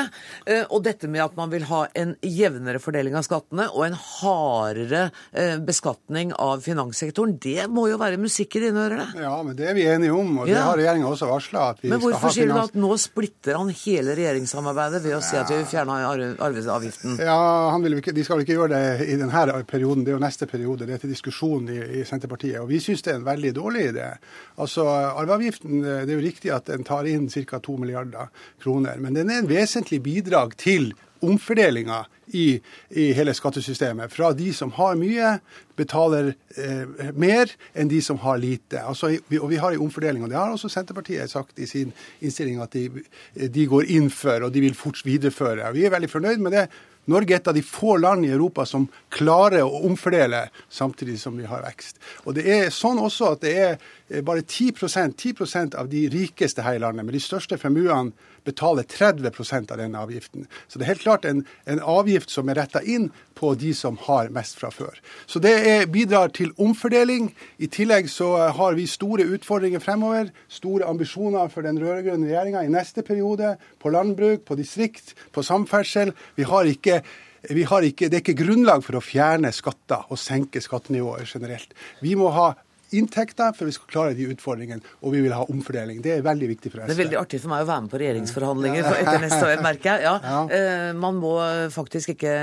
eh, 0.48 0.64
Og 0.74 0.82
dette 0.88 1.06
med 1.08 1.22
at 1.22 1.36
man 1.38 1.52
vil 1.52 1.64
ha 1.70 1.84
en 1.94 2.16
jevnere 2.26 2.80
fordeling 2.82 3.14
av 3.20 3.22
skattene 3.28 3.68
og 3.70 3.86
en 3.86 3.94
hardere 4.00 5.04
eh, 5.32 5.60
beskatning 5.62 6.32
av 6.34 6.64
finanssektoren, 6.66 7.36
det 7.44 7.68
må 7.70 7.86
jo 7.92 8.00
være 8.02 8.18
musikk 8.18 8.58
i 8.58 8.64
dine 8.66 8.88
ører? 8.88 9.04
det? 9.14 9.22
Ja, 9.22 9.36
men 9.46 9.56
det 9.60 9.68
er 9.70 9.78
vi 9.78 9.86
enige 9.86 10.16
om, 10.18 10.32
og 10.42 10.50
det 10.50 10.58
har 10.58 10.78
regjeringa 10.82 11.12
også 11.12 11.30
varsla. 11.30 11.68
Men 11.84 12.02
hvorfor 12.02 12.34
sier 12.34 12.50
du 12.50 12.56
da 12.58 12.64
at 12.72 12.80
nå 12.80 12.98
splitter 13.02 13.60
han 13.62 13.70
hele 13.84 14.16
regjeringssamarbeidet 14.18 15.04
ved 15.06 15.18
å 15.20 15.22
si 15.26 15.38
at 15.38 15.50
vi 15.54 15.60
vil 15.62 15.70
fjerne 15.70 16.00
arve- 16.10 16.34
arveavgiften? 16.42 17.20
Ja, 17.22 17.38
han 17.74 17.86
vil 17.86 18.00
ikke, 18.02 18.16
De 18.18 18.26
skal 18.26 18.40
vel 18.42 18.48
ikke 18.48 18.58
gjøre 18.58 18.74
det 18.74 19.10
i 19.14 19.20
denne 19.22 19.62
perioden, 19.70 20.04
det 20.06 20.14
er 20.14 20.18
jo 20.18 20.26
neste 20.26 20.50
periode. 20.50 20.88
Det 20.90 20.98
er 20.98 21.06
til 21.06 21.14
diskusjon 21.14 21.70
i, 21.70 21.80
i 22.02 22.04
Senterpartiet. 22.08 22.60
Og 22.66 22.70
vi 22.74 22.82
syns 22.82 23.06
det 23.06 23.14
er 23.14 23.22
en 23.22 23.30
veldig 23.30 23.54
dårlig 23.62 23.88
idé. 23.94 24.10
Altså, 24.58 24.86
Arveavgiften, 25.12 25.82
det 25.84 26.08
er 26.08 26.16
jo 26.16 26.24
riktig 26.24 26.54
at 26.56 26.70
den 26.72 26.86
tar 26.88 27.08
inn 27.10 27.30
ca. 27.30 27.60
2 27.60 27.78
milliarder 27.82 28.32
kroner. 28.64 29.00
Men 29.04 29.18
den 29.18 29.32
er 29.32 29.44
en 29.44 29.50
vesentlig 29.52 30.02
bidrag 30.06 30.56
til 30.62 30.94
omfordelinga 31.24 32.04
i, 32.36 32.62
i 32.90 33.06
hele 33.16 33.34
skattesystemet. 33.36 34.12
Fra 34.12 34.32
de 34.36 34.50
som 34.56 34.74
har 34.78 34.98
mye, 35.00 35.38
betaler 35.80 36.34
eh, 36.60 37.12
mer 37.16 37.52
enn 37.74 37.92
de 37.92 38.02
som 38.04 38.20
har 38.24 38.40
lite. 38.42 38.82
Altså, 38.82 39.14
og 39.40 39.50
vi 39.52 39.60
har 39.62 39.76
en 39.76 39.86
omfordeling. 39.86 40.24
og 40.24 40.32
Det 40.32 40.40
har 40.40 40.54
også 40.54 40.72
Senterpartiet 40.72 41.32
sagt 41.32 41.60
i 41.60 41.70
sin 41.70 41.94
innstilling 42.22 42.62
at 42.64 42.76
de, 42.76 42.90
de 43.34 43.68
går 43.70 43.92
inn 43.96 44.10
for, 44.14 44.48
og 44.48 44.54
de 44.54 44.66
vil 44.66 44.78
fort 44.78 45.04
videreføre. 45.06 45.72
Vi 45.76 45.86
er 45.86 45.96
veldig 45.96 46.12
fornøyd 46.12 46.44
med 46.44 46.60
det. 46.60 46.68
Norge 47.12 47.36
er 47.36 47.42
et 47.42 47.48
av 47.52 47.56
de 47.56 47.64
få 47.68 47.98
land 48.00 48.24
i 48.24 48.32
Europa 48.32 48.64
som 48.68 48.86
klarer 49.12 49.66
å 49.66 49.82
omfordele 49.90 50.46
samtidig 50.72 51.18
som 51.20 51.36
vi 51.36 51.48
har 51.50 51.66
vekst. 51.66 52.00
Og 52.24 52.38
det 52.38 52.46
er 52.48 52.72
sånn 52.72 53.02
også 53.04 53.34
at 53.34 53.44
det 53.44 53.54
er 53.60 53.74
eh, 53.74 53.90
bare 54.22 54.44
10% 54.44 55.16
10% 55.16 55.76
av 55.80 55.90
de 55.90 56.06
rikeste 56.12 56.62
her 56.62 56.76
i 56.76 56.82
landet 56.84 57.06
med 57.06 57.16
de 57.16 57.22
største 57.24 57.58
formuene 57.58 58.12
betaler 58.44 58.84
30% 58.84 59.72
av 59.72 59.80
denne 59.80 60.00
avgiften. 60.00 60.48
Så 60.68 60.80
det 60.80 60.86
er 60.86 60.94
helt 60.94 61.06
klart 61.06 61.26
en, 61.26 61.44
en 61.66 61.80
avgift 61.80 62.34
som 62.34 62.50
er 62.52 62.60
retta 62.60 62.82
inn 62.84 63.10
på 63.40 63.54
de 63.60 63.72
som 63.78 63.98
har 64.06 64.32
mest 64.36 64.60
fra 64.60 64.70
før. 64.74 65.00
Så 65.26 65.40
det 65.44 65.54
er, 65.70 65.86
bidrar 65.92 66.34
til 66.36 66.52
omfordeling. 66.62 67.32
I 67.64 67.72
tillegg 67.72 68.12
så 68.12 68.34
eh, 68.42 68.54
har 68.58 68.78
vi 68.78 68.88
store 68.90 69.28
utfordringer 69.38 69.84
fremover. 69.84 70.32
Store 70.52 70.88
ambisjoner 70.92 71.52
for 71.54 71.66
den 71.66 71.80
rød-grønne 71.82 72.30
regjeringa 72.30 72.64
i 72.64 72.74
neste 72.74 73.06
periode. 73.08 73.56
På 73.80 73.94
landbruk, 73.94 74.44
på 74.48 74.60
distrikt, 74.60 75.16
på 75.32 75.44
samferdsel. 75.44 76.14
Vi 76.36 76.48
har 76.50 76.70
ikke 76.70 77.02
ikke, 77.44 78.08
det 78.08 78.14
er 78.14 78.22
ikke 78.22 78.40
grunnlag 78.40 78.84
for 78.86 78.96
å 78.96 79.04
fjerne 79.04 79.52
skatter 79.52 80.06
og 80.08 80.20
senke 80.20 80.62
skattenivået 80.64 81.28
generelt. 81.28 81.74
Vi 82.00 82.16
må 82.16 82.30
ha 82.32 82.54
inntekter 83.00 83.56
for 83.58 83.70
vi 83.70 83.76
skal 83.76 83.90
klare 83.92 84.14
de 84.18 84.28
utfordringene, 84.34 84.82
og 85.02 85.16
vi 85.16 85.24
vil 85.26 85.34
ha 85.36 85.44
omfordeling. 85.50 86.02
Det 86.04 86.12
er 86.18 86.22
veldig 86.26 86.50
viktig 86.54 86.72
for 86.72 86.84
Det 86.84 86.96
er 86.96 87.02
veldig 87.04 87.20
artig 87.22 87.40
for 87.44 87.50
meg 87.54 87.66
å 87.66 87.70
være 87.70 87.82
med 87.86 87.92
på 87.94 88.02
regjeringsforhandlinger 88.04 88.82
for 88.88 88.96
etter 89.00 89.20
neste 89.26 89.44
år, 89.50 89.58
merker 89.66 89.88
jeg. 89.90 90.00
Ja. 90.08 90.16
ja. 90.34 90.94
Man 90.98 91.16
må 91.22 91.34
faktisk 91.74 92.08
ikke, 92.16 92.34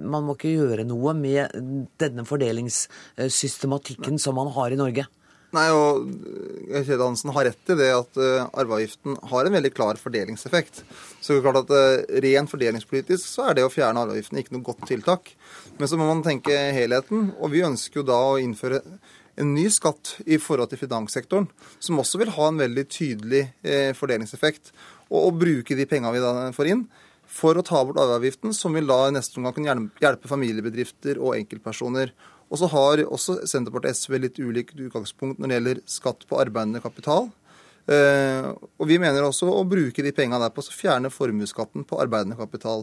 man 0.00 0.26
må 0.26 0.32
ikke 0.38 0.56
gjøre 0.56 0.84
noe 0.88 1.14
med 1.18 1.40
denne 2.00 2.24
fordelingssystematikken 2.28 4.18
som 4.22 4.32
man 4.38 4.48
har 4.56 4.68
i 4.74 4.80
Norge. 4.80 5.04
Nei, 5.56 5.64
og 5.72 6.10
Kjell 6.84 7.00
Hansen 7.00 7.32
har 7.32 7.46
rett 7.48 7.70
i 7.72 7.76
det 7.78 7.88
at 7.94 8.18
eh, 8.20 8.48
arveavgiften 8.60 9.14
har 9.30 9.48
en 9.48 9.54
veldig 9.56 9.70
klar 9.72 9.96
fordelingseffekt. 9.96 10.82
Så 11.24 11.32
det 11.32 11.38
er 11.38 11.46
klart 11.46 11.62
at 11.62 12.18
Rent 12.24 12.52
fordelingspolitisk 12.52 13.24
så 13.24 13.46
er 13.48 13.56
det 13.56 13.64
å 13.64 13.72
fjerne 13.72 14.02
arveavgiften 14.04 14.42
ikke 14.42 14.52
noe 14.56 14.66
godt 14.66 14.84
tiltak. 14.90 15.32
Men 15.80 15.88
så 15.88 15.96
må 15.96 16.08
man 16.10 16.20
tenke 16.26 16.52
helheten, 16.76 17.30
og 17.40 17.54
vi 17.54 17.64
ønsker 17.64 18.02
jo 18.02 18.08
da 18.10 18.18
å 18.34 18.36
innføre 18.42 18.82
en 19.38 19.52
ny 19.54 19.66
skatt 19.72 20.16
i 20.26 20.38
forhold 20.42 20.72
til 20.72 20.80
finanssektoren, 20.80 21.48
som 21.78 22.00
også 22.02 22.20
vil 22.22 22.32
ha 22.34 22.48
en 22.50 22.60
veldig 22.60 22.84
tydelig 22.90 23.44
eh, 23.62 23.92
fordelingseffekt. 23.96 24.72
Og, 25.08 25.20
og 25.28 25.38
bruke 25.42 25.76
de 25.78 25.86
pengene 25.88 26.14
vi 26.16 26.24
da 26.24 26.50
får 26.56 26.72
inn 26.72 26.86
for 27.28 27.58
å 27.58 27.64
ta 27.64 27.82
bort 27.84 28.00
arveavgiften, 28.00 28.54
som 28.56 28.74
vil 28.74 28.88
da 28.88 29.02
i 29.06 29.14
neste 29.14 29.38
omgang 29.38 29.54
kunne 29.56 29.88
hjelpe- 30.00 30.30
familiebedrifter 30.30 31.20
og 31.20 31.36
enkeltpersoner. 31.36 32.14
Og 32.48 32.60
så 32.60 32.70
har 32.72 33.04
også 33.04 33.42
Senterpartiet 33.48 33.92
og 33.92 34.00
SV 34.00 34.20
litt 34.22 34.40
ulikt 34.40 34.78
utgangspunkt 34.80 35.40
når 35.40 35.50
det 35.50 35.58
gjelder 35.58 35.82
skatt 35.98 36.24
på 36.28 36.40
arbeidende 36.40 36.80
kapital. 36.84 37.28
Eh, 37.88 38.46
og 38.52 38.88
vi 38.90 38.98
mener 39.00 39.24
også 39.24 39.46
å 39.48 39.62
bruke 39.68 40.02
de 40.04 40.12
pengene 40.12 40.42
der 40.42 40.52
på 40.52 40.60
å 40.60 40.74
fjerne 40.74 41.08
formuesskatten 41.12 41.86
på 41.88 42.00
arbeidende 42.02 42.36
kapital. 42.36 42.82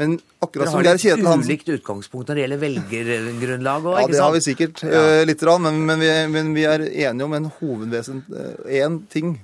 Men 0.00 0.16
akkurat 0.42 0.64
Dere 0.64 0.72
som 0.72 0.80
har 0.80 0.88
Geir 0.88 0.98
litt 0.98 1.04
Kjetil 1.04 1.28
Hansen 1.30 1.52
ulikt 1.52 1.70
utgangspunkt 1.76 2.32
når 2.32 2.40
det 2.40 2.46
gjelder 2.46 2.62
velgergrunnlag 2.64 3.86
òg, 3.86 3.94
ja, 3.94 4.02
ikke 4.08 4.16
det 4.16 4.24
har 4.24 4.34
vi 4.34 4.42
sikkert 4.48 4.82
ja. 4.86 5.04
litt, 5.28 5.44
grann, 5.44 5.68
men, 5.68 5.84
men, 5.86 6.02
vi, 6.02 6.10
men 6.34 6.50
vi 6.56 6.66
er 6.66 6.86
enige 6.88 7.28
om 7.28 7.38
en 7.38 7.48
hovedvesen... 7.60 8.24
én 8.70 9.00
ting 9.10 9.36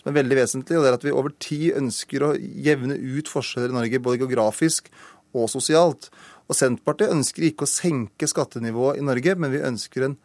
som 0.00 0.12
er 0.12 0.18
veldig 0.18 0.36
vesentlig, 0.36 0.76
og 0.76 0.84
det 0.84 0.90
er 0.90 0.98
at 0.98 1.04
vi 1.06 1.16
over 1.16 1.32
tid 1.40 1.78
ønsker 1.80 2.24
å 2.24 2.34
jevne 2.36 2.96
ut 2.96 3.30
forskjeller 3.30 3.72
i 3.72 3.76
Norge, 3.78 4.02
både 4.04 4.20
geografisk 4.20 4.90
og 5.36 5.48
sosialt. 5.52 6.10
Og 6.44 6.56
Senterpartiet 6.56 7.12
ønsker 7.12 7.46
ikke 7.48 7.64
å 7.64 7.70
senke 7.70 8.28
skattenivået 8.28 9.00
i 9.00 9.04
Norge, 9.04 9.36
men 9.40 9.52
vi 9.54 9.64
ønsker 9.64 10.08
en 10.08 10.18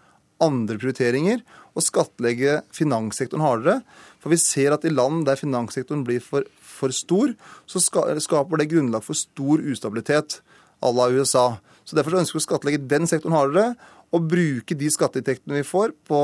andre 0.44 0.80
prioriteringer 0.80 1.44
og 1.76 1.84
skattlegge 1.84 2.60
finanssektoren 2.76 3.44
hardere. 3.44 3.80
For 4.20 4.34
vi 4.34 4.40
ser 4.42 4.76
at 4.76 4.86
i 4.86 4.92
land 4.92 5.24
der 5.28 5.40
finanssektoren 5.40 6.04
blir 6.08 6.24
for, 6.24 6.48
for 6.60 6.92
stor, 6.96 7.32
så 7.70 7.82
skaper 7.82 8.60
det 8.60 8.70
grunnlag 8.74 9.06
for 9.06 9.18
stor 9.18 9.64
ustabilitet 9.64 10.42
à 10.84 10.92
la 10.92 11.08
USA. 11.12 11.60
Så 11.88 11.96
Derfor 11.96 12.14
så 12.14 12.22
ønsker 12.24 12.38
vi 12.38 12.44
å 12.44 12.48
skattlegge 12.48 12.88
den 12.92 13.08
sektoren 13.10 13.38
hardere, 13.38 13.74
og 14.10 14.26
bruke 14.26 14.74
de 14.78 14.90
skatteinntektene 14.90 15.60
vi 15.60 15.68
får 15.68 15.94
på 16.10 16.20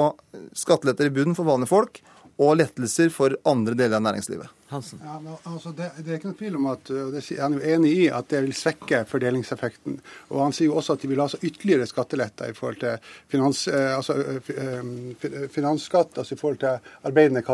skatteletter 0.58 1.10
i 1.10 1.14
bunnen 1.14 1.38
for 1.38 1.48
vanlige 1.48 1.70
folk, 1.70 2.00
og 2.41 2.58
lettelser 2.60 3.12
for 3.13 3.36
andre 3.48 3.76
deler 3.80 3.95
av 4.00 4.04
næringslivet. 4.10 4.52
Hansen. 4.67 5.00
Ja, 5.06 5.19
men 5.21 5.36
altså 5.45 5.69
det, 5.78 5.91
det 6.02 6.10
er 6.10 6.17
ikke 6.17 6.32
noe 6.32 6.38
tvil 6.39 6.56
om 6.58 6.65
at 6.71 6.89
og 6.89 7.12
det 7.13 7.21
Han 7.38 7.54
er 7.54 7.62
jo 7.62 7.74
enig 7.76 7.91
i 8.02 8.06
at 8.10 8.28
det 8.34 8.39
vil 8.48 8.56
svekke 8.58 9.04
fordelingseffekten. 9.08 10.00
Og 10.34 10.39
Han 10.41 10.56
sier 10.58 10.71
jo 10.71 10.80
også 10.80 10.95
at 10.98 11.04
de 11.06 11.12
vil 11.12 11.21
ha 11.21 11.28
så 11.30 11.38
ytterligere 11.45 11.86
skatteletter 11.88 12.50
i 12.50 12.58
forhold 12.58 12.80
til 12.82 12.98
finans, 13.32 13.62
eh, 13.69 13.93
altså, 13.95 14.17
eh, 14.17 14.52
eh, 14.58 14.89
fi- 15.21 15.48
finansskatt, 15.54 16.17
altså 16.17 16.34
i 16.34 16.41
forhold 16.41 16.60
til 16.65 16.91
arbeidende 17.06 17.45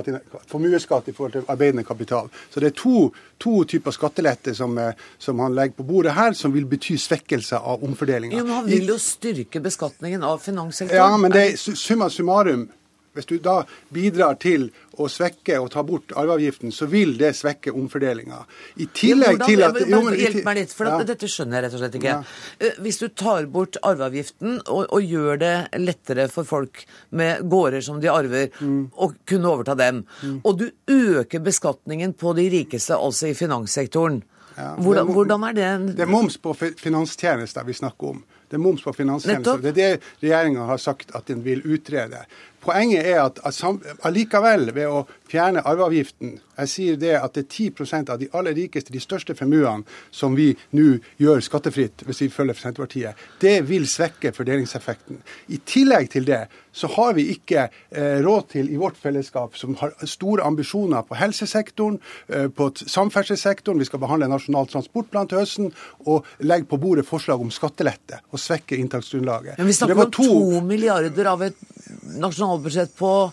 formuesskatt 0.48 1.12
i 1.12 1.15
forhold 1.20 1.36
til 1.36 1.46
arbeidende 1.52 1.84
kapital. 1.84 2.32
Så 2.50 2.63
det 2.63 2.72
er 2.72 2.78
to, 2.80 3.12
to 3.44 3.63
typer 3.76 3.91
skatteletter 3.91 4.56
som, 4.58 4.80
som 5.20 5.39
han 5.46 5.54
legger 5.54 5.78
på 5.84 5.89
bordet 5.91 6.15
her, 6.15 6.34
som 6.34 6.56
vil 6.56 6.65
bety 6.65 6.96
svekkelse 6.98 7.60
av 7.60 7.84
omfordelinga. 7.84 8.39
Ja, 8.39 8.48
men 8.48 8.56
han 8.63 8.72
vil 8.72 8.88
jo 8.88 8.98
styrke 8.98 9.62
beskatningen 9.62 10.24
av 10.24 10.39
finanssektoren. 10.41 10.96
Ja, 10.98 11.17
men 11.20 11.36
det 11.36 11.50
er 11.52 11.76
summa 11.76 12.10
summarum. 12.10 12.70
Hvis 13.13 13.26
du 13.28 13.38
da 13.43 13.65
bidrar 13.91 14.38
til 14.39 14.69
å 14.97 15.08
svekke 15.12 15.58
og 15.60 15.69
ta 15.74 15.82
bort 15.84 16.13
arveavgiften, 16.15 16.71
så 16.71 16.88
vil 16.88 17.17
det 17.19 17.34
svekke 17.36 17.74
omfordelinga. 17.76 18.45
I 18.80 18.86
tillegg 18.95 19.41
til 19.45 19.63
at 19.67 19.80
jo, 19.84 20.00
men 20.06 20.15
Hjelp 20.19 20.45
meg 20.45 20.56
litt, 20.62 20.71
for 20.74 20.86
Ja. 20.88 21.04
dette 21.04 21.28
skjønner 21.28 21.60
jeg 21.60 21.63
rett 21.65 21.74
og 21.74 21.80
slett 21.84 21.95
ikke. 22.00 22.04
Ja. 22.04 22.24
Eh, 22.60 22.71
Hvis 22.80 23.00
du 23.00 23.08
tar 23.10 23.45
bort 23.52 23.76
arveavgiften 23.84 24.62
og, 24.67 24.86
og 24.93 25.02
gjør 25.04 25.39
det 25.39 25.56
lettere 25.80 26.30
for 26.32 26.43
folk 26.47 26.86
med 27.12 27.43
gårder 27.50 27.82
som 27.84 28.00
de 28.00 28.08
arver, 28.08 28.50
Mm. 28.62 28.91
å 28.97 29.14
kunne 29.26 29.45
overta 29.51 29.76
dem, 29.76 30.05
og 30.45 30.57
du 30.59 30.72
øker 30.88 31.39
beskatningen 31.43 32.14
på 32.14 32.36
de 32.36 32.49
rikeste, 32.49 32.95
altså 32.95 33.28
i 33.30 33.34
finanssektoren, 33.34 34.24
Ja, 34.57 34.76
Hvordan, 34.76 35.07
det 35.07 35.16
hvordan 35.16 35.43
er 35.47 35.53
det 35.53 35.95
Det 35.95 36.03
er 36.03 36.12
moms 36.12 36.36
på 36.38 36.51
fi- 36.53 36.74
finanstjenester 36.76 37.64
vi 37.66 37.72
snakker 37.74 38.09
om. 38.09 38.24
Det 38.49 38.57
er 38.57 38.59
moms 38.59 38.82
på 38.84 38.91
finanstjenester. 38.93 39.62
Det 39.62 39.70
er 39.70 39.72
det 39.72 40.01
regjeringa 40.22 40.66
har 40.68 40.78
sagt 40.78 41.16
at 41.16 41.26
den 41.26 41.41
vil 41.41 41.62
utrede. 41.62 42.26
Poenget 42.62 43.07
er 43.09 43.24
at 43.24 43.39
at 43.41 43.64
allikevel, 44.05 44.70
ved 44.76 44.88
å 44.88 45.05
fjerne 45.32 45.64
arveavgiften 45.66 46.39
Jeg 46.62 46.70
sier 46.70 46.97
det 46.99 47.14
at 47.18 47.34
det 47.34 47.47
er 47.47 47.72
10 47.72 48.09
av 48.12 48.20
de 48.22 48.28
aller 48.38 48.53
rikeste, 48.53 48.93
de 48.93 48.99
største 49.01 49.34
formuene, 49.34 49.82
som 50.12 50.36
vi 50.38 50.51
nå 50.78 50.99
gjør 51.18 51.39
skattefritt, 51.41 52.03
hvis 52.05 52.20
vi 52.22 52.28
følger 52.30 52.59
Senterpartiet. 52.59 53.18
Det 53.41 53.64
vil 53.66 53.88
svekke 53.89 54.30
fordelingseffekten. 54.36 55.24
I 55.49 55.57
tillegg 55.66 56.12
til 56.14 56.28
det 56.28 56.43
så 56.72 56.88
har 56.93 57.16
vi 57.18 57.32
ikke 57.34 57.64
eh, 57.66 58.20
råd 58.22 58.51
til 58.53 58.70
i 58.70 58.78
vårt 58.78 58.99
fellesskap, 59.01 59.57
som 59.57 59.74
har 59.80 59.95
store 60.05 60.45
ambisjoner 60.45 61.01
på 61.07 61.18
helsesektoren, 61.18 61.97
eh, 62.30 62.47
på 62.53 62.70
samferdselssektoren, 62.78 63.82
vi 63.82 63.89
skal 63.89 64.03
behandle 64.03 64.30
nasjonal 64.30 64.70
transportplan 64.70 65.32
til 65.32 65.41
høsten, 65.41 65.74
og 66.05 66.30
legge 66.45 66.70
på 66.70 66.80
bordet 66.84 67.07
forslag 67.09 67.41
om 67.41 67.49
skattelette 67.49 68.22
og 68.30 68.43
svekke 68.43 68.78
inntaksgrunnlaget. 68.78 69.57
Men 69.57 69.72
vi 69.72 69.80
snakker 69.80 70.05
om 70.05 70.14
to 70.14 70.62
milliarder 70.68 71.34
av 71.34 71.47
et 71.49 71.68
nasjonalbudsjett 72.52 72.95
på 72.95 73.32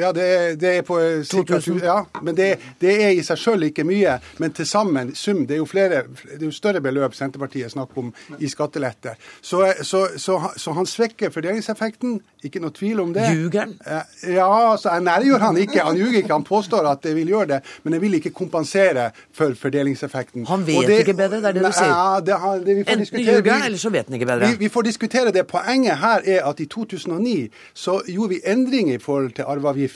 Ja, 0.00 0.12
det 0.16 0.24
er, 0.24 0.54
det 0.60 0.70
er 0.78 0.82
på 0.86 0.98
eh, 0.98 1.22
cirka 1.28 1.58
2000. 1.60 1.80
Ja, 1.84 1.98
men 2.22 2.36
det, 2.38 2.48
det 2.80 2.94
er 3.04 3.10
i 3.16 3.22
seg 3.26 3.38
sjøl 3.40 3.66
ikke 3.68 3.84
mye. 3.84 4.16
Men 4.40 4.52
til 4.56 4.66
sammen, 4.66 5.14
sum, 5.18 5.42
det 5.46 5.54
er 5.58 5.60
jo 5.60 5.66
flere, 5.68 6.02
det 6.24 6.38
er 6.40 6.46
jo 6.48 6.52
større 6.56 6.80
beløp 6.84 7.14
Senterpartiet 7.18 7.70
snakker 7.74 7.98
om 8.04 8.12
i 8.38 8.48
skattelette. 8.48 9.14
Så, 9.42 9.62
så, 9.84 10.06
så, 10.16 10.38
så 10.56 10.72
han 10.76 10.86
svekker 10.88 11.30
fordelingseffekten, 11.34 12.18
ikke 12.46 12.62
noe 12.64 12.72
tvil 12.72 13.00
om 13.04 13.12
det. 13.12 13.28
Ljuger 13.34 13.60
han? 13.66 13.76
Eh, 13.84 14.34
Ja, 14.34 14.46
altså, 14.72 14.92
nei, 15.04 15.18
det 15.20 15.26
gjør 15.30 15.44
han 15.48 15.56
ikke. 15.60 15.82
Han 15.84 15.96
ljuger 15.98 16.18
ikke. 16.22 16.32
Han 16.32 16.44
påstår 16.48 16.86
at 16.90 17.02
det 17.04 17.14
vil 17.16 17.28
gjøre 17.34 17.46
det, 17.56 17.60
men 17.84 17.92
det 17.96 18.00
vil 18.02 18.14
ikke 18.20 18.30
kompensere 18.36 19.10
for 19.36 19.52
fordelingseffekten. 19.58 20.46
Han 20.48 20.64
vet 20.66 20.86
det- 20.88 20.98
ikke 21.04 21.14
bedre, 21.18 21.40
det 21.42 21.48
er 21.50 21.52
det 21.58 21.64
du 21.66 21.72
sier. 21.72 21.90
Ja, 21.90 22.20
det, 22.20 22.38
det, 22.66 22.76
vi 22.76 22.84
får 22.84 22.90
Enten 22.92 22.98
diskutere- 23.04 23.36
ljuger 23.36 23.52
han, 23.52 23.62
eller 23.66 23.78
så 23.78 23.90
vet 23.90 24.06
han 24.08 24.14
ikke 24.14 24.26
bedre. 24.26 24.48
Vi, 24.52 24.56
vi 24.64 24.68
får 24.68 24.82
diskutere 24.88 25.32
det. 25.32 25.46
Poenget 25.50 25.98
her 25.98 26.20
er 26.24 26.44
at 26.48 26.60
i 26.60 26.66
2009 26.66 27.50
så 27.74 28.00
gjorde 28.08 28.28
vi 28.36 28.40
endringer 28.46 28.94
i 28.94 28.98
forhold 29.02 29.32
til 29.36 29.42
arveavgiften 29.48 29.89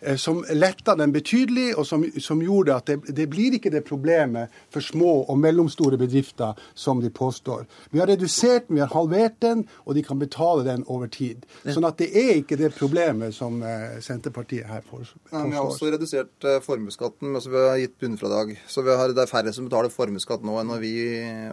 eh, 0.00 0.16
som 0.20 0.42
letta 0.50 0.94
den 0.98 1.12
betydelig, 1.14 1.72
og 1.76 1.86
som, 1.86 2.04
som 2.22 2.42
gjorde 2.42 2.76
at 2.76 2.90
det, 2.90 2.98
det 3.16 3.28
blir 3.32 3.56
ikke 3.58 3.72
det 3.74 3.84
problemet 3.86 4.52
for 4.72 4.84
små 4.84 5.18
og 5.26 5.38
mellomstore 5.40 5.98
bedrifter 6.00 6.58
som 6.74 7.00
de 7.02 7.10
påstår. 7.10 7.66
Vi 7.90 8.00
har 8.02 8.10
redusert 8.10 8.68
den, 8.68 8.78
vi 8.78 8.84
har 8.84 8.92
halvert 8.94 9.40
den, 9.44 9.64
og 9.84 9.96
de 9.96 10.04
kan 10.06 10.20
betale 10.20 10.66
den 10.66 10.84
over 10.92 11.10
tid. 11.12 11.46
Sånn 11.64 11.86
at 11.88 11.98
det 12.00 12.10
er 12.16 12.32
ikke 12.40 12.58
det 12.60 12.72
problemet 12.76 13.34
som 13.36 13.58
eh, 13.64 13.98
Senterpartiet 14.04 14.68
her 14.70 14.84
påstår. 14.86 15.20
Nei, 15.32 15.46
Vi 15.50 15.58
har 15.58 15.70
også 15.70 15.90
redusert 15.94 16.48
eh, 16.48 16.60
formuesskatten. 16.64 17.34
Altså 17.34 17.52
vi 17.52 17.62
har 17.62 17.80
gitt 17.82 17.98
bunnfradrag. 18.02 18.54
Så 18.70 18.84
vi 18.86 18.94
har, 18.96 19.14
det 19.14 19.24
er 19.24 19.30
færre 19.30 19.54
som 19.56 19.68
betaler 19.68 19.92
formuesskatt 19.92 20.44
nå 20.46 20.58
enn 20.60 20.72
når 20.72 20.82
vi 20.82 20.94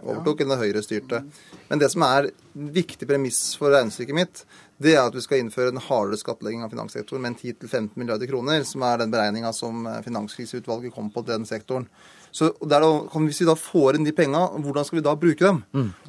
overtok, 0.02 0.42
enn 0.42 0.54
da 0.54 0.60
Høyre 0.60 0.82
styrte. 0.84 1.24
Men 1.70 1.82
det 1.82 1.90
som 1.92 2.04
er 2.06 2.30
viktig 2.54 3.08
premiss 3.08 3.40
for 3.58 3.74
regnestykket 3.74 4.16
mitt, 4.16 4.44
det 4.84 4.94
er 4.94 5.06
at 5.06 5.14
vi 5.16 5.22
skal 5.24 5.40
innføre 5.40 5.72
en 5.72 5.80
hardere 5.82 6.18
skattlegging 6.20 6.64
av 6.64 6.72
finanssektoren 6.74 7.24
med 7.24 7.34
en 7.34 7.54
10-15 7.56 7.94
milliarder 7.98 8.28
kroner, 8.30 8.66
som 8.68 8.84
er 8.86 9.00
den 9.00 9.12
beregninga 9.14 9.52
som 9.56 9.86
eh, 9.88 10.02
Finanskriseutvalget 10.04 10.94
kom 10.94 11.08
på 11.14 11.24
den 11.26 11.46
sektoren. 11.48 11.88
Så 12.34 12.50
er 12.66 12.84
kan, 13.12 13.26
Hvis 13.28 13.40
vi 13.40 13.46
da 13.46 13.54
får 13.54 13.96
inn 13.96 14.06
de 14.06 14.12
penga, 14.12 14.48
hvordan 14.58 14.86
skal 14.86 14.98
vi 14.98 15.06
da 15.06 15.14
bruke 15.14 15.44
dem? 15.44 15.62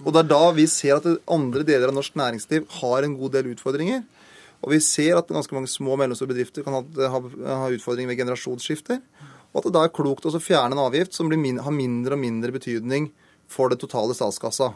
Og 0.04 0.14
Det 0.14 0.24
er 0.24 0.30
da 0.32 0.52
vi 0.58 0.66
ser 0.68 0.98
at 0.98 1.06
andre 1.30 1.64
deler 1.64 1.92
av 1.92 1.98
norsk 1.98 2.16
næringsliv 2.18 2.66
har 2.82 3.06
en 3.06 3.18
god 3.20 3.36
del 3.38 3.52
utfordringer. 3.54 4.02
Og 4.66 4.72
vi 4.74 4.80
ser 4.82 5.20
at 5.20 5.30
ganske 5.30 5.54
mange 5.54 5.70
små 5.70 5.94
og 5.94 6.02
mellomstore 6.02 6.34
bedrifter 6.34 6.66
kan 6.66 6.80
ha, 6.80 6.82
ha, 7.14 7.22
ha 7.62 7.70
utfordringer 7.70 8.10
med 8.10 8.18
generasjonsskifter. 8.18 8.98
Og 9.54 9.62
at 9.62 9.68
det 9.68 9.76
da 9.78 9.84
er 9.86 9.94
klokt 9.94 10.26
å 10.26 10.42
fjerne 10.42 10.74
en 10.74 10.82
avgift 10.88 11.14
som 11.14 11.30
blir 11.30 11.40
min, 11.40 11.62
har 11.62 11.72
mindre 11.72 12.18
og 12.18 12.24
mindre 12.24 12.56
betydning 12.56 13.12
for 13.48 13.70
det 13.70 13.78
totale 13.84 14.18
statskassa. 14.18 14.74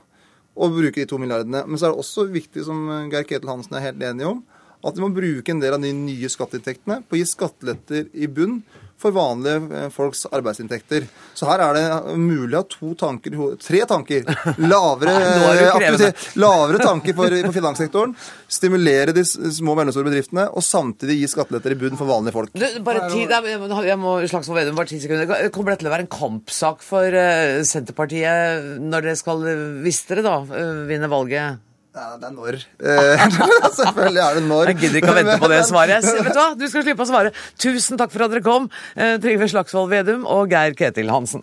Og 0.57 0.73
bruke 0.75 0.97
de 0.97 1.07
to 1.09 1.19
milliardene. 1.21 1.61
Men 1.67 1.79
så 1.79 1.87
er 1.87 1.93
det 1.93 2.01
også 2.03 2.25
viktig, 2.31 2.63
som 2.65 2.87
Geir 3.11 3.27
Ketil 3.27 3.51
Hansen 3.51 3.77
er 3.77 3.85
helt 3.89 4.03
enig 4.03 4.27
om, 4.27 4.41
at 4.79 4.95
vi 4.95 5.03
må 5.03 5.11
bruke 5.11 5.51
en 5.51 5.61
del 5.61 5.75
av 5.75 5.83
de 5.83 5.91
nye 5.95 6.29
skatteinntektene 6.31 7.01
på 7.03 7.17
å 7.17 7.19
gi 7.19 7.27
skatteletter 7.27 8.07
i 8.15 8.29
bunn 8.31 8.61
for 8.99 9.13
vanlige 9.15 9.61
eh, 9.79 9.87
folks 9.93 10.25
arbeidsinntekter. 10.29 11.05
Så 11.37 11.47
her 11.49 11.61
er 11.63 11.77
det 11.77 12.15
mulig 12.19 12.57
å 12.57 12.61
ha 12.61 12.67
to 12.71 12.91
tanker 12.99 13.33
i 13.35 13.39
hodet 13.39 13.61
Tre 13.63 13.81
tanker. 13.89 14.25
Lavere, 14.59 15.13
er 15.19 16.05
eh, 16.09 16.25
lavere 16.41 16.81
tanker 16.83 17.15
for, 17.17 17.35
på 17.47 17.53
finanssektoren. 17.55 18.15
Stimulere 18.49 19.13
de 19.15 19.23
små 19.25 19.75
og 19.75 19.79
mellomstore 19.81 20.09
bedriftene, 20.09 20.47
og 20.51 20.65
samtidig 20.65 21.19
gi 21.21 21.31
skatteletter 21.35 21.75
i 21.75 21.79
bunnen 21.79 21.99
for 21.99 22.09
vanlige 22.09 22.35
folk. 22.35 22.51
Du, 22.57 22.67
bare 22.85 23.07
ti, 23.13 23.23
jeg 23.29 23.99
må- 24.01 24.17
Slagsvold 24.29 24.59
Vedum, 24.59 24.75
bare 24.79 24.91
ti 24.91 24.99
sekunder. 25.03 25.49
Kommer 25.55 25.73
dette 25.75 25.85
til 25.85 25.91
å 25.91 25.95
være 25.95 26.07
en 26.07 26.13
kampsak 26.19 26.83
for 26.85 27.07
eh, 27.23 27.61
Senterpartiet 27.67 28.77
når 28.83 29.07
dere 29.09 29.19
skal, 29.19 29.43
hvis 29.85 30.03
dere 30.09 30.25
da 30.25 30.37
vinner 30.89 31.11
valget? 31.11 31.68
Ja, 31.89 32.11
det 32.21 32.27
er 32.27 32.33
når. 32.35 32.55
Eh, 32.85 33.23
Selvfølgelig 33.79 34.21
er 34.21 34.35
det 34.37 34.43
når. 34.45 34.69
Jeg 34.69 34.77
gidder 34.83 34.99
ikke 35.01 35.13
å 35.13 35.17
vente 35.17 35.37
på 35.41 35.49
det 35.49 35.61
svaret. 35.65 36.05
Så, 36.05 36.19
vet 36.21 36.35
Du 36.35 36.37
hva? 36.37 36.49
Du 36.59 36.65
skal 36.69 36.85
slippe 36.85 37.05
å 37.05 37.09
svare. 37.09 37.31
Tusen 37.57 37.97
takk 37.97 38.13
for 38.13 38.25
at 38.27 38.35
dere 38.35 38.45
kom, 38.45 38.69
eh, 38.93 39.15
Trygve 39.21 39.49
Slagsvold 39.49 39.89
Vedum 39.93 40.27
og 40.29 40.53
Geir 40.53 40.77
Ketil 40.77 41.09
Hansen. 41.09 41.41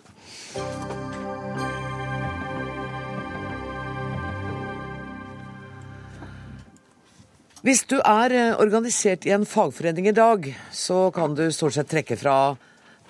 Hvis 7.67 7.83
du 7.91 7.97
er 7.99 8.31
eh, 8.31 8.55
organisert 8.63 9.27
i 9.27 9.35
en 9.35 9.49
fagforening 9.51 10.07
i 10.13 10.15
dag, 10.15 10.47
så 10.71 11.09
kan 11.11 11.35
du 11.35 11.49
stort 11.51 11.75
sett 11.75 11.91
trekke 11.91 12.15
fra 12.21 12.39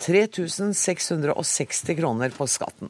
3660 0.00 1.98
kroner 2.00 2.32
på 2.32 2.48
skatten. 2.48 2.88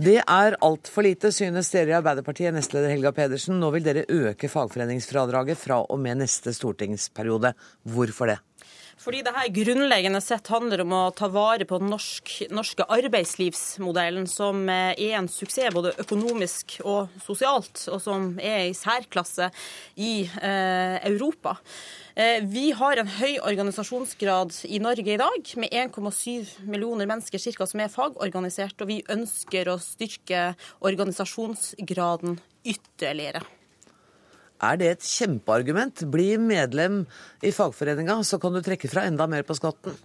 Det 0.00 0.16
er 0.16 0.54
altfor 0.64 1.04
lite, 1.04 1.28
synes 1.28 1.68
dere 1.74 1.92
i 1.92 1.96
Arbeiderpartiet, 1.98 2.54
nestleder 2.56 2.88
Helga 2.88 3.10
Pedersen. 3.12 3.58
Nå 3.60 3.68
vil 3.74 3.84
dere 3.84 4.06
øke 4.08 4.48
fagforeningsfradraget 4.48 5.60
fra 5.60 5.82
og 5.82 6.00
med 6.00 6.22
neste 6.22 6.54
stortingsperiode. 6.56 7.52
Hvorfor 7.84 8.32
det? 8.32 8.38
Fordi 9.00 9.22
det 9.24 9.32
her 9.32 9.48
grunnleggende 9.48 10.20
sett 10.20 10.50
handler 10.52 10.82
om 10.84 10.92
å 10.92 11.04
ta 11.16 11.30
vare 11.32 11.64
på 11.64 11.78
den 11.80 11.88
norsk, 11.88 12.34
norske 12.52 12.84
arbeidslivsmodellen, 12.84 14.26
som 14.28 14.66
er 14.68 14.98
en 15.16 15.28
suksess 15.30 15.72
både 15.72 15.94
økonomisk 16.02 16.76
og 16.84 17.08
sosialt, 17.24 17.86
og 17.88 18.02
som 18.04 18.34
er 18.36 18.66
i 18.68 18.76
særklasse 18.76 19.48
i 19.96 20.12
eh, 20.28 20.98
Europa. 21.08 21.54
Eh, 22.12 22.44
vi 22.44 22.70
har 22.76 23.00
en 23.00 23.08
høy 23.16 23.38
organisasjonsgrad 23.38 24.52
i 24.68 24.82
Norge 24.84 25.14
i 25.14 25.20
dag, 25.20 25.54
med 25.62 25.72
1,7 25.72 26.66
millioner 26.68 27.08
mennesker 27.08 27.40
cirka, 27.40 27.64
som 27.70 27.80
er 27.80 27.92
fagorganisert, 27.92 28.76
og 28.84 28.92
vi 28.92 29.00
ønsker 29.08 29.72
å 29.72 29.78
styrke 29.80 30.50
organisasjonsgraden 30.84 32.36
ytterligere. 32.68 33.46
Er 34.60 34.76
det 34.80 34.88
et 34.92 35.06
kjempeargument? 35.08 36.04
Bli 36.12 36.34
medlem 36.40 37.04
i 37.42 37.52
fagforeninga, 37.54 38.18
så 38.28 38.38
kan 38.40 38.52
du 38.52 38.60
trekke 38.64 38.90
fra 38.92 39.06
enda 39.08 39.26
mer 39.30 39.46
på 39.48 39.56
skatten. 39.56 39.96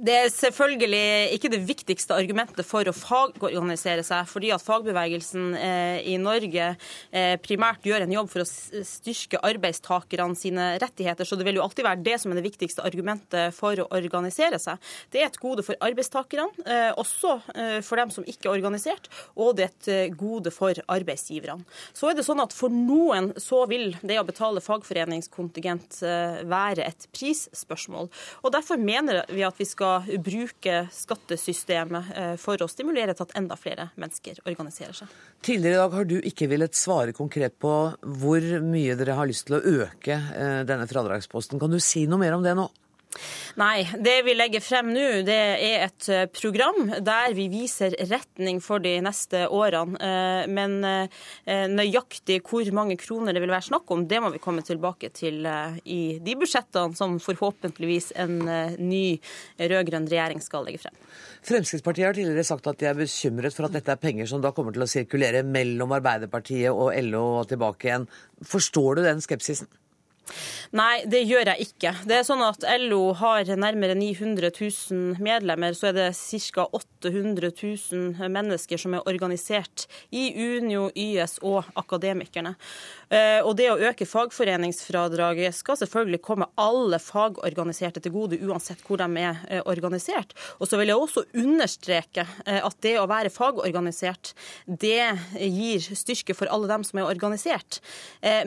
Det 0.00 0.14
er 0.16 0.30
selvfølgelig 0.32 1.34
ikke 1.36 1.50
det 1.52 1.58
viktigste 1.68 2.16
argumentet 2.16 2.64
for 2.64 2.88
å 2.88 2.94
fagorganisere 2.96 4.00
seg, 4.06 4.24
fordi 4.30 4.48
at 4.54 4.62
fagbevegelsen 4.64 5.50
eh, 5.58 5.98
i 6.08 6.14
Norge 6.16 6.70
eh, 6.72 7.34
primært 7.44 7.84
gjør 7.84 8.06
en 8.06 8.14
jobb 8.14 8.30
for 8.32 8.40
å 8.40 8.46
styrke 8.48 9.42
arbeidstakerne 9.44 10.38
sine 10.40 10.70
rettigheter. 10.80 11.28
Så 11.28 11.36
det 11.36 11.44
vil 11.44 11.58
jo 11.58 11.66
alltid 11.66 11.84
være 11.84 12.04
det 12.06 12.16
som 12.22 12.32
er 12.32 12.40
det 12.40 12.46
viktigste 12.46 12.86
argumentet 12.88 13.52
for 13.52 13.76
å 13.76 13.90
organisere 13.98 14.60
seg. 14.62 14.80
Det 15.12 15.20
er 15.20 15.28
et 15.28 15.36
gode 15.42 15.66
for 15.66 15.76
arbeidstakerne, 15.84 16.48
eh, 16.64 16.88
også 16.96 17.36
for 17.84 18.00
dem 18.00 18.10
som 18.14 18.24
ikke 18.24 18.48
er 18.48 18.54
organisert, 18.54 19.10
og 19.36 19.58
det 19.58 19.66
er 19.66 19.74
et 20.06 20.16
gode 20.18 20.52
for 20.54 20.80
arbeidsgiverne. 20.88 21.66
Så 21.92 22.08
er 22.08 22.16
det 22.16 22.24
sånn 22.24 22.40
at 22.40 22.56
for 22.56 22.72
noen 22.72 23.34
så 23.40 23.66
vil 23.68 23.92
det 24.00 24.16
å 24.20 24.24
betale 24.24 24.64
fagforeningskontingent 24.64 26.00
være 26.48 26.88
et 26.88 27.06
prisspørsmål. 27.12 28.08
Og 28.44 28.54
derfor 28.54 28.80
mener 28.80 29.26
vi 29.28 29.44
at 29.44 29.60
vi 29.60 29.68
skal 29.68 29.89
bruke 30.24 30.82
skattesystemet 30.94 32.10
eh, 32.16 32.34
for 32.40 32.60
å 32.62 32.68
stimulere 32.70 33.14
til 33.16 33.26
at 33.26 33.36
enda 33.40 33.56
flere 33.58 33.90
mennesker 34.00 34.40
organiserer 34.46 34.96
seg. 35.02 35.14
Tidligere 35.44 35.76
i 35.76 35.80
dag 35.82 35.96
har 35.98 36.08
du 36.10 36.16
ikke 36.18 36.48
villet 36.50 36.78
svare 36.78 37.14
konkret 37.16 37.58
på 37.62 37.74
hvor 38.22 38.50
mye 38.64 38.96
dere 38.98 39.18
har 39.18 39.30
lyst 39.30 39.48
til 39.48 39.58
å 39.58 39.64
øke 39.84 40.16
eh, 40.16 40.60
denne 40.68 40.88
fradragsposten. 40.90 41.60
Kan 41.62 41.74
du 41.74 41.80
si 41.82 42.06
noe 42.10 42.22
mer 42.22 42.38
om 42.38 42.46
det 42.46 42.56
nå? 42.58 42.70
Nei, 43.58 43.82
det 43.98 44.20
vi 44.22 44.34
legger 44.36 44.62
frem 44.62 44.92
nå, 44.94 45.06
det 45.26 45.36
er 45.36 45.84
et 45.88 46.08
eh, 46.12 46.26
program 46.30 46.92
der 47.02 47.34
vi 47.34 47.48
viser 47.50 47.96
retning 48.06 48.60
for 48.62 48.82
de 48.82 48.92
neste 49.02 49.42
årene. 49.50 49.98
Eh, 49.98 50.46
Men 50.50 50.78
eh, 50.86 51.66
nøyaktig 51.70 52.40
hvor 52.46 52.70
mange 52.76 52.96
kroner 53.00 53.34
det 53.34 53.42
vil 53.42 53.50
være 53.50 53.66
snakk 53.70 53.90
om, 53.90 54.06
det 54.08 54.20
må 54.22 54.30
vi 54.30 54.42
komme 54.42 54.62
tilbake 54.66 55.10
til 55.16 55.42
i 55.84 56.00
de 56.22 56.36
budsjettene 56.38 56.96
som 56.96 57.18
forhåpentligvis 57.22 58.12
en 58.20 58.38
ny 58.78 59.18
rød-grønn 59.58 60.08
regjering 60.10 60.42
skal 60.44 60.64
legge 60.66 60.82
frem. 60.84 60.96
Fremskrittspartiet 61.46 62.06
har 62.06 62.16
tidligere 62.16 62.46
sagt 62.46 62.68
at 62.70 62.80
de 62.80 62.88
er 62.90 62.98
bekymret 62.98 63.56
for 63.56 63.66
at 63.66 63.76
dette 63.76 63.94
er 63.94 64.00
penger 64.00 64.30
som 64.30 64.42
da 64.44 64.52
kommer 64.56 64.76
til 64.76 64.84
å 64.84 64.90
sirkulere 64.90 65.42
mellom 65.46 65.96
Arbeiderpartiet 65.96 66.70
og 66.70 66.92
LO 67.08 67.26
og 67.40 67.50
tilbake 67.50 67.90
igjen. 67.90 68.08
Forstår 68.46 69.00
du 69.00 69.06
den 69.08 69.24
skepsisen? 69.24 69.70
Nei, 70.76 71.02
det 71.10 71.22
gjør 71.26 71.52
jeg 71.52 71.68
ikke. 71.68 71.94
Det 72.08 72.18
er 72.20 72.26
sånn 72.26 72.44
at 72.46 72.64
LO 72.82 73.12
har 73.18 73.48
nærmere 73.58 73.96
900 73.98 74.52
000 74.54 75.22
medlemmer. 75.22 75.76
Så 75.76 75.90
er 75.90 75.96
det 75.96 76.08
ca. 76.16 76.66
800 76.76 77.50
000 77.52 78.30
mennesker 78.30 78.80
som 78.80 78.94
er 78.96 79.06
organisert 79.10 79.86
i 80.14 80.30
Unio, 80.34 80.88
YS 80.94 81.40
og 81.46 81.68
Akademikerne. 81.78 82.56
Eh, 83.10 83.40
og 83.42 83.56
det 83.58 83.66
å 83.72 83.78
øke 83.90 84.06
fagforeningsfradraget 84.06 85.56
skal 85.56 85.78
selvfølgelig 85.80 86.20
komme 86.22 86.46
alle 86.60 87.00
fagorganiserte 87.02 88.02
til 88.04 88.14
gode, 88.14 88.38
uansett 88.46 88.84
hvor 88.86 89.00
de 89.00 89.08
er 89.18 89.40
eh, 89.50 89.62
organisert. 89.66 90.36
Og 90.62 90.70
så 90.70 90.78
vil 90.78 90.92
jeg 90.92 91.00
også 91.02 91.24
understreke 91.42 92.26
eh, 92.46 92.60
at 92.62 92.78
det 92.86 92.94
å 93.00 93.08
være 93.10 93.32
fagorganisert, 93.34 94.32
det 94.66 95.02
gir 95.40 95.82
styrke 95.98 96.36
for 96.38 96.50
alle 96.54 96.70
dem 96.70 96.84
som 96.86 97.00
er 97.00 97.08
organisert, 97.08 97.80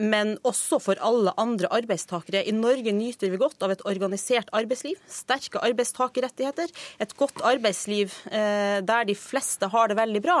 men 0.00 0.34
også 0.46 0.78
for 0.82 0.98
alle 1.04 1.32
andre 1.40 1.68
arbeidstakere. 1.74 2.42
I 2.46 2.54
Norge 2.56 2.92
nyter 2.94 3.32
vi 3.32 3.40
godt 3.40 3.62
av 3.64 3.72
et 3.74 3.82
organisert 3.88 4.48
arbeidsliv, 4.56 5.00
sterke 5.10 5.60
arbeidstakerrettigheter, 5.64 6.70
et 7.02 7.14
godt 7.18 7.42
arbeidsliv 7.46 8.14
der 8.30 9.08
de 9.08 9.16
fleste 9.18 9.68
har 9.72 9.90
det 9.90 9.98
veldig 9.98 10.22
bra. 10.24 10.38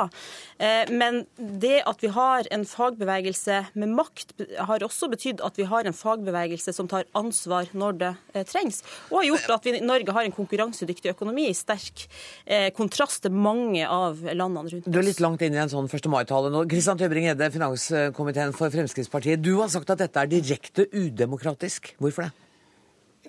Men 0.92 1.24
det 1.36 1.82
at 1.90 2.04
vi 2.04 2.12
har 2.14 2.48
en 2.54 2.66
fagbevegelse 2.68 3.60
med 3.80 3.94
makt, 3.98 4.13
har 4.68 4.84
også 4.86 5.08
betydd 5.12 5.42
at 5.44 5.58
vi 5.58 5.66
har 5.70 5.88
en 5.88 5.96
fagbevegelse 5.96 6.74
som 6.76 6.88
tar 6.90 7.08
ansvar 7.18 7.70
når 7.72 7.98
det 8.02 8.12
eh, 8.34 8.46
trengs, 8.48 8.82
og 9.10 9.20
har 9.20 9.28
gjort 9.32 9.56
at 9.58 9.68
vi 9.68 9.76
i 9.78 9.84
Norge 9.84 10.14
har 10.14 10.28
en 10.28 10.36
konkurransedyktig 10.36 11.14
økonomi, 11.14 11.48
i 11.50 11.56
sterk 11.56 12.06
kontrast 12.76 13.22
til 13.24 13.34
mange 13.34 13.84
av 13.88 14.20
landene 14.22 14.70
rundt 14.70 14.86
oss. 14.86 14.92
Du 14.92 15.00
er 15.00 15.06
litt 15.06 15.22
langt 15.22 15.42
inn 15.44 15.56
i 15.56 15.60
en 15.60 15.70
sånn 15.70 15.88
1. 15.88 16.08
mai-tale 16.12 16.52
nå. 16.52 16.64
Kristian 16.70 17.00
Tøbring-Gjedde, 17.00 17.50
finanskomiteen 17.54 18.54
for 18.56 18.72
Fremskrittspartiet. 18.74 19.42
Du 19.44 19.56
har 19.60 19.72
sagt 19.72 19.92
at 19.94 20.02
dette 20.04 20.22
er 20.22 20.30
direkte 20.30 20.88
udemokratisk. 20.92 21.94
Hvorfor 22.02 22.28
det? 22.28 22.43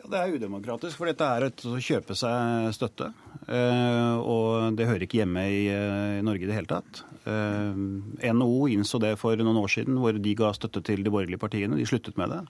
Det 0.05 0.19
er 0.19 0.35
udemokratisk, 0.35 0.97
for 0.99 1.09
dette 1.09 1.25
er 1.25 1.47
å 1.49 1.79
kjøpe 1.81 2.15
seg 2.17 2.69
støtte. 2.75 3.09
Eh, 3.45 4.15
og 4.21 4.77
det 4.77 4.87
hører 4.89 5.05
ikke 5.05 5.21
hjemme 5.21 5.43
i, 5.49 5.65
eh, 5.69 6.21
Norge 6.25 6.45
i 6.45 6.49
det 6.49 6.57
hele 6.57 6.69
tatt. 6.69 7.03
Eh, 7.25 8.31
NHO 8.33 8.67
innså 8.69 8.99
det 9.01 9.17
for 9.17 9.35
noen 9.35 9.61
år 9.61 9.69
siden, 9.69 9.97
hvor 10.01 10.17
de 10.17 10.35
ga 10.35 10.51
støtte 10.53 10.83
til 10.83 11.03
de 11.03 11.13
borgerlige 11.13 11.41
partiene. 11.41 11.77
De 11.77 11.85
sluttet 11.85 12.17
med 12.17 12.29
det. 12.29 12.41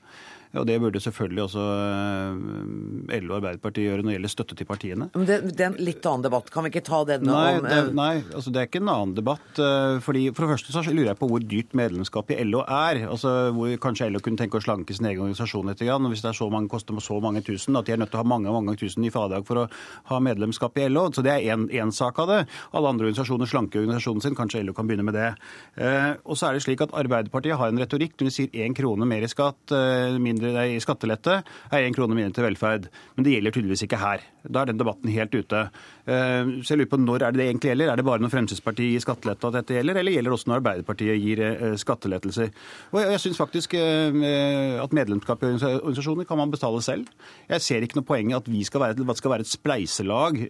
Og 0.60 0.66
det 0.68 0.78
burde 0.80 1.02
selvfølgelig 1.04 1.44
også 1.46 1.64
eh, 1.66 3.20
LO 3.22 3.34
og 3.34 3.38
Arbeiderpartiet 3.40 3.90
gjøre 3.90 4.04
når 4.04 4.10
det 4.10 4.16
gjelder 4.16 4.32
støtte 4.32 4.58
til 4.60 4.68
partiene. 4.70 5.08
Men 5.16 5.28
det, 5.28 5.40
det, 5.52 5.60
er 5.60 5.72
en 5.72 5.78
litt 5.84 6.08
annen 6.08 6.26
debatt. 6.26 6.52
Kan 6.54 6.66
vi 6.66 6.72
ikke 6.72 6.86
ta 6.88 7.02
den 7.10 7.26
nei, 7.28 7.58
om 7.58 7.68
det, 7.68 7.80
nei, 7.98 8.14
altså 8.30 8.54
det 8.54 8.62
er 8.62 8.70
ikke 8.70 8.82
en 8.84 8.92
annen 8.94 9.16
debatt. 9.18 9.48
Eh, 9.60 9.98
fordi 10.06 10.26
For 10.32 10.46
det 10.46 10.52
første 10.54 10.76
så 10.76 10.84
lurer 10.88 11.12
jeg 11.12 11.20
på 11.20 11.30
hvor 11.32 11.44
dyrt 11.44 11.76
medlemskap 11.78 12.32
i 12.32 12.40
LO 12.48 12.64
er. 12.64 13.04
Altså 13.10 13.34
hvor 13.56 13.76
Kanskje 13.86 14.10
LO 14.14 14.22
kunne 14.24 14.40
tenke 14.40 14.60
å 14.60 14.64
slanke 14.64 14.96
sin 14.96 15.10
egen 15.10 15.26
organisasjon 15.26 15.72
litt. 15.72 15.84
Grann, 15.86 16.10
hvis 16.12 16.24
det 16.24 16.32
er 16.32 16.40
så 16.40 16.50
mange, 16.54 16.72
koster 16.72 16.98
så 17.04 17.20
mange 17.24 17.44
tusen 17.46 17.76
at 17.76 17.88
de 17.88 17.96
er 17.96 18.02
nødt 18.02 18.14
til 18.14 18.22
å 18.22 18.24
ha 18.24 18.30
mange 18.36 18.54
mange 18.56 18.78
tusen 18.80 19.04
i 19.06 19.12
fradrag 19.14 19.46
for 19.48 19.66
å 19.66 19.68
ha 20.12 20.22
medlemskap 20.24 20.78
i 20.80 20.88
LO. 20.90 21.08
Så 21.14 21.26
det 21.26 21.36
er 21.36 21.52
én 21.52 21.94
sak 21.96 22.22
av 22.24 22.32
det. 22.32 22.42
Alle 22.72 22.94
andre 22.94 23.10
organisasjoner 23.10 23.50
slanker 23.50 23.84
organisasjonen 23.84 24.24
sin. 24.24 24.38
Kanskje 24.38 24.64
LO 24.64 24.76
kan 24.78 24.88
begynne 24.88 25.08
med 25.08 25.18
det. 25.18 25.32
Eh, 25.76 26.14
og 26.24 26.40
så 26.40 26.50
er 26.50 26.58
det 26.58 26.66
slik 26.66 26.86
at 26.86 26.96
Arbeiderpartiet 26.96 27.60
har 27.60 27.72
en 27.72 27.82
retorikk 27.82 28.16
når 28.16 28.30
de 28.30 28.36
sier 28.36 28.60
én 28.66 28.76
krone 28.78 29.08
mer 29.10 29.26
i 29.26 29.30
skatt, 29.32 29.74
mindre 30.22 30.45
mindre 30.46 30.68
i 30.72 30.80
skattelette, 30.84 31.42
er 31.72 31.86
én 31.86 31.96
krone 31.96 32.16
mindre 32.16 32.36
til 32.36 32.46
velferd. 32.48 32.88
Men 33.16 33.26
det 33.26 33.36
gjelder 33.36 33.56
tydeligvis 33.56 33.86
ikke 33.88 34.00
her. 34.02 34.24
Da 34.46 34.62
er 34.62 34.70
den 34.70 34.80
debatten 34.80 35.10
helt 35.10 35.34
ute. 35.34 35.62
Eh, 36.06 36.52
så 36.62 36.74
jeg 36.74 36.84
lurer 36.84 36.92
på 36.92 37.00
Når 37.02 37.24
er 37.26 37.34
det 37.34 37.42
det 37.42 37.48
egentlig 37.50 37.72
gjelder? 37.72 37.92
Er 37.92 37.98
det 37.98 38.06
bare 38.06 38.22
når 38.22 38.32
Fremskrittspartiet 38.34 38.94
gir 38.94 39.02
skattelette 39.02 39.50
at 39.50 39.58
dette 39.58 39.74
gjelder, 39.74 40.00
eller 40.00 40.14
gjelder 40.14 40.30
det 40.30 40.38
også 40.38 40.52
når 40.52 40.62
Arbeiderpartiet 40.62 41.22
gir 41.22 41.42
eh, 41.42 41.76
skattelettelser? 41.82 42.52
Og 42.94 43.00
Jeg 43.02 43.24
syns 43.24 43.42
faktisk 43.42 43.74
eh, 43.74 44.78
at 44.82 44.94
medlemskap 44.94 45.44
i 45.44 45.52
organisasjoner 45.56 46.30
kan 46.30 46.38
man 46.38 46.54
betale 46.54 46.82
selv. 46.86 47.10
Jeg 47.50 47.66
ser 47.66 47.86
ikke 47.86 48.00
noe 48.00 48.08
poeng 48.08 48.32
i 48.32 48.38
at 48.38 48.48
vi 48.50 48.64
skal 48.64 48.86
være, 48.86 49.18
skal 49.18 49.34
være 49.34 49.46
et 49.46 49.52
spleiselag 49.52 50.42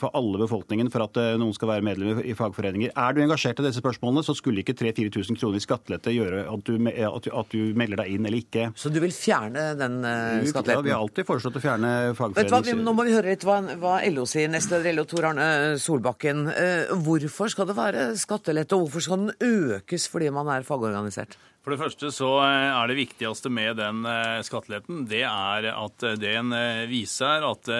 for 0.00 0.10
alle 0.16 0.40
befolkningen 0.40 0.90
for 0.90 1.04
at 1.04 1.18
noen 1.38 1.54
skal 1.54 1.70
være 1.70 1.84
medlem 1.86 2.20
i 2.24 2.34
fagforeninger. 2.36 2.92
Er 2.96 3.14
du 3.14 3.22
engasjert 3.22 3.60
i 3.60 3.66
disse 3.66 3.82
spørsmålene, 3.82 4.24
så 4.26 4.34
skulle 4.36 4.62
ikke 4.62 4.74
3000-4000 4.78 5.38
kroner 5.38 5.60
i 5.60 5.64
skattelette 5.64 6.14
gjøre 6.14 6.44
at 6.50 6.66
at, 6.66 7.24
du, 7.24 7.30
at 7.38 7.52
du, 7.52 7.60
melder 7.78 8.02
deg 8.02 8.14
inn 8.14 8.26
eller 8.26 8.40
ikke. 8.40 8.70
Så 8.78 8.90
du 8.92 8.98
vil 9.02 9.14
fjerne 9.26 9.68
den 9.78 9.98
skatteletten? 10.02 10.78
Ja, 10.78 10.84
vi 10.86 10.94
har 10.94 11.02
alltid 11.02 11.28
foreslått 11.28 11.58
å 11.58 11.64
fjerne 11.64 11.92
fagforeninger. 12.16 12.84
Nå 12.86 12.94
må 12.96 13.06
vi 13.08 13.16
høre 13.16 13.34
litt 13.34 13.46
hva, 13.46 13.58
hva 13.82 13.98
LO 14.08 14.26
sier. 14.30 14.50
Nestleder 14.52 14.94
LO 14.96 15.06
Tor 15.10 15.30
Arne 15.32 15.48
Solbakken. 15.82 16.46
Uh, 16.50 16.94
hvorfor 17.06 17.50
skal 17.52 17.68
det 17.70 17.76
være 17.78 18.06
skattelette, 18.18 18.76
og 18.76 18.86
hvorfor 18.86 19.04
skal 19.04 19.26
den 19.26 19.76
økes 19.76 20.08
fordi 20.12 20.30
man 20.34 20.50
er 20.52 20.66
fagorganisert? 20.66 21.36
For 21.66 21.74
det 21.74 21.80
første 21.80 22.12
så 22.14 22.28
eh, 22.44 22.68
er 22.70 22.86
det 22.86 22.94
viktigste 22.94 23.50
med 23.50 23.80
den 23.80 24.04
eh, 24.06 24.38
skatteletten 24.46 25.00
det 25.10 25.24
er 25.26 25.66
at 25.72 26.04
den 26.22 26.54
viser 26.86 27.42
at 27.42 27.70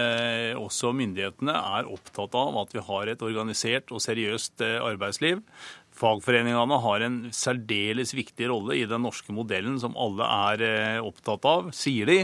også 0.59 0.91
myndighetene 0.91 1.55
er 1.55 1.87
opptatt 1.95 2.35
av 2.35 2.59
at 2.65 2.75
vi 2.75 2.83
har 2.83 3.13
et 3.13 3.23
organisert 3.23 3.93
og 3.95 4.03
seriøst 4.03 4.65
arbeidsliv. 4.67 5.45
Fagforeningene 5.97 6.77
har 6.83 7.05
en 7.07 7.17
særdeles 7.35 8.13
viktig 8.17 8.51
rolle 8.51 8.77
i 8.77 8.85
den 8.89 9.05
norske 9.07 9.33
modellen 9.35 9.79
som 9.81 9.97
alle 9.97 10.27
er 10.51 10.65
eh, 10.67 10.99
opptatt 11.01 11.47
av, 11.49 11.71
sier 11.77 12.11
de. 12.11 12.19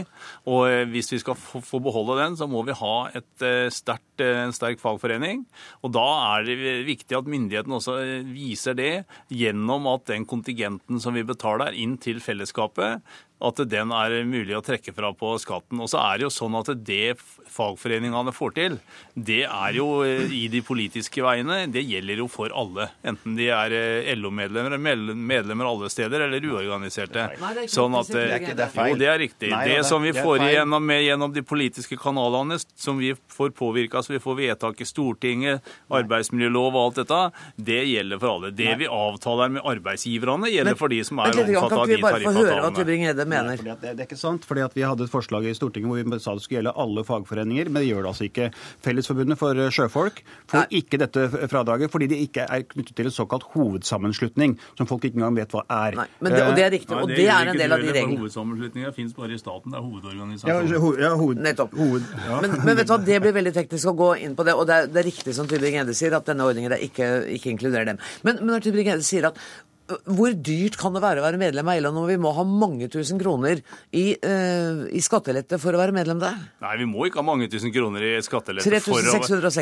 Og 0.45 0.67
eh, 0.69 0.83
hvis 0.91 1.09
vi 1.15 1.21
skal 1.23 1.37
få 1.39 1.81
beholde 1.83 2.19
den, 2.21 2.37
så 2.37 2.47
må 2.49 2.61
vi 2.67 2.77
ha 2.77 2.95
et 3.17 3.45
eh, 3.45 3.67
sterkt, 3.73 4.21
en 4.21 4.53
sterk 4.53 4.81
fagforening. 4.81 5.41
Og 5.81 5.95
da 5.95 6.05
er 6.35 6.45
det 6.45 6.75
viktig 6.85 7.17
at 7.17 7.29
myndighetene 7.29 7.79
også 7.79 7.97
viser 8.29 8.77
det 8.77 8.93
gjennom 9.33 9.89
at 9.95 10.05
den 10.11 10.27
kontingenten 10.29 11.01
som 11.01 11.17
vi 11.17 11.25
betaler 11.25 11.73
inn 11.73 11.97
til 12.01 12.21
fellesskapet, 12.21 13.01
at 13.43 13.59
den 13.69 13.91
er 13.95 14.15
mulig 14.27 14.55
å 14.57 14.63
trekke 14.63 14.93
fra 14.95 15.11
på 15.17 15.33
skatten. 15.41 15.81
Og 15.83 15.89
så 15.91 15.99
er 15.99 16.19
det 16.19 16.27
jo 16.27 16.33
sånn 16.33 16.55
at 16.59 16.71
det 16.87 17.15
fagforeningene 17.53 18.33
får 18.33 18.53
til, 18.57 18.77
det 19.13 19.43
er 19.45 19.75
jo 19.77 19.87
eh, 20.07 20.31
i 20.33 20.45
de 20.49 20.63
politiske 20.65 21.21
veiene, 21.21 21.63
det 21.71 21.83
gjelder 21.85 22.23
jo 22.23 22.27
for 22.31 22.53
alle. 22.55 22.87
Enten 23.05 23.35
de 23.37 23.49
er 23.53 23.75
eh, 23.77 24.13
LO-medlemmer, 24.17 24.77
medlemmer 24.79 25.69
alle 25.69 25.91
steder, 25.93 26.25
eller 26.25 26.47
uorganiserte. 26.49 27.27
Sånn 27.69 27.97
at, 27.99 28.09
det, 28.13 28.23
er 28.23 28.39
ikke, 28.39 28.55
det 28.57 28.65
er 28.65 28.73
feil. 28.73 28.93
Jo, 28.93 28.99
det 29.01 29.09
er 29.11 29.21
riktig. 29.21 29.51
Det 29.53 29.79
som 29.87 30.03
vi 30.05 30.15
får 30.15 30.47
igjennom 30.47 30.87
med, 30.89 31.03
gjennom 31.05 31.35
de 31.35 31.43
politiske 31.45 31.99
kanalene, 31.99 32.57
som 32.79 32.97
vi 33.01 33.13
får 33.33 33.53
påvirka, 33.59 34.01
så 34.03 34.15
vi 34.15 34.23
får 34.23 34.39
vedtak 34.39 34.81
i 34.81 34.87
Stortinget, 34.87 35.73
arbeidsmiljølov 35.93 36.71
og 36.71 36.81
alt 36.87 37.01
dette, 37.03 37.21
det 37.69 37.81
gjelder 37.91 38.23
for 38.23 38.37
alle. 38.37 38.53
Det 38.55 38.79
vi 38.81 38.89
avtaler 38.89 39.53
med 39.59 39.67
arbeidsgiverne, 39.73 40.49
gjelder 40.53 40.79
for 40.79 40.93
de 40.93 41.03
som 41.05 41.21
er 41.21 41.33
omfattet 41.35 41.77
av 41.77 41.91
de 41.91 42.01
tariffavtalene 42.07 43.32
mener. 43.33 43.63
Nei, 43.63 43.75
det, 43.75 43.77
det, 43.83 43.93
er 43.97 44.07
ikke 44.07 44.19
sant. 44.19 44.45
fordi 44.47 44.65
Vi 44.73 44.85
hadde 44.85 45.07
et 45.07 45.13
forslag 45.13 45.47
i 45.49 45.55
Stortinget 45.57 45.91
hvor 45.91 45.99
vi 45.99 46.19
sa 46.23 46.35
det 46.37 46.45
skulle 46.45 46.61
gjelde 46.61 46.75
alle 46.83 47.03
fagforeninger, 47.07 47.69
men 47.69 47.81
det 47.81 47.89
gjør 47.89 48.05
det 48.05 48.11
altså 48.13 48.27
ikke. 48.29 48.49
Fellesforbundet 48.85 49.39
for 49.39 49.59
eh, 49.59 49.71
sjøfolk 49.73 50.21
får 50.51 50.63
Nei. 50.63 50.81
ikke 50.81 50.99
dette 51.01 51.25
fradraget 51.51 51.93
fordi 51.93 52.09
de 52.11 52.21
ikke 52.25 52.47
er 52.47 52.65
knyttet 52.69 52.95
til 52.97 53.09
en 53.09 53.15
såkalt 53.15 53.47
hovedsammenslutning, 53.53 54.55
som 54.79 54.89
folk 54.89 55.07
ikke 55.07 55.19
engang 55.19 55.37
vet 55.41 55.55
hva 55.55 55.65
er. 55.67 55.99
Nei, 56.03 56.07
men 56.19 56.35
det, 56.35 56.43
og 56.45 56.57
det 56.57 56.65
er 56.67 56.73
riktig, 56.77 56.97
og 56.97 57.11
det, 57.11 57.27
er 57.27 57.51
en 57.53 57.59
del 57.59 57.75
av 57.75 57.83
de 57.83 57.91
reglene. 57.91 58.19
Hovedsammenslutninger 58.23 58.95
fins 58.95 59.15
bare 59.17 59.35
i 59.35 59.41
staten, 59.41 59.73
det 59.73 59.79
er 59.79 59.87
hovedorganisasjonen. 59.87 60.71
Ja, 60.73 60.81
ho, 60.83 60.93
ja, 60.99 61.13
hoved, 61.19 61.43
Nettopp. 61.43 61.75
Hoved, 61.77 62.07
ja. 62.27 62.39
men, 62.45 62.57
men, 62.61 62.73
vet 62.77 62.87
du 62.87 62.95
hva, 62.95 63.01
det 63.09 63.19
blir 63.23 63.35
veldig 63.35 63.55
teknisk 63.55 63.91
å 63.91 63.95
gå 63.97 64.09
inn 64.25 64.37
på 64.37 64.47
det, 64.47 64.55
og 64.57 64.67
det 64.69 64.79
er, 64.79 64.89
det 64.93 65.03
er 65.03 65.09
riktig 65.09 65.35
som 65.37 65.49
Tybring-Gjedde 65.49 65.97
sier, 65.97 66.15
at 66.17 66.29
denne 66.29 66.47
ordningen 66.47 66.75
ikke, 66.79 67.11
ikke 67.37 67.53
inkluderer 67.53 67.93
dem. 67.93 68.01
Men, 68.25 68.41
men 68.41 68.55
når 68.55 68.67
Tybring-Gjedde 68.67 69.07
sier 69.07 69.29
at 69.31 69.39
hvor 69.83 70.31
dyrt 70.31 70.77
kan 70.79 70.93
det 70.95 71.01
være 71.03 71.19
å 71.19 71.25
være 71.25 71.39
medlem 71.41 71.67
av 71.67 71.79
LO 71.83 71.89
når 71.91 72.11
vi 72.13 72.15
må 72.23 72.31
ha 72.37 72.45
mange 72.47 72.87
tusen 72.91 73.19
kroner 73.19 73.59
i, 73.91 74.05
uh, 74.15 74.85
i, 74.87 75.01
skattelette 75.03 75.59
for 75.59 75.75
å 75.75 75.81
være 75.81 75.95
medlem 75.95 76.21
der? 76.21 76.37
Nei, 76.63 76.75
vi 76.79 76.87
må 76.87 77.09
ikke 77.09 77.19
ha 77.19 77.25
mange 77.27 77.49
tusen 77.51 77.73
kroner 77.75 78.05
i 78.07 78.13
skattelette 78.23 78.79
for 78.85 79.03
å, 79.03 79.17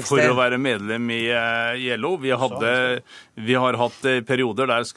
for 0.05 0.22
å, 0.22 0.38
være 0.38 0.61
medlem 0.61 1.09
i, 1.15 1.24
uh, 1.34 1.74
i 1.74 1.89
LO. 1.97 2.13
Vi, 2.22 2.34
hadde, 2.38 2.74
vi, 3.46 3.56
har 3.58 3.78
hatt 3.80 4.00
uh, 4.08 4.20
perioder 4.28 4.70
der 4.72 4.88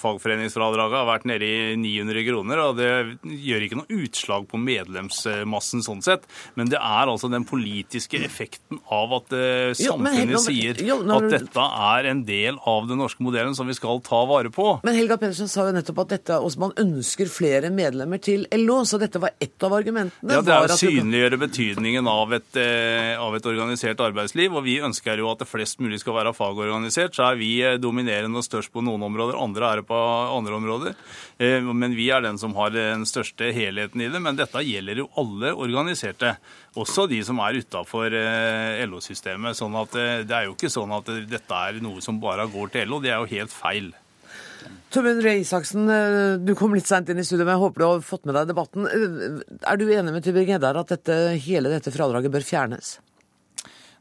fagforeningsfradraget 0.00 0.98
har 1.00 1.08
vært 1.08 1.28
nede 1.28 1.46
i 1.46 1.76
900 1.80 2.26
kroner. 2.28 2.62
og 2.66 2.80
Det 2.80 2.90
gjør 3.46 3.66
ikke 3.66 3.80
noe 3.80 4.00
utslag 4.02 4.48
på 4.50 4.60
medlemsmassen 4.60 5.84
sånn 5.86 6.04
sett, 6.04 6.26
men 6.58 6.70
det 6.72 6.80
er 6.80 7.10
altså 7.10 7.30
den 7.32 7.46
politiske 7.48 8.20
effekten 8.24 8.80
av 8.92 9.14
at 9.20 9.34
samfunnet 9.78 10.42
sier 10.44 10.80
at 10.80 11.28
dette 11.32 11.66
er 11.90 12.10
en 12.10 12.22
del 12.26 12.58
av 12.66 12.88
den 12.88 13.00
norske 13.00 13.24
modellen 13.24 13.54
som 13.56 13.68
vi 13.68 13.76
skal 13.76 14.00
ta 14.04 14.22
vare 14.28 14.50
på. 14.52 14.68
Men 14.86 14.96
Helga 14.98 15.18
Pedersen 15.20 15.50
sa 15.50 15.66
jo 15.68 15.74
nettopp 15.76 16.02
at 16.04 16.14
dette, 16.16 16.38
også 16.42 16.62
man 16.62 16.74
ønsker 16.80 17.30
flere 17.30 17.70
medlemmer 17.74 18.20
til 18.22 18.46
LO, 18.54 18.80
så 18.88 19.00
dette 19.00 19.20
var 19.22 19.34
ett 19.42 19.66
av 19.66 19.74
argumentene. 19.76 20.36
Ja, 20.36 20.42
Det 20.42 20.54
er 20.54 20.72
å 20.72 20.78
synliggjøre 20.78 21.40
betydningen 21.40 22.08
av 22.10 22.32
et, 22.36 22.56
eh, 22.56 23.14
av 23.18 23.34
et, 23.36 23.46
organisert 23.46 24.00
arbeidsliv. 24.00 24.54
og 24.54 24.64
Vi 24.64 24.78
ønsker 24.80 25.18
jo 25.18 25.30
at 25.30 25.38
det 25.38 25.48
flest 25.48 25.78
mulig 25.80 26.00
skal 26.00 26.14
være 26.14 26.34
fagorganisert. 26.34 27.14
Så 27.14 27.30
er 27.30 27.36
vi 27.36 27.62
eh, 27.62 27.76
dominerende 27.86 28.42
og 28.42 28.46
størst 28.46 28.74
på 28.74 28.82
noen 28.84 29.06
områder, 29.06 29.38
andre 29.40 29.70
er 29.70 29.80
det 29.80 29.86
på 29.88 29.96
andre 30.36 30.58
områder. 30.58 30.96
Eh, 31.38 31.64
men 31.72 31.94
vi 31.96 32.10
er 32.10 32.26
den 32.26 32.40
som 32.42 32.54
har 32.58 32.74
den 32.74 33.06
største 33.08 33.52
helheten 33.54 34.02
i 34.02 34.10
det. 34.12 34.20
Men 34.22 34.38
dette 34.38 34.64
gjelder 34.66 35.04
jo 35.04 35.10
alle 35.22 35.54
organiserte. 35.54 36.34
Også 36.76 37.06
de 37.08 37.22
som 37.24 37.38
er 37.40 37.62
utafor 37.62 38.12
LO-systemet. 38.84 39.56
sånn 39.56 39.76
at 39.80 39.94
Det 40.28 40.34
er 40.34 40.50
jo 40.50 40.56
ikke 40.58 40.72
sånn 40.72 40.92
at 40.92 41.08
dette 41.30 41.62
er 41.68 41.80
noe 41.80 42.02
som 42.04 42.20
bare 42.20 42.44
går 42.50 42.74
til 42.74 42.90
LO. 42.90 43.00
Det 43.00 43.14
er 43.14 43.22
jo 43.22 43.32
helt 43.38 43.54
feil. 43.54 43.94
Torbjørn 44.94 45.22
Røe 45.24 45.40
Isaksen, 45.42 45.88
eh, 45.90 46.36
du 46.42 46.54
kom 46.58 46.74
litt 46.74 46.86
seint 46.88 47.08
inn 47.10 47.18
i 47.20 47.24
studio, 47.26 47.44
men 47.44 47.56
jeg 47.56 47.62
håper 47.64 47.82
du 47.82 47.86
har 47.86 48.04
fått 48.06 48.26
med 48.28 48.36
deg 48.38 48.52
debatten. 48.52 48.86
Eh, 48.86 49.42
Er 49.66 49.76
du 49.76 49.84
enig 49.90 50.12
med 50.14 50.24
Tybring-Gjedde 50.24 50.70
at 50.78 50.92
dette, 50.94 51.16
hele 51.42 51.72
dette 51.72 51.92
fradraget 51.92 52.32
bør 52.32 52.46
fjernes? 52.46 52.98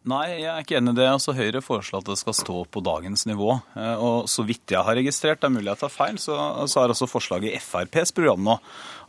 Nei, 0.05 0.25
jeg 0.37 0.49
er 0.51 0.61
ikke 0.61 0.75
enig 0.77 0.91
i 0.93 0.97
det. 0.99 1.05
Altså, 1.09 1.33
Høyre 1.33 1.61
foreslår 1.65 2.03
at 2.03 2.09
det 2.11 2.17
skal 2.19 2.35
stå 2.37 2.57
på 2.69 2.81
dagens 2.85 3.23
nivå. 3.25 3.55
Eh, 3.73 3.95
Og 4.05 4.27
så 4.29 4.45
vidt 4.45 4.69
jeg 4.75 4.85
har 4.85 4.97
registrert, 4.99 5.39
det 5.41 5.47
er 5.49 5.55
mulig 5.55 5.71
jeg 5.71 5.81
tar 5.81 5.93
feil, 5.93 6.19
så, 6.21 6.35
så 6.69 6.83
er 6.83 6.93
også 6.93 7.07
forslaget 7.09 7.49
i 7.49 7.57
FrPs 7.57 8.13
program 8.13 8.43
nå 8.45 8.59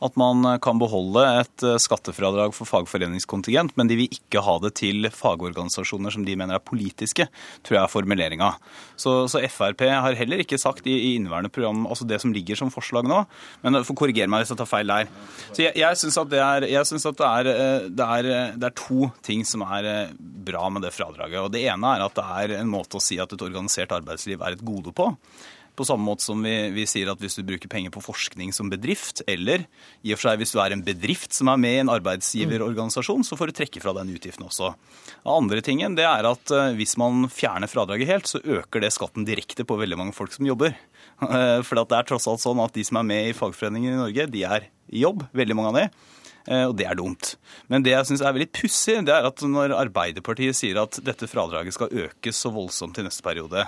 at 0.05 0.17
man 0.21 0.45
eh, 0.45 0.59
kan 0.63 0.81
beholde 0.81 1.25
et 1.41 1.67
eh, 1.67 1.79
skattefradrag 1.81 2.55
for 2.57 2.69
fagforeningskontingent, 2.69 3.77
men 3.79 3.91
de 3.91 3.99
vil 4.03 4.19
ikke 4.19 4.43
ha 4.45 4.59
det 4.63 4.75
til 4.83 5.09
fagorganisasjoner 5.13 6.15
som 6.15 6.27
de 6.27 6.37
mener 6.39 6.59
er 6.59 6.65
politiske, 6.65 7.29
tror 7.67 7.79
jeg 7.79 7.83
er 7.83 7.93
formuleringa. 7.93 8.53
Så, 9.01 9.19
så 9.33 9.43
Frp 9.53 9.87
har 9.89 10.19
heller 10.19 10.43
ikke 10.43 10.61
sagt 10.61 10.87
i, 10.89 10.95
i 10.95 11.15
inneværende 11.17 11.53
program, 11.53 11.85
altså 11.87 12.07
det 12.09 12.21
som 12.23 12.35
ligger 12.35 12.59
som 12.59 12.73
forslag 12.73 13.09
nå, 13.09 13.23
men 13.65 13.83
får 13.87 13.99
korrigere 13.99 14.31
meg 14.31 14.45
hvis 14.45 14.55
jeg 14.55 14.61
tar 14.61 14.71
feil 14.71 14.93
der. 14.93 15.11
Så 15.53 15.65
jeg, 15.65 15.77
jeg 15.81 16.01
syns 16.01 16.21
at, 16.21 16.33
det 16.33 16.43
er, 16.43 16.67
at 16.67 17.19
det, 17.19 17.27
er, 17.27 17.51
eh, 17.53 17.91
det, 17.91 18.07
er, 18.07 18.31
det 18.57 18.71
er 18.71 18.79
to 18.79 19.11
ting 19.27 19.45
som 19.49 19.65
er 19.67 19.91
eh, 19.91 20.15
bra 20.17 20.69
med 20.73 20.87
det 20.87 20.95
fradraget. 20.97 21.41
Og 21.43 21.53
Det 21.55 21.67
ene 21.67 21.97
er 21.97 22.07
at 22.07 22.17
det 22.17 22.27
er 22.41 22.57
en 22.61 22.73
måte 22.73 23.01
å 23.01 23.03
si 23.03 23.21
at 23.23 23.33
et 23.33 23.47
organisert 23.47 23.95
arbeidsliv 23.97 24.43
er 24.43 24.57
et 24.57 24.67
gode 24.67 24.95
på. 24.97 25.11
På 25.77 25.85
samme 25.87 26.07
måte 26.07 26.25
som 26.25 26.41
vi, 26.43 26.55
vi 26.75 26.87
sier 26.89 27.11
at 27.13 27.21
hvis 27.21 27.39
du 27.39 27.45
bruker 27.47 27.71
penger 27.73 27.93
på 27.95 28.03
forskning 28.05 28.53
som 28.57 28.71
bedrift, 28.73 29.23
eller 29.29 29.67
i 30.03 30.15
og 30.15 30.19
for 30.19 30.31
seg 30.31 30.41
hvis 30.41 30.55
du 30.57 30.61
er 30.63 30.75
en 30.75 30.85
bedrift 30.87 31.37
som 31.37 31.51
er 31.53 31.61
med 31.61 31.77
i 31.77 31.83
en 31.85 31.93
arbeidsgiverorganisasjon, 31.93 33.27
så 33.27 33.39
får 33.39 33.53
du 33.53 33.57
trekke 33.61 33.83
fra 33.85 33.95
den 33.99 34.15
utgiften 34.17 34.49
også. 34.49 34.73
Den 35.21 35.33
andre 35.37 35.63
tingen 35.65 35.99
det 35.99 36.09
er 36.09 36.29
at 36.29 36.55
eh, 36.55 36.75
hvis 36.79 36.97
man 37.01 37.29
fjerner 37.33 37.71
fradraget 37.71 38.11
helt, 38.11 38.31
så 38.31 38.41
øker 38.41 38.85
det 38.85 38.95
skatten 38.97 39.29
direkte 39.29 39.67
på 39.69 39.79
veldig 39.79 40.01
mange 40.01 40.17
folk 40.17 40.35
som 40.35 40.49
jobber. 40.49 40.77
For 41.67 41.79
det 41.79 41.87
er 41.97 42.09
tross 42.09 42.27
alt 42.29 42.43
sånn 42.43 42.61
at 42.65 42.75
de 42.77 42.85
som 42.85 43.01
er 43.01 43.09
med 43.09 43.31
i 43.31 43.37
fagforeninger 43.37 43.95
i 43.95 44.01
Norge, 44.01 44.29
de 44.33 44.45
er 44.49 44.69
i 44.93 45.03
jobb, 45.05 45.25
veldig 45.37 45.57
mange 45.57 45.73
av 45.73 45.79
de. 45.81 46.15
Eh, 46.47 46.65
Og 46.69 46.77
det 46.79 46.87
er 46.87 46.95
dumt. 46.95 47.35
Men 47.69 47.83
det 47.83 47.91
jeg 47.91 48.07
syns 48.07 48.21
er 48.23 48.33
veldig 48.37 48.53
pussig, 48.55 48.95
det 49.05 49.11
er 49.15 49.27
at 49.27 49.41
når 49.43 49.73
Arbeiderpartiet 49.75 50.55
sier 50.55 50.79
at 50.79 50.99
dette 51.03 51.27
fradraget 51.27 51.75
skal 51.75 51.91
økes 51.91 52.39
så 52.39 52.53
voldsomt 52.55 52.99
i 52.99 53.03
neste 53.03 53.25
periode, 53.27 53.65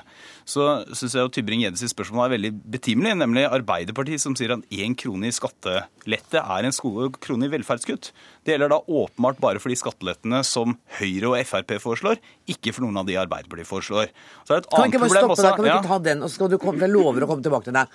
så 0.47 0.85
syns 0.95 1.17
jeg 1.17 1.25
jo 1.25 1.33
Tybring-Gjeddes 1.35 1.91
spørsmål 1.91 2.29
er 2.29 2.35
veldig 2.37 2.53
betimelig. 2.71 3.17
Nemlig 3.19 3.49
Arbeiderpartiet 3.51 4.23
som 4.23 4.37
sier 4.39 4.55
at 4.55 4.63
én 4.71 4.95
krone 4.99 5.27
i 5.27 5.35
skattelette 5.35 6.39
er 6.39 6.69
en 6.69 6.79
krone 7.19 7.49
i 7.49 7.53
velferdskutt. 7.57 8.13
Det 8.47 8.55
gjelder 8.55 8.71
da 8.77 8.81
åpenbart 8.87 9.41
bare 9.43 9.59
for 9.59 9.75
de 9.75 9.77
skattelettene 9.83 10.45
som 10.47 10.79
Høyre 11.01 11.33
og 11.35 11.43
Frp 11.51 11.75
foreslår, 11.83 12.23
ikke 12.49 12.73
for 12.73 12.87
noen 12.87 13.03
av 13.03 13.07
de 13.11 13.19
Arbeiderpartiet 13.19 13.69
foreslår. 13.69 14.13
Så 14.47 14.55
er 14.55 14.61
det 14.61 14.67
et 14.67 14.71
Kan 14.71 14.87
annet 14.87 15.01
problem 15.03 15.19
stoppe 15.19 15.35
også. 15.35 15.57
Kan 15.57 15.65
vi 15.67 15.75
ikke 15.75 15.91
ta 15.91 15.99
den? 15.99 16.23
Og 16.23 16.31
så 16.31 16.35
skal 16.39 16.49
du 16.55 16.59
komme, 16.63 16.79
jeg 16.87 16.95
lover 16.95 17.27
å 17.27 17.31
komme 17.35 17.43
tilbake 17.43 17.65
til 17.69 17.75
deg. 17.81 17.89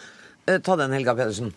Eh, 0.46 0.60
Ta 0.60 0.76
den, 0.76 0.92
Helga 0.92 1.16
Pedersen. 1.16 1.54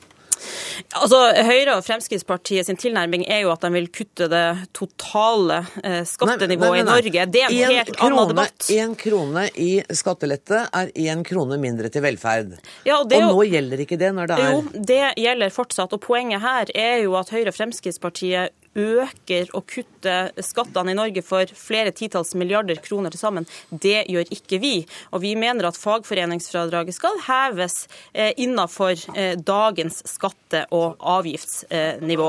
Altså, 1.01 1.19
Høyre 1.47 1.77
og 1.79 1.85
Fremskrittspartiet 1.87 2.67
sin 2.69 2.77
tilnærming 2.81 3.25
er 3.29 3.43
jo 3.45 3.51
at 3.55 3.65
de 3.65 3.71
vil 3.75 3.89
kutte 3.95 4.29
det 4.33 4.45
totale 4.77 5.63
eh, 5.83 6.03
skattenivået 6.09 6.59
Nei, 6.61 6.83
nei, 6.83 6.83
nei. 6.83 6.83
i 6.83 6.89
Norge. 6.91 7.27
Det 7.33 7.43
er 7.43 7.49
en 7.51 7.63
En 7.71 7.77
helt 7.77 8.01
annen 8.07 8.31
debatt. 8.33 8.69
En 8.77 8.95
krone 9.01 9.47
i 9.57 9.71
skattelette 9.97 10.63
er 10.73 10.93
én 11.07 11.25
krone 11.27 11.59
mindre 11.63 11.89
til 11.93 12.05
velferd. 12.05 12.57
Ja, 12.87 13.01
og 13.01 13.09
det 13.11 13.21
jo- 13.23 13.33
nå 13.33 13.47
gjelder 13.51 13.85
ikke 13.87 13.99
det 13.99 14.13
når 14.15 14.27
det 14.33 14.39
er 14.39 14.53
Jo, 14.53 14.63
det 14.93 15.03
gjelder 15.17 15.51
fortsatt. 15.51 15.93
Og 15.93 16.01
poenget 16.01 16.41
her 16.45 16.71
er 16.75 17.03
jo 17.05 17.17
at 17.17 17.31
Høyre 17.31 17.49
og 17.49 17.55
Fremskrittspartiet 17.59 18.51
øker 18.77 19.51
og 19.57 19.67
kutter 19.71 20.31
skattene 20.45 20.93
i 20.93 20.99
Norge 20.99 21.23
for 21.25 21.51
flere 21.57 21.93
titalls 21.97 22.35
milliarder 22.39 22.79
kroner 22.85 23.13
til 23.15 23.21
sammen. 23.21 23.49
Det 23.71 24.05
gjør 24.13 24.33
ikke 24.37 24.61
vi. 24.63 24.75
Og 25.17 25.23
vi 25.25 25.35
mener 25.39 25.69
at 25.69 25.79
fagforeningsfradraget 25.81 26.97
skal 26.97 27.17
heves 27.27 27.87
eh, 28.13 28.33
innenfor 28.37 28.95
eh, 29.17 29.35
dagens 29.37 30.03
skatte- 30.09 30.67
og 30.77 31.01
avgiftsnivå. 31.01 32.29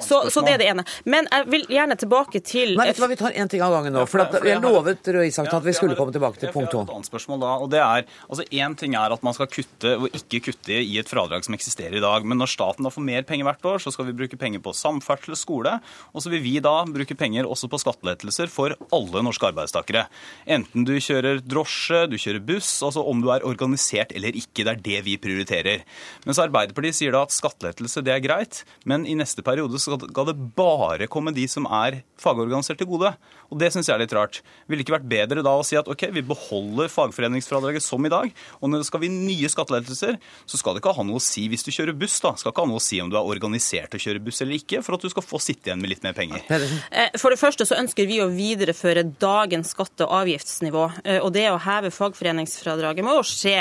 Så, 0.00 0.24
så 0.30 0.42
det 0.44 0.56
er 0.56 0.62
det 0.62 0.70
ene. 0.72 0.86
Men 1.04 1.28
jeg 1.30 1.48
vil 1.52 1.66
gjerne 1.70 1.96
tilbake 2.00 2.42
til 2.44 2.76
Nei, 2.78 2.88
vet 2.90 2.98
du 2.98 3.04
hva, 3.04 3.10
Vi 3.12 3.20
tar 3.20 3.36
én 3.36 3.50
ting 3.50 3.62
av 3.64 3.74
gangen 3.76 3.94
nå. 3.96 4.04
For 4.10 4.24
jeg 4.48 4.62
lovet 4.62 5.12
Røe 5.14 5.28
Isaksen 5.28 5.58
at 5.58 5.66
vi 5.66 5.74
skulle 5.76 5.96
komme 5.98 6.14
tilbake 6.14 6.40
til 6.40 6.52
punkt 6.54 6.72
to. 6.72 6.82
Et 6.86 6.94
annet 6.96 7.10
spørsmål 7.10 7.42
da, 7.42 7.52
og 7.62 7.70
det 7.72 7.82
er, 7.82 8.06
altså 8.28 8.46
Én 8.52 8.74
ting 8.78 8.96
er 8.98 9.14
at 9.14 9.22
man 9.24 9.36
skal 9.36 9.48
kutte 9.50 9.94
og 9.98 10.16
ikke 10.16 10.42
kutte 10.48 10.80
i 10.82 10.98
et 11.00 11.08
fradrag 11.08 11.44
som 11.46 11.56
eksisterer 11.56 11.96
i 11.98 12.02
dag. 12.02 12.26
Men 12.26 12.40
når 12.40 12.52
staten 12.52 12.86
da 12.86 12.92
får 12.92 13.04
mer 13.06 13.26
penger 13.28 13.48
hvert 13.48 13.68
år, 13.74 13.82
så 13.84 13.92
skal 13.94 14.08
vi 14.08 14.16
bruke 14.16 14.38
penger 14.40 14.62
på 14.64 14.74
samferdsel, 14.76 15.36
skole. 15.38 15.78
Og 16.12 16.24
så 16.24 16.32
vil 16.32 16.42
vi 16.44 16.56
da 16.62 16.74
bruke 16.88 17.16
penger 17.18 17.48
også 17.48 17.70
på 17.72 17.80
skattelettelser 17.82 18.50
for 18.52 18.76
alle 18.94 19.24
norske 19.24 19.48
arbeidstakere. 19.48 20.06
Enten 20.46 20.86
du 20.88 20.94
kjører 20.96 21.42
drosje, 21.44 22.04
du 22.10 22.18
kjører 22.20 22.44
buss, 22.52 22.74
altså 22.84 23.04
om 23.08 23.22
du 23.22 23.30
er 23.34 23.46
organisert 23.48 24.14
eller 24.16 24.36
ikke. 24.38 24.64
Det 24.64 24.72
er 24.72 24.82
det 24.88 25.00
vi 25.08 25.18
prioriterer. 25.20 25.84
Mens 26.26 26.40
Arbeiderpartiet 26.42 26.98
sier 26.98 27.14
da 27.14 27.24
at 27.26 27.34
skattelettelse 27.34 28.04
det 28.04 28.14
er 28.14 28.24
greit, 28.24 28.62
men 28.88 29.06
i 29.08 29.16
neste 29.18 29.44
periode 29.46 29.80
skal 29.82 30.28
det 30.28 30.38
bare 30.56 31.10
komme 31.10 31.34
de 31.34 31.46
som 31.50 31.68
er 31.70 32.02
fagorganisert 32.22 32.80
til 32.80 32.90
gode. 32.90 33.12
Og 33.52 33.58
det 33.60 33.68
syns 33.74 33.90
jeg 33.90 33.96
er 33.96 34.04
litt 34.04 34.14
rart. 34.16 34.40
Ville 34.70 34.84
ikke 34.84 34.94
vært 34.94 35.08
bedre 35.10 35.44
da 35.44 35.52
å 35.58 35.64
si 35.66 35.76
at 35.76 35.88
ok, 35.90 36.06
vi 36.14 36.24
beholder 36.24 36.90
fagforeningsfradraget 36.92 37.84
som 37.84 38.04
i 38.06 38.12
dag, 38.12 38.30
og 38.60 38.70
når 38.70 38.82
det 38.82 38.88
skal 38.88 39.02
vi 39.02 39.10
nye 39.12 39.50
skattelettelser, 39.52 40.18
så 40.48 40.60
skal 40.60 40.76
det 40.76 40.82
ikke 40.82 40.94
ha 40.96 41.04
noe 41.06 41.20
å 41.20 41.24
si 41.24 41.44
hvis 41.52 41.66
du 41.66 41.72
kjører 41.74 41.96
buss, 41.98 42.18
da. 42.24 42.34
Skal 42.38 42.54
ikke 42.54 42.64
ha 42.64 42.70
noe 42.70 42.80
å 42.80 42.84
si 42.84 43.00
om 43.02 43.10
du 43.12 43.18
er 43.18 43.28
organisert 43.28 43.92
til 43.92 44.00
å 44.00 44.04
kjøre 44.06 44.24
buss 44.24 44.40
eller 44.44 44.56
ikke, 44.56 44.80
for 44.84 44.96
at 44.96 45.04
du 45.04 45.12
skal 45.12 45.26
få 45.26 45.40
sitte 45.42 45.71
igjen 45.72 45.82
med 45.82 45.90
litt 45.90 46.04
mer 46.06 46.14
penger. 46.16 46.44
Eh, 46.92 47.10
For 47.18 47.32
det 47.34 47.40
første 47.40 47.66
så 47.66 47.78
ønsker 47.80 48.06
vi 48.06 48.20
å 48.22 48.28
videreføre 48.30 49.02
dagens 49.18 49.72
skatte- 49.74 50.04
og 50.06 50.14
avgiftsnivå. 50.22 50.84
eh, 51.04 51.18
Og 51.24 51.32
det 51.34 51.48
å 51.50 51.58
heve 51.60 51.90
fagforeningsfradraget 51.90 53.02
må 53.04 53.16
jo 53.18 53.24
skje 53.26 53.56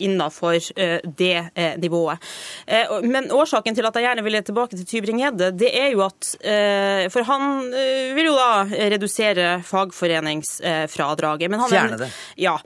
innafor 0.00 0.58
eh, 0.76 1.00
det 1.06 1.50
eh, 1.54 1.76
nivået. 1.78 2.18
Men 3.06 3.30
årsaken 3.30 3.74
til 3.76 3.86
at 3.86 3.94
jeg 3.94 4.04
gjerne 4.06 4.24
ville 4.26 4.42
tilbake 4.42 4.76
til 4.76 4.86
Tybring-Gjedde, 4.90 5.50
det 5.56 5.70
er 5.74 5.90
jo 5.94 6.02
at 6.06 6.34
eh, 6.42 7.06
For 7.12 7.22
han 7.28 7.70
vil 8.16 8.26
jo 8.30 8.34
da 8.36 8.64
redusere 8.92 9.62
fagforeningsfradraget. 9.66 11.50
Men 11.50 11.60
han 11.60 11.70
Fjerne 11.70 11.98
det. 12.00 12.10
Ja. 12.36 12.56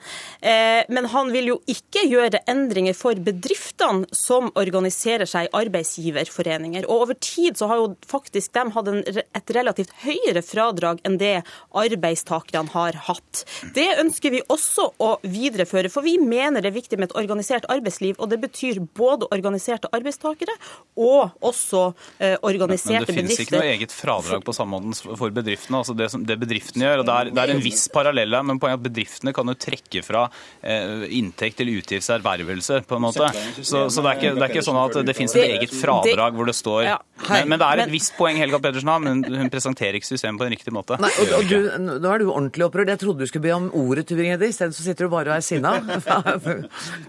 Eh, 0.40 0.84
Men 0.88 1.04
han 1.12 1.32
vil 1.32 1.50
jo 1.52 1.58
ikke 1.70 2.04
gjøre 2.08 2.40
endringer 2.48 2.94
for 2.96 3.14
bedriftene 3.14 4.06
som 4.16 4.50
organiserer 4.58 5.26
seg 5.28 5.48
i 5.48 5.52
arbeidsgiverforeninger. 5.60 6.86
Og 6.88 7.02
over 7.06 7.14
tid 7.20 7.56
så 7.58 7.68
har 7.70 7.76
jo 7.82 7.90
faktisk 8.08 8.52
de 8.56 8.69
hatt 8.74 8.90
en, 8.90 9.00
et 9.06 9.52
relativt 9.56 9.92
høyere 10.04 10.42
fradrag 10.44 11.00
enn 11.06 11.18
det 11.20 11.40
arbeidstakerne 11.76 12.72
har 12.74 12.98
hatt. 13.08 13.44
Det 13.74 13.88
ønsker 14.02 14.34
vi 14.34 14.42
også 14.50 14.90
å 15.00 15.10
videreføre, 15.22 15.90
for 15.92 16.06
vi 16.06 16.16
mener 16.20 16.62
det 16.62 16.72
er 16.72 16.78
viktig 16.78 16.98
med 17.00 17.10
et 17.10 17.16
organisert 17.20 17.68
arbeidsliv. 17.72 18.18
Og 18.18 18.30
det 18.32 18.40
betyr 18.42 18.80
både 18.96 19.28
organiserte 19.34 19.90
arbeidstakere 19.96 20.54
og 21.00 21.36
også 21.46 21.82
eh, 22.18 22.36
Men 22.36 22.48
organiserte 22.50 23.06
det 23.10 23.16
finnes 23.16 23.42
ikke 23.44 23.58
noe 23.58 23.70
eget 23.72 23.94
fradrag 23.94 24.44
på 24.46 24.54
samme 24.56 24.80
måte 24.80 25.16
for 25.18 25.34
bedriftene. 25.34 25.80
altså 25.82 25.96
Det, 25.96 26.10
som, 26.12 26.24
det 26.26 26.38
bedriftene 26.40 26.86
gjør, 26.86 27.02
og 27.02 27.08
det 27.08 27.16
er, 27.16 27.32
det 27.34 27.44
er 27.44 27.54
en 27.54 27.64
viss 27.64 27.86
parallell 27.92 28.36
her, 28.36 28.46
men 28.46 28.60
poenget 28.62 28.78
er 28.78 28.82
at 28.82 28.88
bedriftene 28.88 29.34
kan 29.36 29.50
jo 29.50 29.56
trekke 29.60 30.04
fra 30.06 30.26
eh, 30.62 31.06
inntekt 31.20 31.60
til 31.60 31.72
utgiftservervelse, 31.76 32.82
på 32.88 32.98
en 32.98 33.06
måte. 33.06 33.30
Så, 33.60 33.88
så 33.90 34.04
det, 34.04 34.10
er 34.10 34.20
ikke, 34.20 34.34
det 34.36 34.46
er 34.46 34.54
ikke 34.54 34.66
sånn 34.66 34.80
at 34.80 35.00
det 35.06 35.16
finnes 35.16 35.36
et 35.36 35.56
eget 35.56 35.74
fradrag 35.74 36.36
hvor 36.36 36.48
det 36.48 36.56
står 36.56 36.90
men, 37.28 37.48
men 37.50 37.60
det 37.60 37.66
er 37.66 37.82
et 37.84 37.92
visst 37.92 38.14
poeng 38.18 38.38
Helga 38.50 38.60
Pedersen 38.66 38.90
har, 38.90 38.98
men 39.06 39.22
hun 39.24 39.50
presenterer 39.54 39.96
ikke 40.00 40.10
systemet 40.10 40.42
på 40.42 40.48
en 40.48 40.54
riktig 40.56 40.74
måte. 40.74 40.98
Nei, 41.00 41.10
og, 41.22 41.32
og 41.38 41.46
du, 41.48 41.56
nå 42.02 42.10
er 42.10 42.24
du 42.24 42.28
ordentlig 42.34 42.66
opprørt. 42.66 42.90
Jeg 42.90 43.00
trodde 43.04 43.22
du 43.22 43.30
skulle 43.30 43.46
be 43.46 43.54
om 43.54 43.70
ordet, 43.78 44.04
Tybring-Gjedde. 44.10 44.48
Isteden 44.50 44.74
så 44.74 44.82
sitter 44.84 45.06
du 45.06 45.12
bare 45.14 45.30
og 45.30 45.38
er 45.38 45.46
sinna. 45.46 45.76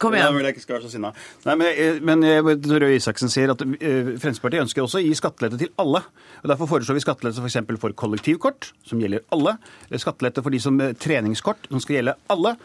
Kom 0.02 0.14
Nei, 0.14 0.22
igjen. 0.22 0.36
vil 0.38 0.48
jeg 0.48 0.56
ikke 0.56 0.64
skal 0.66 0.78
være 0.78 0.86
så 0.88 0.94
sinna. 0.94 1.12
Nei, 1.48 1.56
men, 1.60 2.02
men 2.08 2.26
Røe 2.72 2.96
Isaksen 2.98 3.32
sier 3.34 3.54
at 3.54 3.62
eh, 3.66 4.14
Fremskrittspartiet 4.22 4.66
ønsker 4.66 4.86
også 4.86 5.02
å 5.02 5.04
gi 5.06 5.14
skattelette 5.18 5.60
til 5.62 5.72
alle. 5.82 6.04
og 6.42 6.50
Derfor 6.54 6.70
foreslår 6.76 6.98
vi 7.00 7.04
skattelette 7.06 7.44
f.eks. 7.44 7.60
For, 7.72 7.82
for 7.88 7.98
kollektivkort, 8.06 8.72
som 8.88 9.02
gjelder 9.02 9.26
alle. 9.36 9.58
Skattelette 10.02 10.44
for 10.46 10.54
de 10.54 10.62
som 10.64 10.78
eh, 10.84 10.94
treningskort, 11.02 11.70
som 11.72 11.82
skal 11.84 12.00
gjelde 12.00 12.18
alle. 12.34 12.56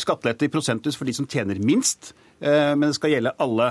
Skattelette 0.00 0.48
i 0.48 0.52
prosentus 0.52 0.98
for 0.98 1.08
de 1.08 1.14
som 1.16 1.28
tjener 1.30 1.60
minst. 1.62 2.12
eh, 2.40 2.72
Men 2.76 2.88
det 2.90 2.96
skal 2.98 3.14
gjelde 3.16 3.34
alle, 3.42 3.70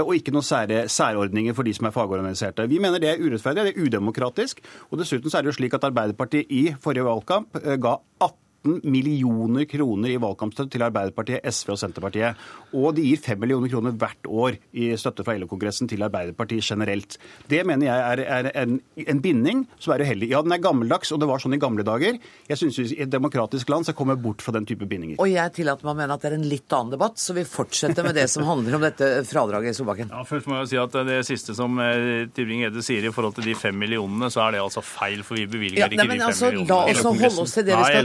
og 0.00 0.14
ikke 0.16 0.32
noen 0.32 0.46
sære, 0.46 0.84
særordninger 0.88 1.52
for 1.54 1.66
de 1.66 1.74
som 1.76 1.84
er 1.86 1.92
fagorganiserte. 1.92 2.64
Vi 2.70 2.78
mener 2.80 3.02
det 3.02 3.10
er 3.10 3.20
urettferdig, 3.20 3.66
det 3.66 3.74
er 3.74 3.83
udemokratisk. 3.84 4.62
Og 4.90 5.00
dessuten 5.00 5.30
så 5.30 5.38
er 5.38 5.46
det 5.46 5.52
jo 5.52 5.58
slik 5.58 5.76
at 5.76 5.84
Arbeiderpartiet 5.90 6.50
i 6.50 6.64
forrige 6.80 7.06
valgkamp 7.06 7.60
eh, 7.62 7.76
ga 7.80 7.98
18 8.20 8.43
millioner 8.64 9.64
kroner 9.68 10.12
i 10.14 10.18
valgkampstøtte 10.20 10.72
til 10.74 10.84
Arbeiderpartiet, 10.86 11.44
SV 11.44 11.74
og 11.74 11.78
Senterpartiet. 11.80 12.40
Og 12.74 12.94
de 12.96 13.04
gir 13.06 13.20
5 13.22 13.40
millioner 13.42 13.70
kroner 13.72 13.94
hvert 14.00 14.28
år 14.30 14.56
i 14.72 14.90
støtte 15.00 15.24
fra 15.26 15.36
LO-kongressen 15.38 15.88
til 15.90 16.02
Arbeiderpartiet 16.06 16.64
generelt. 16.64 17.18
Det 17.50 17.60
mener 17.68 17.86
jeg 17.90 18.04
er, 18.14 18.22
er 18.48 18.50
en, 18.64 18.78
en 19.04 19.20
binding 19.24 19.64
som 19.78 19.94
er 19.94 20.04
uheldig. 20.06 20.30
Ja, 20.32 20.42
den 20.46 20.54
er 20.56 20.62
gammeldags, 20.64 21.12
og 21.14 21.20
det 21.22 21.28
var 21.30 21.42
sånn 21.42 21.56
i 21.56 21.60
gamle 21.62 21.84
dager. 21.86 22.18
Jeg 22.50 22.60
syns 22.60 22.78
i 22.84 23.00
et 23.04 23.12
demokratisk 23.12 23.68
land 23.72 23.86
skal 23.88 23.96
komme 23.98 24.16
bort 24.20 24.42
fra 24.44 24.54
den 24.56 24.66
type 24.68 24.88
bindinger. 24.90 25.20
Og 25.22 25.30
jeg 25.30 25.54
tillater 25.58 25.86
meg 25.86 25.94
å 25.94 26.00
mene 26.02 26.16
at 26.16 26.24
det 26.24 26.32
er 26.32 26.38
en 26.38 26.48
litt 26.48 26.76
annen 26.76 26.94
debatt, 26.96 27.20
så 27.20 27.36
vi 27.36 27.44
fortsetter 27.48 28.06
med 28.06 28.16
det 28.18 28.26
som 28.32 28.46
handler 28.48 28.78
om 28.78 28.84
dette 28.88 29.10
fradraget 29.28 29.74
i 29.74 29.78
Solbakken. 29.78 30.12
Ja, 30.14 30.24
først 30.28 30.48
må 30.50 30.58
jeg 30.62 30.72
si 30.72 30.80
at 30.80 30.92
Det 31.04 31.20
siste 31.26 31.54
som 31.56 31.76
eh, 31.82 32.24
Tybring-Gjedde 32.34 32.82
sier 32.86 33.04
i 33.08 33.12
forhold 33.14 33.34
til 33.36 33.48
de 33.50 33.54
fem 33.58 33.76
millionene, 33.78 34.30
så 34.32 34.46
er 34.46 34.56
det 34.56 34.62
altså 34.64 34.80
feil, 34.84 35.22
for 35.26 35.36
vi 35.38 35.44
bevilger 35.50 35.82
Ja, 35.82 35.88
nei, 35.90 35.98
ikke 35.98 36.06
de 36.06 36.14
fem 36.14 36.26
altså, 36.28 36.50
millionene. 36.50 36.70
la 36.70 36.78
oss 36.94 37.02
holde 37.04 37.42
oss 37.44 37.54
til 37.58 37.66
det 37.66 37.74
vi 37.74 37.82
skal- 37.82 37.94
Nei, 37.94 38.02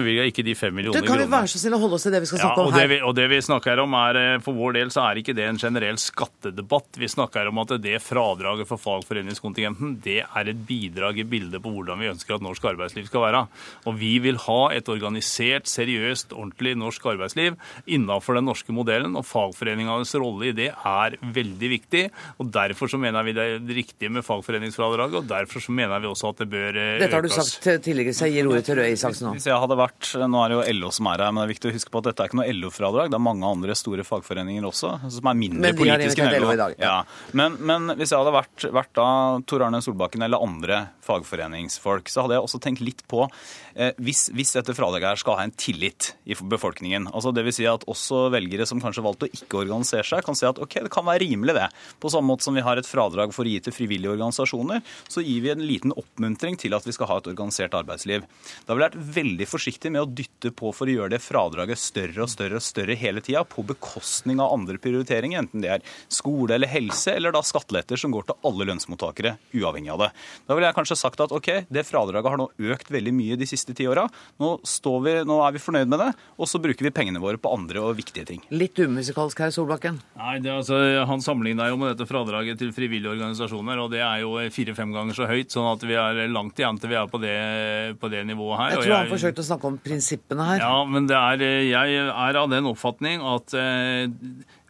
bevilga 0.00 0.24
ikke 0.30 0.44
de 0.46 0.54
fem 0.58 0.72
Du, 0.72 0.76
millioner 0.80 1.06
kan 1.06 1.18
vi 1.22 1.26
være 1.30 1.50
så 1.52 1.60
snill 1.62 1.76
å 1.76 1.80
holde 1.84 1.98
oss 2.00 2.06
til 2.08 2.12
det 2.16 2.20
vi 2.24 2.30
skal 2.30 2.40
Ja, 2.40 2.46
snakke 2.48 2.60
og 2.60 2.66
om 2.70 2.74
det, 2.74 2.80
her? 2.82 2.88
vi, 2.94 2.98
og 3.06 3.14
det 3.20 3.26
vi 3.30 3.40
snakker 3.46 3.82
om 3.84 3.94
er, 4.00 4.18
eh, 4.20 4.38
For 4.44 4.56
vår 4.56 4.72
del 4.80 4.90
så 4.94 5.04
er 5.10 5.20
ikke 5.22 5.34
det 5.36 5.46
en 5.48 5.58
generell 5.60 5.98
skattedebatt. 6.00 6.98
Vi 7.00 7.08
snakker 7.10 7.48
om 7.52 7.58
at 7.62 7.74
det 7.84 7.96
fradraget 8.02 8.66
for 8.70 8.80
fagforeningskontingenten 8.80 10.00
det 10.04 10.20
er 10.24 10.50
et 10.52 10.60
bidrag 10.66 11.18
i 11.20 11.24
bildet 11.28 11.62
på 11.62 11.72
hvordan 11.74 12.00
vi 12.00 12.10
ønsker 12.10 12.34
at 12.38 12.44
norsk 12.44 12.64
arbeidsliv 12.72 13.06
skal 13.10 13.24
være. 13.26 13.42
Og 13.86 13.98
vi 14.00 14.14
vil 14.24 14.38
ha 14.46 14.60
et 14.74 14.88
organisert, 14.92 15.68
seriøst, 15.70 16.32
ordentlig 16.32 16.76
norsk 16.80 17.04
arbeidsliv 17.12 17.56
innenfor 17.86 18.38
den 18.38 18.48
norske 18.48 18.72
modellen. 18.74 19.16
Og 19.18 19.26
fagforeningenes 19.28 20.14
rolle 20.20 20.50
i 20.50 20.56
det 20.56 20.70
er 20.72 21.16
veldig 21.20 21.70
viktig. 21.76 22.04
og 22.40 22.50
Derfor 22.54 22.90
så 22.90 22.98
mener 23.00 23.22
vi 23.26 23.32
det 23.36 23.46
er 23.46 23.74
riktig 23.76 24.10
med 24.10 24.24
fagforeningsfradraget, 24.26 25.20
og 25.22 25.28
derfor 25.30 25.60
så 25.62 25.72
mener 25.74 26.00
vi 26.02 26.06
også 26.10 26.30
at 26.34 26.42
det 26.44 26.48
bør 26.52 26.76
eh, 26.80 26.98
Dette 27.02 27.14
har 27.16 27.22
du 27.24 27.28
økes. 27.30 27.50
sagt 27.60 27.84
tidligere, 27.84 28.14
så 28.16 28.26
jeg 28.28 28.38
gir 28.40 28.50
ordet 28.50 28.64
til 28.66 28.78
Røe 28.80 28.90
Isaksen 28.94 29.28
nå. 29.28 29.34
Hvis 29.38 29.46
jeg 29.50 29.58
hadde 29.62 29.76
vært, 29.78 29.89
Nå 30.30 30.40
er 30.44 30.52
det 30.52 30.58
jo 30.58 30.76
LO 30.80 30.90
som 30.94 31.08
er 31.10 31.24
her, 31.24 31.32
men 31.32 31.42
det 31.42 31.48
er 31.48 31.52
viktig 31.54 31.70
å 31.70 31.74
huske 31.74 31.92
på 31.92 32.00
at 32.02 32.08
dette 32.10 32.24
er 32.24 32.30
ikke 32.30 32.40
noe 32.40 32.54
LO-fradrag. 32.54 33.10
Det 33.12 33.18
er 33.18 33.24
mange 33.24 33.48
andre 33.48 33.76
store 33.78 34.04
fagforeninger 34.06 34.66
også 34.68 34.92
som 35.12 35.30
er 35.30 35.38
mindre 35.38 35.72
politiske 35.78 36.24
enn 36.24 36.36
LO. 36.36 36.48
LO 36.48 36.54
i 36.54 36.60
dag, 36.60 36.76
ja. 36.78 36.90
Ja. 36.90 37.28
Men, 37.36 37.58
men 37.60 37.94
hvis 37.98 38.12
jeg 38.12 38.20
hadde 38.20 38.34
vært, 38.34 38.66
vært 38.74 38.92
da 38.98 39.08
Tor 39.50 39.66
Arne 39.66 39.82
Solbakken 39.84 40.24
eller 40.26 40.42
andre 40.42 40.80
fagforeningsfolk, 41.06 42.10
så 42.10 42.24
hadde 42.24 42.38
jeg 42.38 42.46
også 42.46 42.60
tenkt 42.62 42.84
litt 42.84 43.02
på 43.10 43.24
eh, 43.26 43.92
hvis, 44.02 44.28
hvis 44.36 44.54
dette 44.56 44.74
fradraget 44.76 45.12
her 45.12 45.20
skal 45.22 45.38
ha 45.38 45.46
en 45.46 45.54
tillit 45.54 46.12
i 46.24 46.36
befolkningen. 46.38 47.08
Altså 47.10 47.32
det 47.34 47.44
vil 47.46 47.56
si 47.56 47.66
at 47.70 47.86
også 47.90 48.28
velgere 48.34 48.66
som 48.68 48.82
kanskje 48.82 49.04
valgte 49.06 49.28
å 49.28 49.32
ikke 49.40 49.62
organisere 49.64 50.06
seg, 50.06 50.24
kan 50.26 50.38
si 50.38 50.46
at 50.48 50.60
ok, 50.62 50.80
det 50.86 50.92
kan 50.92 51.06
være 51.08 51.24
rimelig 51.24 51.56
det. 51.56 51.68
På 52.02 52.12
samme 52.12 52.32
måte 52.32 52.46
som 52.46 52.56
vi 52.56 52.64
har 52.66 52.80
et 52.80 52.88
fradrag 52.88 53.34
for 53.36 53.46
å 53.46 53.52
gi 53.52 53.60
til 53.64 53.74
frivillige 53.74 54.12
organisasjoner, 54.14 54.82
så 55.10 55.24
gir 55.24 55.44
vi 55.44 55.52
en 55.54 55.64
liten 55.64 55.94
oppmuntring 55.96 56.58
til 56.60 56.76
at 56.76 56.86
vi 56.86 56.94
skal 56.96 57.10
ha 57.10 57.20
et 57.20 57.30
organisert 57.32 57.74
arbeidsliv. 57.78 58.26
Da 58.66 58.74
ville 58.74 58.88
jeg 58.88 58.94
vært 58.94 59.14
veldig 59.20 59.48
forsiktig 59.50 59.79
med 59.88 60.02
å 60.02 60.08
dytte 60.08 60.52
på 60.52 60.68
for 60.76 60.90
å 60.90 60.92
gjøre 60.92 61.14
det 61.14 61.22
fradraget 61.24 61.80
større 61.80 62.26
og 62.26 62.28
større 62.28 62.58
og 62.60 62.64
større 62.64 62.96
hele 63.00 63.22
tida, 63.24 63.40
på 63.48 63.64
bekostning 63.64 64.42
av 64.44 64.52
andre 64.52 64.76
prioriteringer, 64.82 65.40
enten 65.40 65.64
det 65.64 65.70
er 65.78 65.86
skole 66.12 66.58
eller 66.58 66.68
helse, 66.68 67.14
eller 67.16 67.32
da 67.32 67.40
skatteletter 67.46 67.96
som 68.00 68.12
går 68.12 68.28
til 68.28 68.50
alle 68.50 68.68
lønnsmottakere, 68.68 69.36
uavhengig 69.56 69.94
av 69.94 70.04
det. 70.04 70.10
Da 70.44 70.58
ville 70.58 70.68
jeg 70.68 70.76
kanskje 70.76 70.98
sagt 71.00 71.24
at 71.24 71.32
ok, 71.32 71.50
det 71.72 71.86
fradraget 71.88 72.28
har 72.34 72.42
nå 72.42 72.50
økt 72.74 72.92
veldig 72.92 73.14
mye 73.16 73.38
de 73.40 73.48
siste 73.48 73.72
ti 73.78 73.88
åra. 73.88 74.04
Nå, 74.42 74.52
vi, 75.06 75.16
nå 75.24 75.40
er 75.46 75.56
vi 75.56 75.64
fornøyd 75.64 75.88
med 75.88 76.02
det, 76.04 76.10
og 76.36 76.50
så 76.50 76.60
bruker 76.60 76.90
vi 76.90 76.94
pengene 76.94 77.22
våre 77.22 77.40
på 77.40 77.52
andre 77.54 77.80
og 77.86 77.96
viktige 77.96 78.26
ting. 78.28 78.44
Litt 78.52 78.76
umusikalsk 78.76 79.40
her, 79.46 79.54
Solbakken. 79.54 80.02
Nei, 80.20 80.36
det, 80.44 80.52
er 80.52 80.60
altså, 80.60 80.80
Han 81.08 81.24
sammenligna 81.24 81.70
jo 81.70 81.80
med 81.80 81.94
dette 81.94 82.08
fradraget 82.10 82.60
til 82.60 82.74
frivillige 82.76 83.14
organisasjoner, 83.14 83.80
og 83.80 83.94
det 83.94 84.02
er 84.04 84.24
jo 84.26 84.36
fire-fem 84.52 84.92
ganger 84.94 85.16
så 85.16 85.30
høyt, 85.30 85.54
sånn 85.54 85.70
at 85.70 85.86
vi 85.86 85.96
er 85.96 86.26
langt 86.32 86.58
igjen 86.60 86.80
til 86.80 86.90
vi 86.90 86.98
er 86.98 87.10
på 87.10 87.20
det, 87.22 87.36
på 88.02 88.10
det 88.10 88.24
nivået 88.26 88.58
her. 88.58 88.74
Jeg 88.74 88.80
og 88.80 88.88
jeg, 88.88 88.96
han 88.96 89.12
forsøkte 89.12 89.44
å 89.44 89.48
snakke 89.50 89.69
om 89.69 89.69
prinsippene 89.78 90.46
her. 90.52 90.64
Ja, 90.64 90.80
men 90.88 91.06
det 91.10 91.16
er, 91.18 91.44
jeg 91.66 92.00
er 92.10 92.40
av 92.40 92.50
den 92.50 92.66
oppfatning 92.70 93.22
at 93.22 93.54
eh, 93.54 94.08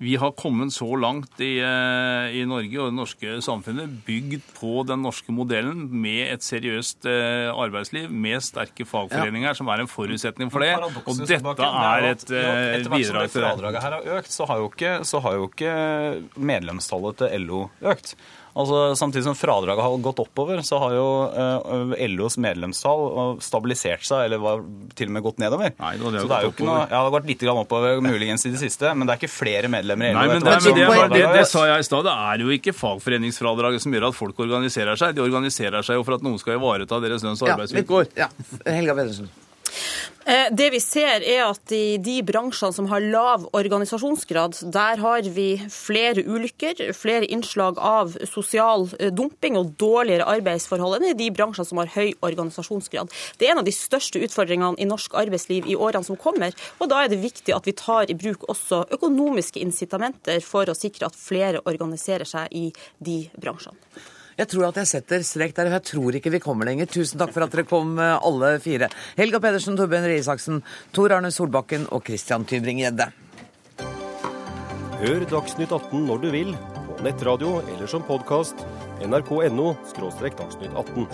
vi 0.01 0.15
har 0.17 0.33
kommet 0.33 0.73
så 0.73 0.89
langt 0.97 1.41
i, 1.45 1.59
eh, 1.61 2.37
i 2.41 2.45
Norge 2.49 2.79
og 2.81 2.89
det 2.89 2.97
norske 2.97 3.35
samfunnet 3.45 3.99
bygd 4.07 4.47
på 4.57 4.81
den 4.89 5.03
norske 5.05 5.33
modellen 5.35 5.83
med 5.93 6.23
et 6.31 6.47
seriøst 6.47 7.05
eh, 7.11 7.51
arbeidsliv, 7.53 8.09
med 8.09 8.41
sterke 8.45 8.87
fagforeninger, 8.89 9.53
som 9.59 9.69
er 9.69 9.85
en 9.85 9.91
forutsetning 9.93 10.49
for 10.53 10.65
det. 10.65 10.73
Og 10.81 11.21
dette 11.21 11.69
er 11.69 12.09
et 12.15 12.25
eh, 12.33 12.49
Etter 12.79 12.89
hvert 12.89 12.89
som 12.89 12.97
bidrag 12.97 13.29
det 13.29 13.35
det. 13.35 13.45
fradraget 13.45 13.85
her 13.85 13.97
har 13.99 14.11
økt, 14.17 14.33
så 14.33 14.49
har 14.49 14.63
jo 14.65 14.71
ikke, 14.73 14.95
så 15.05 15.21
har 15.27 15.37
jo 15.37 15.51
ikke 15.51 15.75
medlemstallet 16.49 17.21
til 17.21 17.45
LO 17.45 17.63
økt. 17.93 18.17
Altså, 18.61 18.81
Samtidig 19.01 19.25
som 19.27 19.37
fradraget 19.39 19.83
har 19.85 19.97
gått 20.05 20.21
oppover, 20.23 20.61
så 20.67 20.79
har 20.83 20.95
jo 20.97 21.07
eh, 21.31 22.07
LOs 22.13 22.37
medlemstall 22.43 23.05
eh, 23.09 23.33
stabilisert 23.45 24.05
seg, 24.07 24.27
eller 24.29 24.43
var 24.43 24.63
til 24.99 25.11
og 25.11 25.17
med 25.17 25.25
gått 25.27 25.41
nedover. 25.43 25.75
Nei, 25.81 25.93
det 25.97 26.07
har 26.07 26.19
så 26.21 26.31
det 26.31 26.39
er 26.39 26.47
jo 26.49 26.53
ikke 26.55 26.69
noe, 26.69 26.79
ja, 26.85 26.89
det 26.93 27.01
har 27.01 27.15
gått 27.17 27.31
litt 27.33 27.45
oppover, 27.51 28.01
muligens 28.05 28.47
i 28.47 28.55
det 28.55 28.63
siste, 28.63 28.95
men 28.95 29.09
det 29.09 29.17
er 29.17 29.23
ikke 29.23 29.33
flere 29.33 29.73
medlemmer 29.73 30.11
i 30.11 30.15
LO. 30.15 30.21
Nei, 30.21 30.27
men 30.31 30.45
det, 30.45 30.51
men 30.51 30.57
det, 30.61 30.87
som 30.91 31.15
det, 31.17 31.25
det 31.41 31.45
sa 31.51 31.67
jeg 31.73 31.85
i 31.85 31.89
stad. 31.91 32.09
Det 32.09 32.17
er 32.31 32.47
jo 32.47 32.57
ikke 32.57 32.77
fagforeningsfradraget 32.77 33.85
som 33.85 33.97
gjør 33.97 34.11
at 34.11 34.19
folk 34.19 34.43
organiserer 34.47 35.01
seg. 35.01 35.17
De 35.17 35.25
organiserer 35.25 35.87
seg 35.87 36.01
jo 36.01 36.07
for 36.07 36.19
at 36.19 36.27
noen 36.27 36.41
skal 36.43 36.59
ivareta 36.59 37.01
deres 37.03 37.25
lønns- 37.27 37.43
og 37.45 37.51
Ja, 37.51 37.57
arbeidsvilkår. 37.59 38.11
Ja, 38.19 38.31
Helga 38.67 38.99
Pedersen. 38.99 39.31
Eh, 40.25 40.47
Det 40.53 40.71
vi 40.71 40.81
ser 40.81 41.25
er 41.25 41.47
at 41.47 41.73
i 41.73 41.97
de 41.99 42.21
bransjene 42.23 42.75
som 42.77 42.87
har 42.91 43.01
lav 43.01 43.47
organisasjonsgrad, 43.57 44.59
der 44.73 45.01
har 45.01 45.23
vi 45.23 45.57
flere 45.73 46.23
ulykker, 46.23 46.93
flere 46.95 47.27
innslag 47.27 47.79
av 47.79 48.15
sosial 48.29 48.89
eh, 48.99 49.11
dumping 49.11 49.57
og 49.57 49.73
dårligere 49.81 50.29
arbeidsforhold 50.29 51.01
enn 51.01 51.09
i 51.11 51.17
de 51.19 51.31
bransjene 51.35 51.67
som 51.67 51.81
har 51.83 51.91
høy 51.97 52.13
organisasjonsgrad. 52.21 53.11
Det 53.39 53.49
er 53.49 53.55
en 53.55 53.63
av 53.65 53.69
de 53.69 53.75
største 53.75 54.21
utfordringene 54.21 54.79
i 54.79 54.89
norsk 54.91 55.17
arbeidsliv 55.19 55.67
i 55.67 55.79
årene 55.79 56.05
som 56.07 56.21
kommer, 56.21 56.55
og 56.79 56.93
da 56.93 57.03
er 57.03 57.11
det 57.11 57.23
viktig 57.25 57.57
at 57.57 57.67
vi 57.67 57.77
tar 57.81 58.11
i 58.11 58.19
bruk 58.19 58.47
også 58.53 58.85
økonomiske 58.93 59.63
incitamenter 59.65 60.45
for 60.45 60.69
å 60.69 60.77
sikre 60.77 61.09
at 61.09 61.19
flere 61.19 61.65
organiserer 61.65 62.29
seg 62.29 62.53
i 62.53 62.69
de 63.01 63.23
bransjene. 63.41 63.79
Jeg 64.39 64.51
tror 64.51 64.69
at 64.69 64.79
jeg 64.81 64.91
setter 64.91 65.25
strek 65.27 65.55
der, 65.57 65.71
og 65.71 65.79
jeg 65.79 65.87
tror 65.91 66.19
ikke 66.19 66.33
vi 66.35 66.43
kommer 66.43 66.69
lenger. 66.69 66.87
Tusen 66.91 67.19
takk 67.21 67.33
for 67.35 67.45
at 67.45 67.55
dere 67.55 67.67
kom, 67.69 67.99
eh, 67.99 68.19
alle 68.19 68.59
fire. 68.61 68.91
Helga 69.19 69.41
Pedersen, 69.41 69.77
Torbjørn 69.77 70.07
Røe 70.07 70.21
Isaksen, 70.21 70.63
Tor 70.93 71.13
Arne 71.17 71.31
Solbakken 71.31 71.89
og 71.91 72.05
Christian 72.07 72.45
Tybring-Gjedde. 72.45 73.11
Hør 75.01 75.25
Dagsnytt 75.25 75.73
18 75.73 76.07
når 76.07 76.19
du 76.21 76.31
vil, 76.31 76.57
på 76.97 77.03
nettradio 77.03 77.61
eller 77.63 77.87
som 77.87 78.03
podkast. 78.03 78.67
nrk.no– 79.01 79.75
dagsnytt 79.97 80.75
18. 80.77 81.07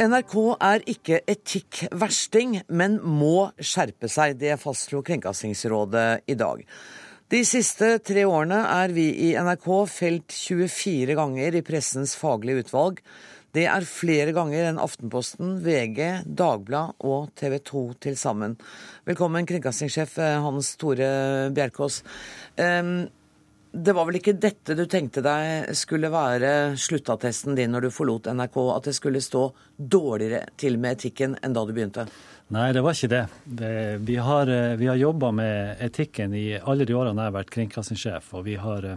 NRK 0.00 0.34
er 0.64 0.84
ikke 0.88 1.18
etikkversting, 1.28 2.62
men 2.72 2.94
må 3.04 3.50
skjerpe 3.60 4.08
seg. 4.08 4.38
Det 4.40 4.54
fastslo 4.60 5.02
Kringkastingsrådet 5.04 6.22
i 6.24 6.36
dag. 6.40 6.62
De 7.30 7.44
siste 7.46 7.86
tre 8.02 8.24
årene 8.26 8.56
er 8.66 8.90
vi 8.90 9.04
i 9.22 9.28
NRK 9.38 9.66
felt 9.86 10.34
24 10.34 11.14
ganger 11.14 11.54
i 11.54 11.62
pressens 11.62 12.16
faglige 12.18 12.64
utvalg. 12.64 12.98
Det 13.54 13.68
er 13.70 13.86
flere 13.86 14.34
ganger 14.34 14.66
enn 14.66 14.80
Aftenposten, 14.82 15.52
VG, 15.62 16.24
Dagbladet 16.26 17.06
og 17.06 17.30
TV 17.38 17.54
2 17.70 17.84
til 18.02 18.18
sammen. 18.18 18.56
Velkommen, 19.06 19.46
kringkastingssjef 19.46 20.18
eh, 20.18 20.40
Hans 20.42 20.72
Tore 20.80 21.12
Bjerkås. 21.54 22.00
Det 23.70 23.92
var 23.94 24.08
vel 24.08 24.18
ikke 24.18 24.34
dette 24.34 24.74
du 24.74 24.82
tenkte 24.90 25.22
deg 25.22 25.70
skulle 25.78 26.10
være 26.10 26.74
sluttattesten 26.74 27.54
din 27.54 27.70
når 27.70 27.86
du 27.86 27.92
forlot 27.94 28.26
NRK, 28.34 28.58
at 28.74 28.90
det 28.90 28.96
skulle 28.98 29.22
stå 29.22 29.44
dårligere 29.78 30.48
til 30.58 30.82
med 30.82 30.98
etikken 30.98 31.38
enn 31.38 31.54
da 31.54 31.62
du 31.62 31.70
begynte? 31.76 32.08
Nei, 32.50 32.72
det 32.74 32.80
var 32.82 32.96
ikke 32.96 33.08
det. 33.12 33.26
det 33.46 33.74
vi 34.02 34.16
har, 34.18 34.48
eh, 34.50 34.76
vi 34.76 34.88
har 34.90 34.96
jobba 34.98 35.28
med 35.30 35.76
etikken 35.86 36.32
i 36.34 36.58
alle 36.58 36.82
de 36.84 36.96
årene 36.98 37.22
jeg 37.22 37.30
har 37.30 37.36
vært 37.36 37.50
kringkastingssjef. 37.54 38.32
Og 38.34 38.44
vi 38.48 38.56
har, 38.58 38.84
eh, 38.84 38.96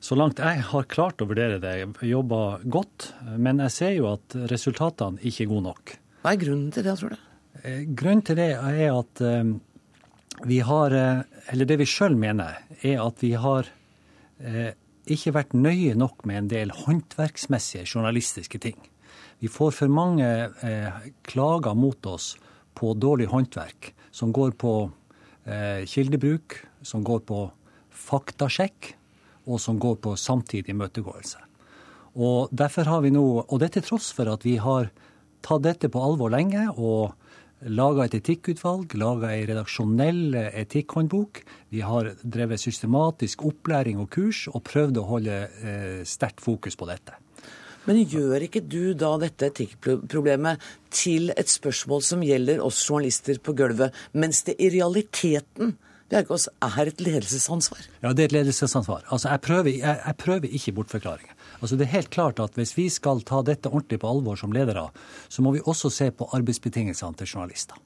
så 0.00 0.16
langt 0.16 0.38
jeg 0.40 0.62
har 0.70 0.84
klart 0.88 1.20
å 1.20 1.28
vurdere 1.28 1.60
det, 1.60 1.74
jobba 2.00 2.62
godt. 2.64 3.12
Men 3.36 3.58
jeg 3.58 3.70
ser 3.70 3.92
jo 3.92 4.06
at 4.14 4.36
resultatene 4.48 5.20
ikke 5.20 5.44
er 5.44 5.50
gode 5.50 5.66
nok. 5.68 5.98
Hva 6.24 6.32
er 6.32 6.40
grunnen 6.40 6.72
til 6.72 6.82
det, 6.82 6.96
tror 6.98 7.10
du? 7.10 7.16
Eh, 7.62 7.84
Grunnen 7.84 8.24
til 8.24 8.36
det 8.36 8.56
er 8.56 8.98
at 8.98 9.20
vi 10.46 10.58
har, 10.60 10.90
eller 11.52 11.64
det 11.66 11.76
vi 11.78 11.84
sjøl 11.84 12.16
mener, 12.16 12.56
er 12.82 13.06
at 13.06 13.20
vi 13.20 13.32
har 13.32 13.64
ikke 15.06 15.32
vært 15.34 15.52
nøye 15.52 15.94
nok 15.94 16.24
med 16.24 16.36
en 16.36 16.48
del 16.48 16.70
håndverksmessige 16.70 17.84
journalistiske 17.84 18.58
ting. 18.58 18.76
Vi 19.40 19.46
får 19.48 19.72
for 19.72 19.88
mange 19.88 20.50
klager 21.22 21.76
mot 21.76 22.06
oss 22.06 22.38
på 22.78 22.94
dårlig 22.94 23.28
håndverk, 23.32 23.92
som 24.10 24.32
går 24.32 24.56
på 24.60 24.74
eh, 25.44 25.84
kildebruk, 25.88 26.58
som 26.82 27.04
går 27.06 27.24
på 27.28 27.44
faktasjekk, 27.92 28.94
og 29.46 29.60
som 29.60 29.78
går 29.82 29.96
på 30.02 30.14
samtidig 30.16 30.70
imøtegåelse. 30.74 31.40
Og 32.12 32.52
derfor 32.52 32.88
har 32.90 33.00
vi 33.02 33.10
nå, 33.14 33.24
og 33.42 33.56
det 33.60 33.72
til 33.74 33.86
tross 33.86 34.12
for 34.14 34.28
at 34.30 34.44
vi 34.46 34.58
har 34.60 34.90
tatt 35.42 35.64
dette 35.64 35.90
på 35.90 36.02
alvor 36.02 36.30
lenge 36.32 36.68
og 36.76 37.14
laga 37.62 38.06
et 38.06 38.16
etikkutvalg, 38.18 38.94
laga 38.98 39.32
ei 39.34 39.44
redaksjonell 39.46 40.34
etikkhåndbok. 40.34 41.42
Vi 41.74 41.82
har 41.86 42.12
drevet 42.22 42.62
systematisk 42.62 43.44
opplæring 43.46 44.00
og 44.02 44.10
kurs 44.14 44.44
og 44.50 44.64
prøvd 44.66 44.98
å 44.98 45.08
holde 45.08 45.42
eh, 45.62 46.00
sterkt 46.08 46.42
fokus 46.42 46.78
på 46.78 46.90
dette. 46.90 47.21
Men 47.88 48.02
gjør 48.06 48.46
ikke 48.46 48.62
du 48.62 48.92
da 48.98 49.14
dette 49.22 49.48
etikkproblemet 49.50 50.62
til 50.94 51.32
et 51.34 51.50
spørsmål 51.50 52.04
som 52.06 52.22
gjelder 52.26 52.62
oss 52.62 52.82
journalister 52.86 53.40
på 53.42 53.54
gulvet, 53.58 53.94
mens 54.14 54.44
det 54.46 54.58
i 54.62 54.70
realiteten 54.74 55.76
Bjerkås, 56.12 56.44
er 56.60 56.90
et 56.90 56.98
ledelsesansvar? 57.00 57.86
Ja, 58.02 58.10
det 58.12 58.26
er 58.26 58.28
et 58.28 58.34
ledelsesansvar. 58.36 59.06
Altså, 59.08 59.30
jeg 59.32 59.40
prøver, 59.46 59.70
jeg, 59.72 59.96
jeg 59.96 60.16
prøver 60.20 60.56
ikke 60.58 60.74
bortforklaringer. 60.76 61.38
Altså, 61.62 61.78
det 61.80 61.86
er 61.86 61.94
helt 61.94 62.10
klart 62.12 62.42
at 62.42 62.58
hvis 62.58 62.74
vi 62.76 62.90
skal 62.92 63.22
ta 63.24 63.40
dette 63.46 63.70
ordentlig 63.70 64.02
på 64.02 64.10
alvor 64.10 64.36
som 64.36 64.52
ledere, 64.52 64.90
så 65.32 65.44
må 65.44 65.54
vi 65.56 65.64
også 65.64 65.88
se 65.88 66.10
på 66.12 66.28
arbeidsbetingelsene 66.36 67.16
til 67.16 67.32
journalister. 67.32 67.80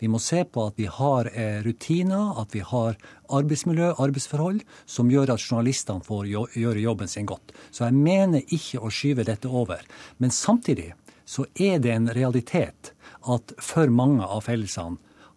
Vi 0.00 0.08
må 0.08 0.18
se 0.22 0.42
på 0.48 0.64
at 0.70 0.78
vi 0.80 0.86
har 0.88 1.28
eh, 1.32 1.60
rutiner, 1.64 2.38
at 2.40 2.54
vi 2.56 2.62
har 2.64 2.96
arbeidsmiljø, 3.28 3.92
arbeidsforhold, 4.00 4.62
som 4.88 5.10
gjør 5.12 5.34
at 5.34 5.44
journalistene 5.44 6.04
får 6.06 6.30
gjøre 6.56 6.84
jobben 6.84 7.10
sin 7.10 7.28
godt. 7.28 7.52
Så 7.70 7.84
jeg 7.86 7.98
mener 7.98 8.54
ikke 8.56 8.80
å 8.80 8.92
skyve 8.92 9.26
dette 9.28 9.48
over. 9.48 9.84
Men 10.18 10.32
samtidig 10.34 10.94
så 11.28 11.44
er 11.54 11.78
det 11.84 11.92
en 11.94 12.10
realitet 12.16 12.94
at 13.28 13.54
for 13.60 13.92
mange 13.92 14.24
av 14.24 14.46
fellelsene 14.48 14.96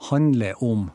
handler 0.10 0.64
om 0.64 0.88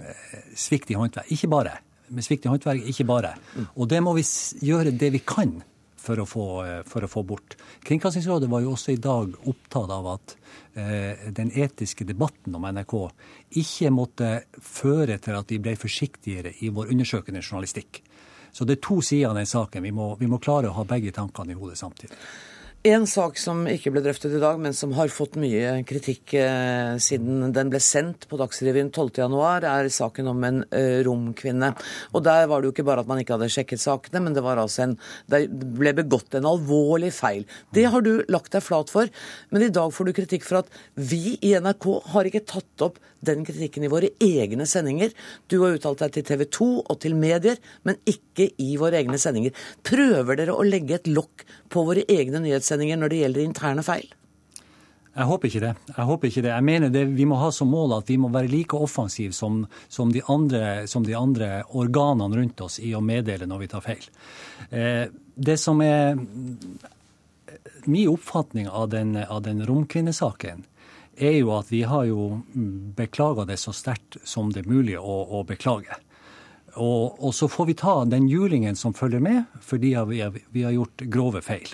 eh, 0.00 0.52
svikt 0.54 0.94
i 0.94 0.98
håndverk. 0.98 1.30
Ikke 1.34 1.50
bare. 1.50 1.78
Med 2.14 2.24
svikt 2.24 2.46
i 2.46 2.52
håndverk, 2.52 2.86
ikke 2.86 3.08
bare. 3.08 3.34
Og 3.74 3.90
det 3.90 4.02
må 4.06 4.14
vi 4.16 4.22
gjøre 4.66 4.94
det 4.94 5.10
vi 5.18 5.24
kan 5.26 5.58
for 6.06 6.22
å, 6.22 6.26
få, 6.28 6.46
eh, 6.64 6.80
for 6.86 7.04
å 7.04 7.10
få, 7.10 7.22
bort. 7.26 7.56
Kringkastingsrådet 7.86 8.50
var 8.50 8.62
jo 8.64 8.74
også 8.76 8.94
i 8.94 9.00
dag 9.02 9.34
opptatt 9.50 9.92
av 9.92 10.10
at 10.14 10.36
eh, 10.78 11.28
den 11.34 11.50
etiske 11.50 12.06
debatten 12.06 12.54
om 12.54 12.66
NRK 12.70 12.96
ikke 13.62 13.92
måtte 13.94 14.32
føre 14.62 15.18
til 15.22 15.38
at 15.38 15.50
vi 15.50 15.60
ble 15.62 15.76
forsiktigere 15.80 16.54
i 16.62 16.70
vår 16.74 16.92
undersøkende 16.94 17.42
journalistikk. 17.42 18.02
Så 18.56 18.64
det 18.64 18.78
er 18.78 18.84
to 18.86 19.02
sider 19.04 19.30
av 19.30 19.36
den 19.36 19.48
saken. 19.48 19.84
Vi 19.84 19.92
må, 19.92 20.14
vi 20.20 20.28
må 20.30 20.40
klare 20.40 20.70
å 20.70 20.76
ha 20.78 20.84
begge 20.88 21.12
tankene 21.12 21.52
i 21.52 21.58
hodet 21.58 21.76
samtidig. 21.80 22.16
En 22.86 23.02
sak 23.10 23.34
som 23.40 23.64
ikke 23.66 23.90
ble 23.90 23.98
drøftet 24.04 24.36
i 24.36 24.38
dag, 24.38 24.60
men 24.62 24.74
som 24.76 24.92
har 24.94 25.10
fått 25.10 25.34
mye 25.42 25.72
kritikk 25.88 26.36
eh, 26.38 26.92
siden 27.02 27.48
den 27.54 27.70
ble 27.72 27.80
sendt 27.82 28.28
på 28.30 28.38
Dagsrevyen 28.38 28.92
12.1, 28.94 29.66
er 29.66 29.88
saken 29.90 30.28
om 30.30 30.44
en 30.46 30.60
eh, 30.68 31.00
romkvinne. 31.02 31.72
Og 32.14 32.22
Der 32.22 32.46
var 32.46 32.62
det 32.62 32.68
jo 32.68 32.74
ikke 32.76 32.84
bare 32.86 33.02
at 33.02 33.10
man 33.10 33.18
ikke 33.18 33.34
hadde 33.34 33.48
sjekket 33.50 33.82
sakene, 33.82 34.22
men 34.22 34.36
det, 34.36 34.44
altså 34.46 34.84
en, 34.84 34.94
det 35.32 35.48
ble 35.50 35.96
begått 35.98 36.36
en 36.38 36.46
alvorlig 36.46 37.10
feil. 37.16 37.42
Det 37.74 37.88
har 37.90 38.06
du 38.06 38.20
lagt 38.30 38.54
deg 38.54 38.62
flat 38.62 38.92
for, 38.92 39.10
men 39.50 39.66
i 39.66 39.72
dag 39.74 39.90
får 39.90 40.06
du 40.06 40.14
kritikk 40.20 40.46
for 40.46 40.60
at 40.62 40.70
vi 40.94 41.34
i 41.40 41.56
NRK 41.58 41.88
har 42.12 42.30
ikke 42.30 42.44
tatt 42.46 42.86
opp 42.86 43.02
den 43.26 43.42
kritikken 43.48 43.82
i 43.82 43.90
våre 43.90 44.12
egne 44.22 44.68
sendinger. 44.70 45.10
Du 45.50 45.58
har 45.64 45.74
uttalt 45.74 46.04
deg 46.04 46.14
til 46.14 46.28
TV 46.30 46.46
2 46.54 46.70
og 46.84 47.02
til 47.02 47.18
medier, 47.18 47.58
men 47.82 47.98
ikke 48.06 48.52
i 48.62 48.76
våre 48.78 49.00
egne 49.00 49.18
sendinger. 49.18 49.56
Prøver 49.82 50.38
dere 50.38 50.54
å 50.54 50.66
legge 50.66 51.00
et 51.00 51.10
lokk 51.10 51.42
på 51.72 51.82
våre 51.88 52.06
egne 52.12 52.44
nyhetssendinger 52.44 52.75
når 52.76 53.08
det 53.08 53.20
gjelder 53.22 53.44
interne 53.44 53.82
feil? 53.86 54.08
Jeg 55.16 55.24
håper 55.30 55.48
ikke 55.48 55.62
det. 55.62 55.72
Jeg 55.88 56.04
håper 56.10 56.28
ikke 56.28 56.42
det. 56.44 56.50
Jeg 56.52 56.64
mener 56.64 56.90
det, 56.92 57.06
Vi 57.16 57.24
må 57.24 57.38
ha 57.40 57.48
som 57.50 57.70
mål 57.72 57.94
at 57.96 58.10
vi 58.10 58.18
må 58.20 58.28
være 58.28 58.52
like 58.52 58.76
offensive 58.76 59.32
som, 59.32 59.62
som, 59.88 60.12
de 60.12 60.20
andre, 60.28 60.86
som, 60.86 61.04
de 61.04 61.16
andre, 61.16 61.64
organene 61.72 62.36
rundt 62.36 62.60
oss 62.60 62.78
i 62.78 62.92
å 62.94 63.00
meddele 63.00 63.48
når 63.48 63.62
vi 63.62 63.68
tar 63.72 63.80
feil. 63.80 64.04
Eh, 64.68 65.06
det 65.34 65.56
som 65.56 65.80
er 65.80 66.18
min 67.86 68.08
oppfatning 68.12 68.68
av 68.68 68.90
den, 68.92 69.16
av 69.16 69.40
den 69.42 69.64
romkvinnesaken, 69.64 70.66
er 71.16 71.38
jo 71.38 71.54
at 71.56 71.72
vi 71.72 71.82
har 71.88 72.04
jo 72.04 72.42
beklaga 72.96 73.46
det 73.48 73.56
så 73.56 73.72
sterkt 73.72 74.18
som 74.24 74.52
det 74.52 74.66
er 74.66 74.68
mulig 74.68 74.98
å, 75.00 75.16
å 75.40 75.44
beklage. 75.48 75.96
Og, 76.76 77.16
og, 77.24 77.32
så 77.32 77.48
får 77.48 77.66
vi 77.70 77.74
ta 77.80 77.94
den 78.04 78.28
julingen 78.28 78.76
som 78.76 78.92
følger 78.92 79.22
med, 79.24 79.44
fordi 79.64 79.94
vi 80.10 80.20
har, 80.20 80.40
vi 80.52 80.64
har 80.66 80.76
gjort 80.76 81.06
grove 81.08 81.40
feil. 81.40 81.72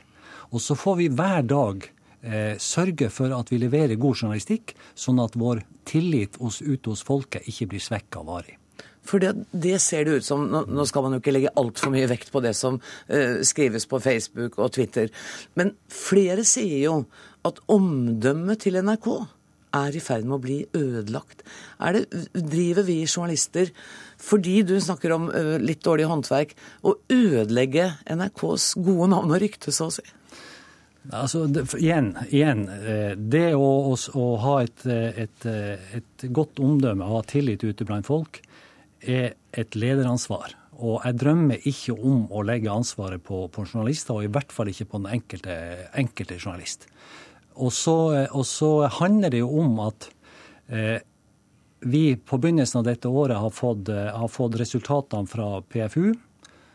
Og 0.53 0.61
så 0.61 0.77
får 0.79 0.99
vi 1.01 1.11
hver 1.13 1.45
dag 1.49 1.85
eh, 2.23 2.57
sørge 2.61 3.09
for 3.13 3.33
at 3.35 3.53
vi 3.53 3.61
leverer 3.63 4.01
god 4.01 4.19
journalistikk, 4.21 4.75
sånn 4.95 5.21
at 5.23 5.39
vår 5.39 5.65
tillit 5.89 6.37
hos, 6.43 6.61
ute 6.63 6.93
hos 6.93 7.05
folket 7.07 7.49
ikke 7.49 7.73
blir 7.73 7.83
svekka 7.83 8.25
varig. 8.27 8.59
For 9.03 9.19
det, 9.19 9.33
det, 9.51 9.81
ser 9.83 10.07
det 10.07 10.21
ut 10.21 10.27
som 10.27 10.45
Nå 10.47 10.85
skal 10.87 11.03
man 11.03 11.17
jo 11.17 11.19
ikke 11.19 11.33
legge 11.35 11.51
altfor 11.59 11.91
mye 11.91 12.07
vekt 12.07 12.31
på 12.31 12.43
det 12.45 12.53
som 12.55 12.79
uh, 12.79 13.43
skrives 13.43 13.89
på 13.91 13.99
Facebook 14.03 14.61
og 14.63 14.77
Twitter, 14.77 15.11
men 15.59 15.75
flere 15.91 16.47
sier 16.47 16.79
jo 16.85 16.97
at 17.47 17.59
omdømmet 17.73 18.63
til 18.63 18.79
NRK 18.79 19.09
er 19.75 19.97
i 19.97 20.03
ferd 20.05 20.27
med 20.29 20.37
å 20.37 20.43
bli 20.45 20.59
ødelagt. 20.77 21.43
Er 21.83 21.97
det, 21.97 22.23
driver 22.37 22.87
vi 22.87 23.01
journalister 23.09 23.73
fordi 24.23 24.61
du 24.69 24.77
snakker 24.79 25.17
om 25.17 25.31
uh, 25.33 25.57
litt 25.59 25.83
dårlig 25.83 26.07
håndverk, 26.07 26.55
å 26.87 26.95
ødelegge 27.11 27.89
NRKs 28.07 28.75
gode 28.79 29.11
navn 29.17 29.35
og 29.35 29.43
rykte, 29.43 29.75
så 29.75 29.91
å 29.91 29.97
si? 29.97 30.05
Altså, 31.11 31.47
det, 31.51 31.65
igjen, 31.81 32.13
igjen, 32.31 32.67
eh, 32.71 33.13
det 33.17 33.49
å, 33.59 33.69
å, 33.91 33.97
å 34.19 34.27
ha 34.45 34.55
et, 34.63 34.85
et, 34.87 35.47
et, 35.51 36.27
godt 36.31 36.63
omdømme 36.63 37.09
ha 37.11 37.23
tillit 37.27 37.65
ute 37.67 37.87
blant 37.89 38.07
folk, 38.07 38.39
er 39.03 39.35
et 39.51 39.75
lederansvar. 39.75 40.55
Og 40.79 41.03
jeg 41.03 41.19
drømmer 41.19 41.67
ikke 41.69 41.97
om 41.99 42.25
å 42.31 42.45
legge 42.47 42.71
ansvaret 42.71 43.23
på, 43.23 43.45
på 43.51 43.67
journalister, 43.67 44.15
og 44.15 44.29
i 44.29 44.33
hvert 44.33 44.55
fall 44.55 44.71
ikke 44.71 44.89
på 44.93 45.03
den 45.03 45.11
enkelte, 45.19 45.57
enkelte 45.99 46.39
journalist. 46.39 46.87
Og 47.59 47.75
så, 47.75 47.97
og 48.31 48.47
så, 48.49 48.71
handler 49.03 49.35
det 49.35 49.43
jo 49.43 49.51
om 49.61 49.83
at 49.83 50.07
eh, 50.71 51.03
vi 51.83 52.05
på 52.15 52.39
begynnelsen 52.39 52.79
av 52.79 52.87
dette 52.87 53.11
året 53.11 53.43
har 53.43 53.51
fått, 53.51 53.91
har 53.91 54.31
fått 54.31 54.61
resultatene 54.61 55.27
fra 55.27 55.57
PFU, 55.67 56.13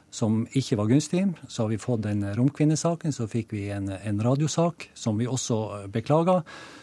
som 0.10 0.45
ikke 0.51 0.78
var 0.80 0.89
gunstig. 0.91 1.24
Så 1.47 1.64
har 1.64 1.70
vi 1.70 1.80
fått 1.82 2.05
den 2.05 2.24
romkvinnesaken, 2.36 3.14
så 3.14 3.28
fikk 3.30 3.53
vi 3.53 3.68
en, 3.76 3.89
en 3.89 4.22
radiosak 4.24 4.89
som 4.97 5.18
vi 5.20 5.28
også 5.28 5.88
beklaga. 5.93 6.41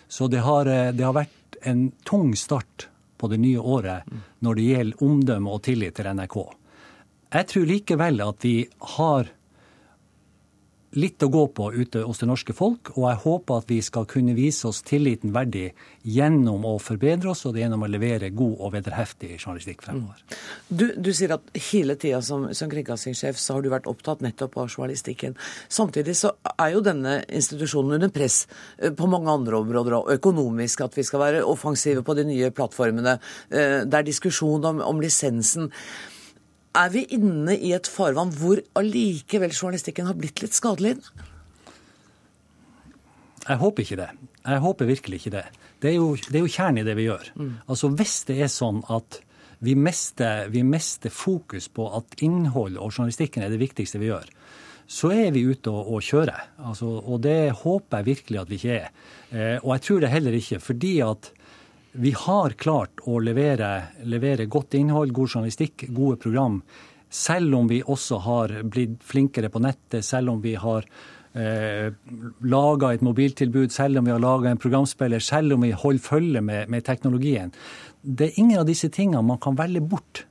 Så 0.08 0.28
det 0.28 0.44
har, 0.44 0.68
det 0.68 1.04
har 1.04 1.16
vært 1.16 1.58
en 1.64 1.88
tung 2.04 2.34
start 2.36 2.88
på 3.18 3.30
det 3.32 3.40
nye 3.40 3.58
året 3.58 4.04
når 4.44 4.58
det 4.58 4.68
gjelder 4.68 5.06
omdømme 5.06 5.54
og 5.54 5.62
tillit 5.64 5.96
til 5.96 6.10
NRK. 6.12 6.36
Jeg 7.34 7.48
tror 7.50 7.66
likevel 7.70 8.20
at 8.22 8.44
vi 8.44 8.56
har 8.96 9.30
litt 10.98 11.22
å 11.22 11.28
gå 11.32 11.42
på 11.54 11.68
ute 11.74 12.04
hos 12.06 12.20
det 12.22 12.28
norske 12.28 12.54
folk, 12.56 12.92
og 12.94 13.08
jeg 13.08 13.20
håper 13.24 13.60
at 13.60 13.70
vi 13.70 13.80
skal 13.84 14.06
kunne 14.10 14.34
vise 14.36 14.68
oss 14.68 14.82
tilliten 14.86 15.32
verdig 15.34 15.72
gjennom 16.06 16.64
å 16.68 16.74
forbedre 16.82 17.32
oss 17.32 17.44
og 17.48 17.58
gjennom 17.58 17.82
å 17.84 17.90
levere 17.90 18.30
god 18.34 18.54
og 18.58 18.74
vederheftig 18.76 19.32
journalistikk 19.38 19.84
fremover. 19.86 20.22
Mm. 20.22 20.38
Du, 20.68 20.86
du, 20.96 21.10
sier 21.16 21.34
at 21.36 21.50
hele 21.70 21.98
tida 22.00 22.20
som, 22.24 22.46
som 22.54 22.70
kringkastingssjef 22.72 23.40
så 23.40 23.56
har 23.56 23.64
du 23.64 23.70
vært 23.72 23.90
opptatt 23.90 24.24
nettopp 24.24 24.58
av 24.60 24.70
journalistikken. 24.70 25.36
Samtidig 25.68 26.16
så 26.20 26.34
er 26.54 26.74
jo 26.76 26.84
denne 26.84 27.20
institusjonen 27.26 27.98
under 27.98 28.14
press 28.14 28.44
eh, 28.78 28.94
på 28.94 29.10
mange 29.10 29.32
andre 29.32 29.60
områder, 29.60 29.98
og 29.98 30.14
økonomisk, 30.14 30.86
at 30.86 30.98
vi 30.98 31.06
skal 31.06 31.24
være 31.24 31.44
offensive 31.48 32.04
på 32.06 32.18
de 32.18 32.28
nye 32.28 32.52
plattformene. 32.54 33.18
Eh, 33.50 33.80
det 33.88 34.00
er 34.00 34.10
diskusjon 34.10 34.70
om, 34.70 34.82
om 34.84 35.02
lisensen. 35.02 35.70
Er 36.74 36.90
vi 36.90 37.04
inne 37.14 37.54
i 37.54 37.70
et 37.76 37.86
farvann 37.86 38.32
hvor 38.34 38.58
allikevel 38.78 39.52
journalistikken 39.54 40.08
har 40.08 40.18
blitt 40.18 40.42
litt 40.42 40.56
skadelidende? 40.56 41.30
Jeg 43.44 43.60
håper 43.60 43.84
ikke 43.84 44.00
det. 44.00 44.08
Jeg 44.44 44.62
håper 44.64 44.88
virkelig 44.88 45.20
ikke 45.20 45.34
det. 45.36 45.44
Det 45.82 45.90
er 45.92 45.98
jo, 45.98 46.14
det 46.16 46.38
er 46.38 46.44
jo 46.46 46.50
kjernen 46.50 46.80
i 46.80 46.86
det 46.86 46.96
vi 46.96 47.06
gjør. 47.10 47.30
Mm. 47.36 47.52
Altså 47.68 47.90
Hvis 47.92 48.16
det 48.30 48.38
er 48.40 48.50
sånn 48.52 48.80
at 48.92 49.20
vi 49.64 49.74
mister, 49.78 50.48
vi 50.52 50.64
mister, 50.66 51.12
fokus 51.12 51.68
på 51.72 51.86
at 51.96 52.16
innhold 52.24 52.78
og 52.78 52.90
journalistikken 52.90 53.44
er 53.44 53.52
det 53.52 53.60
viktigste 53.62 54.00
vi 54.00 54.10
gjør, 54.10 54.26
så 54.90 55.12
er 55.14 55.30
vi 55.32 55.44
ute 55.46 55.72
og, 55.72 55.94
og 55.94 56.04
kjører. 56.04 56.50
Altså, 56.68 56.88
og 57.00 57.22
det 57.24 57.54
håper 57.62 58.00
jeg 58.00 58.08
virkelig 58.10 58.40
at 58.40 58.50
vi 58.50 58.58
ikke 58.60 58.78
er. 58.80 58.90
Eh, 59.30 59.56
og 59.62 59.70
jeg 59.76 59.84
tror 59.86 60.02
det 60.02 60.12
heller 60.12 60.36
ikke, 60.36 60.60
fordi 60.60 60.94
at 61.04 61.30
vi 61.94 62.10
har 62.18 62.56
klart 62.58 63.02
å 63.06 63.20
levere, 63.22 63.70
levere, 64.02 64.48
godt 64.50 64.74
innhold, 64.74 65.12
god 65.14 65.30
journalistikk, 65.30 65.86
gode 65.94 66.18
program, 66.22 66.58
selv 67.14 67.54
om 67.54 67.68
vi 67.70 67.84
også 67.86 68.18
har 68.24 68.54
blitt 68.66 68.98
flinkere 69.06 69.50
på 69.52 69.62
nettet, 69.62 70.02
selv 70.02 70.32
om 70.32 70.40
vi 70.42 70.56
har 70.58 70.88
eh, 71.38 71.94
laga 72.42 72.90
et 72.90 73.04
mobiltilbud, 73.06 73.70
selv 73.72 74.00
om 74.00 74.08
vi 74.08 74.14
har 74.14 74.22
laga 74.22 74.50
en 74.50 74.60
programspiller, 74.60 75.22
selv 75.22 75.54
om 75.54 75.62
vi 75.62 75.70
holder 75.70 76.02
følge 76.02 76.42
med, 76.42 76.68
med, 76.68 76.84
teknologien. 76.84 77.54
Det 78.02 78.32
er 78.32 78.40
ingen 78.42 78.64
av 78.64 78.66
disse 78.66 78.90
tingene 78.90 79.22
man 79.22 79.42
kan 79.42 79.58
velge 79.58 79.84
bort. 79.86 80.26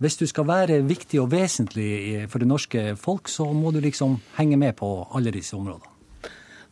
Hvis 0.00 0.16
du 0.18 0.24
skal 0.26 0.48
være 0.48 0.82
viktig 0.88 1.20
og 1.20 1.30
vesentlig 1.36 2.24
for 2.32 2.42
det 2.42 2.48
norske 2.48 2.94
folk, 2.98 3.28
så 3.28 3.52
må 3.52 3.70
du 3.76 3.82
liksom 3.84 4.16
henge 4.40 4.56
med 4.58 4.80
på 4.80 4.96
alle 5.12 5.32
disse 5.36 5.54
områdene. 5.56 5.93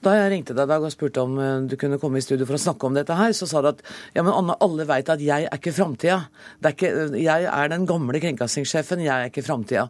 Da 0.02 0.16
jeg 0.16 0.32
ringte 0.32 0.56
deg 0.56 0.66
i 0.66 0.72
dag 0.72 0.82
og 0.82 0.92
spurte 0.94 1.22
om 1.22 1.36
eh, 1.38 1.54
du 1.70 1.76
kunne 1.80 2.00
komme 2.02 2.18
i 2.18 2.24
studio 2.24 2.48
for 2.48 2.58
å 2.58 2.62
snakke 2.64 2.88
om 2.88 2.96
dette 2.98 3.16
her, 3.16 3.34
så 3.36 3.46
sa 3.50 3.62
du 3.62 3.70
at 3.70 3.84
ja, 4.16 4.24
men 4.24 4.32
Anne, 4.34 4.58
alle 4.64 4.86
veit 4.88 5.12
at 5.12 5.22
jeg 5.22 5.46
er 5.46 5.60
ikke 5.60 5.74
framtida. 5.76 6.24
Jeg 7.14 7.46
er 7.46 7.72
den 7.72 7.86
gamle 7.88 8.22
kringkastingssjefen, 8.22 9.04
jeg 9.06 9.14
er 9.14 9.30
ikke 9.30 9.46
framtida. 9.46 9.86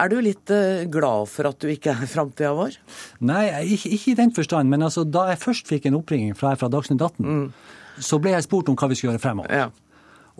Er 0.00 0.08
du 0.08 0.16
litt 0.24 0.48
uh, 0.48 0.86
glad 0.88 1.28
for 1.28 1.50
at 1.50 1.60
du 1.60 1.68
ikke 1.68 1.92
er 1.92 2.08
framtida 2.08 2.54
vår? 2.56 2.78
Nei, 3.28 3.44
ikke, 3.74 3.92
ikke, 3.92 4.14
i 4.14 4.18
den 4.22 4.32
forstand. 4.32 4.72
Men 4.72 4.86
altså, 4.88 5.04
da 5.04 5.26
jeg 5.28 5.42
først 5.42 5.68
fikk 5.68 5.90
en 5.90 5.98
oppringning 6.00 6.36
fra, 6.38 6.54
fra 6.56 6.70
Dagsnytt 6.72 7.02
18, 7.02 7.20
mm. 7.28 8.00
så 8.00 8.20
ble 8.22 8.32
jeg 8.32 8.46
spurt 8.48 8.72
om 8.72 8.78
hva 8.78 8.88
vi 8.88 8.96
skulle 8.96 9.18
gjøre 9.18 9.26
fremover. 9.26 9.52
Ja. 9.52 9.68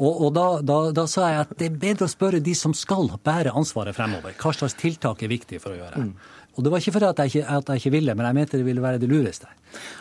Og, 0.00 0.22
og 0.24 0.30
da, 0.32 0.46
da, 0.64 0.76
da, 0.96 1.04
sa 1.10 1.26
jeg 1.28 1.40
at 1.44 1.50
det 1.60 1.66
er 1.68 1.80
bedre 1.82 2.08
å 2.08 2.10
spørre 2.10 2.40
de 2.40 2.54
som 2.56 2.72
skal 2.76 3.10
bære 3.24 3.52
ansvaret 3.58 3.96
fremover. 3.96 4.32
Hva 4.40 4.54
slags 4.56 4.76
tiltak 4.80 5.20
er 5.20 5.30
viktig 5.32 5.60
for 5.60 5.74
å 5.74 5.82
gjøre. 5.82 6.06
Mm. 6.06 6.14
Og 6.52 6.64
det 6.64 6.72
var 6.72 6.82
ikke 6.82 6.92
fordi 6.98 7.08
at 7.08 7.20
jeg 7.22 7.32
ikke, 7.32 7.44
at 7.56 7.70
jeg 7.72 7.80
ikke 7.80 7.92
ville, 7.94 8.14
men 8.18 8.26
jeg 8.28 8.36
mente 8.36 8.58
det 8.60 8.66
ville 8.66 8.84
være 8.84 9.00
det 9.00 9.08
lureste. 9.08 9.48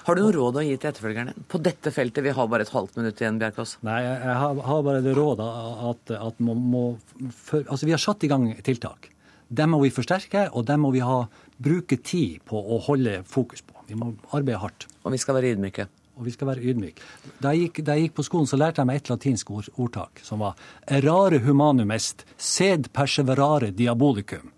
Har 0.08 0.18
du 0.18 0.24
noe 0.26 0.34
råd 0.36 0.60
å 0.60 0.64
gi 0.66 0.74
til 0.76 0.90
etterfølgerne 0.90 1.46
på 1.48 1.62
dette 1.64 1.94
feltet? 1.96 2.26
Vi 2.26 2.34
har 2.36 2.50
bare 2.52 2.66
et 2.68 2.74
halvt 2.74 3.00
minutt 3.00 3.24
igjen, 3.24 3.40
Bjerkås. 3.40 3.78
Nei, 3.88 4.02
jeg 4.04 4.36
har, 4.42 4.84
bare 4.84 5.04
det 5.06 5.16
rådet 5.16 5.48
at, 5.92 6.14
at 6.18 6.44
man 6.44 6.60
må 6.74 6.84
for, 7.32 7.64
Altså, 7.64 7.88
vi 7.88 7.96
har 7.96 8.04
satt 8.04 8.28
i 8.28 8.32
gang 8.32 8.50
tiltak. 8.68 9.08
Dem 9.48 9.74
må 9.76 9.82
vi 9.84 9.94
forsterke, 9.96 10.50
og 10.52 10.68
dem 10.68 10.84
må 10.84 10.92
vi 10.96 11.04
ha, 11.04 11.24
bruke 11.62 11.98
tid 12.04 12.44
på 12.48 12.60
å 12.60 12.80
holde 12.88 13.22
fokus 13.28 13.64
på. 13.64 13.76
Vi 13.88 13.98
må 14.00 14.14
arbeide 14.32 14.60
hardt. 14.62 14.88
Og 15.04 15.16
vi 15.16 15.20
skal 15.22 15.40
være 15.40 15.56
ydmyke. 15.56 15.88
og 16.22 16.26
vi 16.28 16.32
skal 16.36 16.52
være 16.52 16.62
ydmyke. 16.70 17.02
Da 17.42 17.52
jeg 17.56 17.68
gikk, 17.68 17.80
da 17.88 17.96
jeg 17.96 18.10
gikk 18.10 18.18
på 18.20 18.26
skolen, 18.28 18.48
så 18.50 18.60
lærte 18.60 18.84
jeg 18.84 18.90
meg 18.90 19.00
et 19.00 19.10
latinsk 19.10 19.52
ord, 19.56 19.70
ordtak 19.82 20.22
som 20.22 20.44
var 20.44 20.60
errare 20.86 21.40
humanum 21.42 21.92
est, 21.96 22.26
sed 22.38 22.92
perseverare 22.94 23.72
diabolicum. 23.74 24.52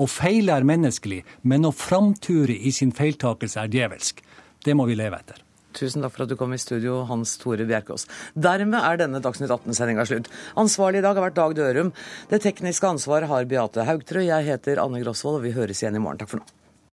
Å 0.00 0.06
feile 0.08 0.54
er 0.56 0.64
menneskelig, 0.64 1.20
men 1.44 1.68
å 1.68 1.74
framture 1.76 2.54
i 2.56 2.72
sin 2.72 2.92
feiltakelse 2.96 3.60
er 3.60 3.72
djevelsk. 3.72 4.22
Det 4.64 4.72
må 4.76 4.86
vi 4.88 4.96
leve 4.96 5.18
etter. 5.20 5.42
Tusen 5.76 6.02
takk 6.02 6.14
for 6.14 6.24
at 6.24 6.30
du 6.32 6.36
kom 6.40 6.54
i 6.56 6.58
studio, 6.58 7.02
Hans 7.06 7.36
Tore 7.38 7.66
Bjerkås. 7.68 8.06
Dermed 8.34 8.80
er 8.80 8.98
denne 9.02 9.20
Dagsnytt 9.22 9.52
18-sendinga 9.54 10.06
slutt. 10.08 10.30
Ansvarlig 10.58 11.02
i 11.02 11.04
dag 11.06 11.20
har 11.20 11.28
vært 11.28 11.38
Dag 11.38 11.54
Dørum. 11.58 11.92
Det 12.32 12.40
tekniske 12.42 12.90
ansvaret 12.96 13.30
har 13.30 13.46
Beate 13.50 13.86
Haugtrø. 13.86 14.24
Jeg 14.24 14.48
heter 14.48 14.82
Anne 14.82 15.04
Grosvold, 15.04 15.38
og 15.38 15.46
vi 15.46 15.54
høres 15.54 15.84
igjen 15.84 16.00
i 16.00 16.02
morgen. 16.02 16.24
Takk 16.24 16.32
for 16.32 16.42
nå. 16.42 16.59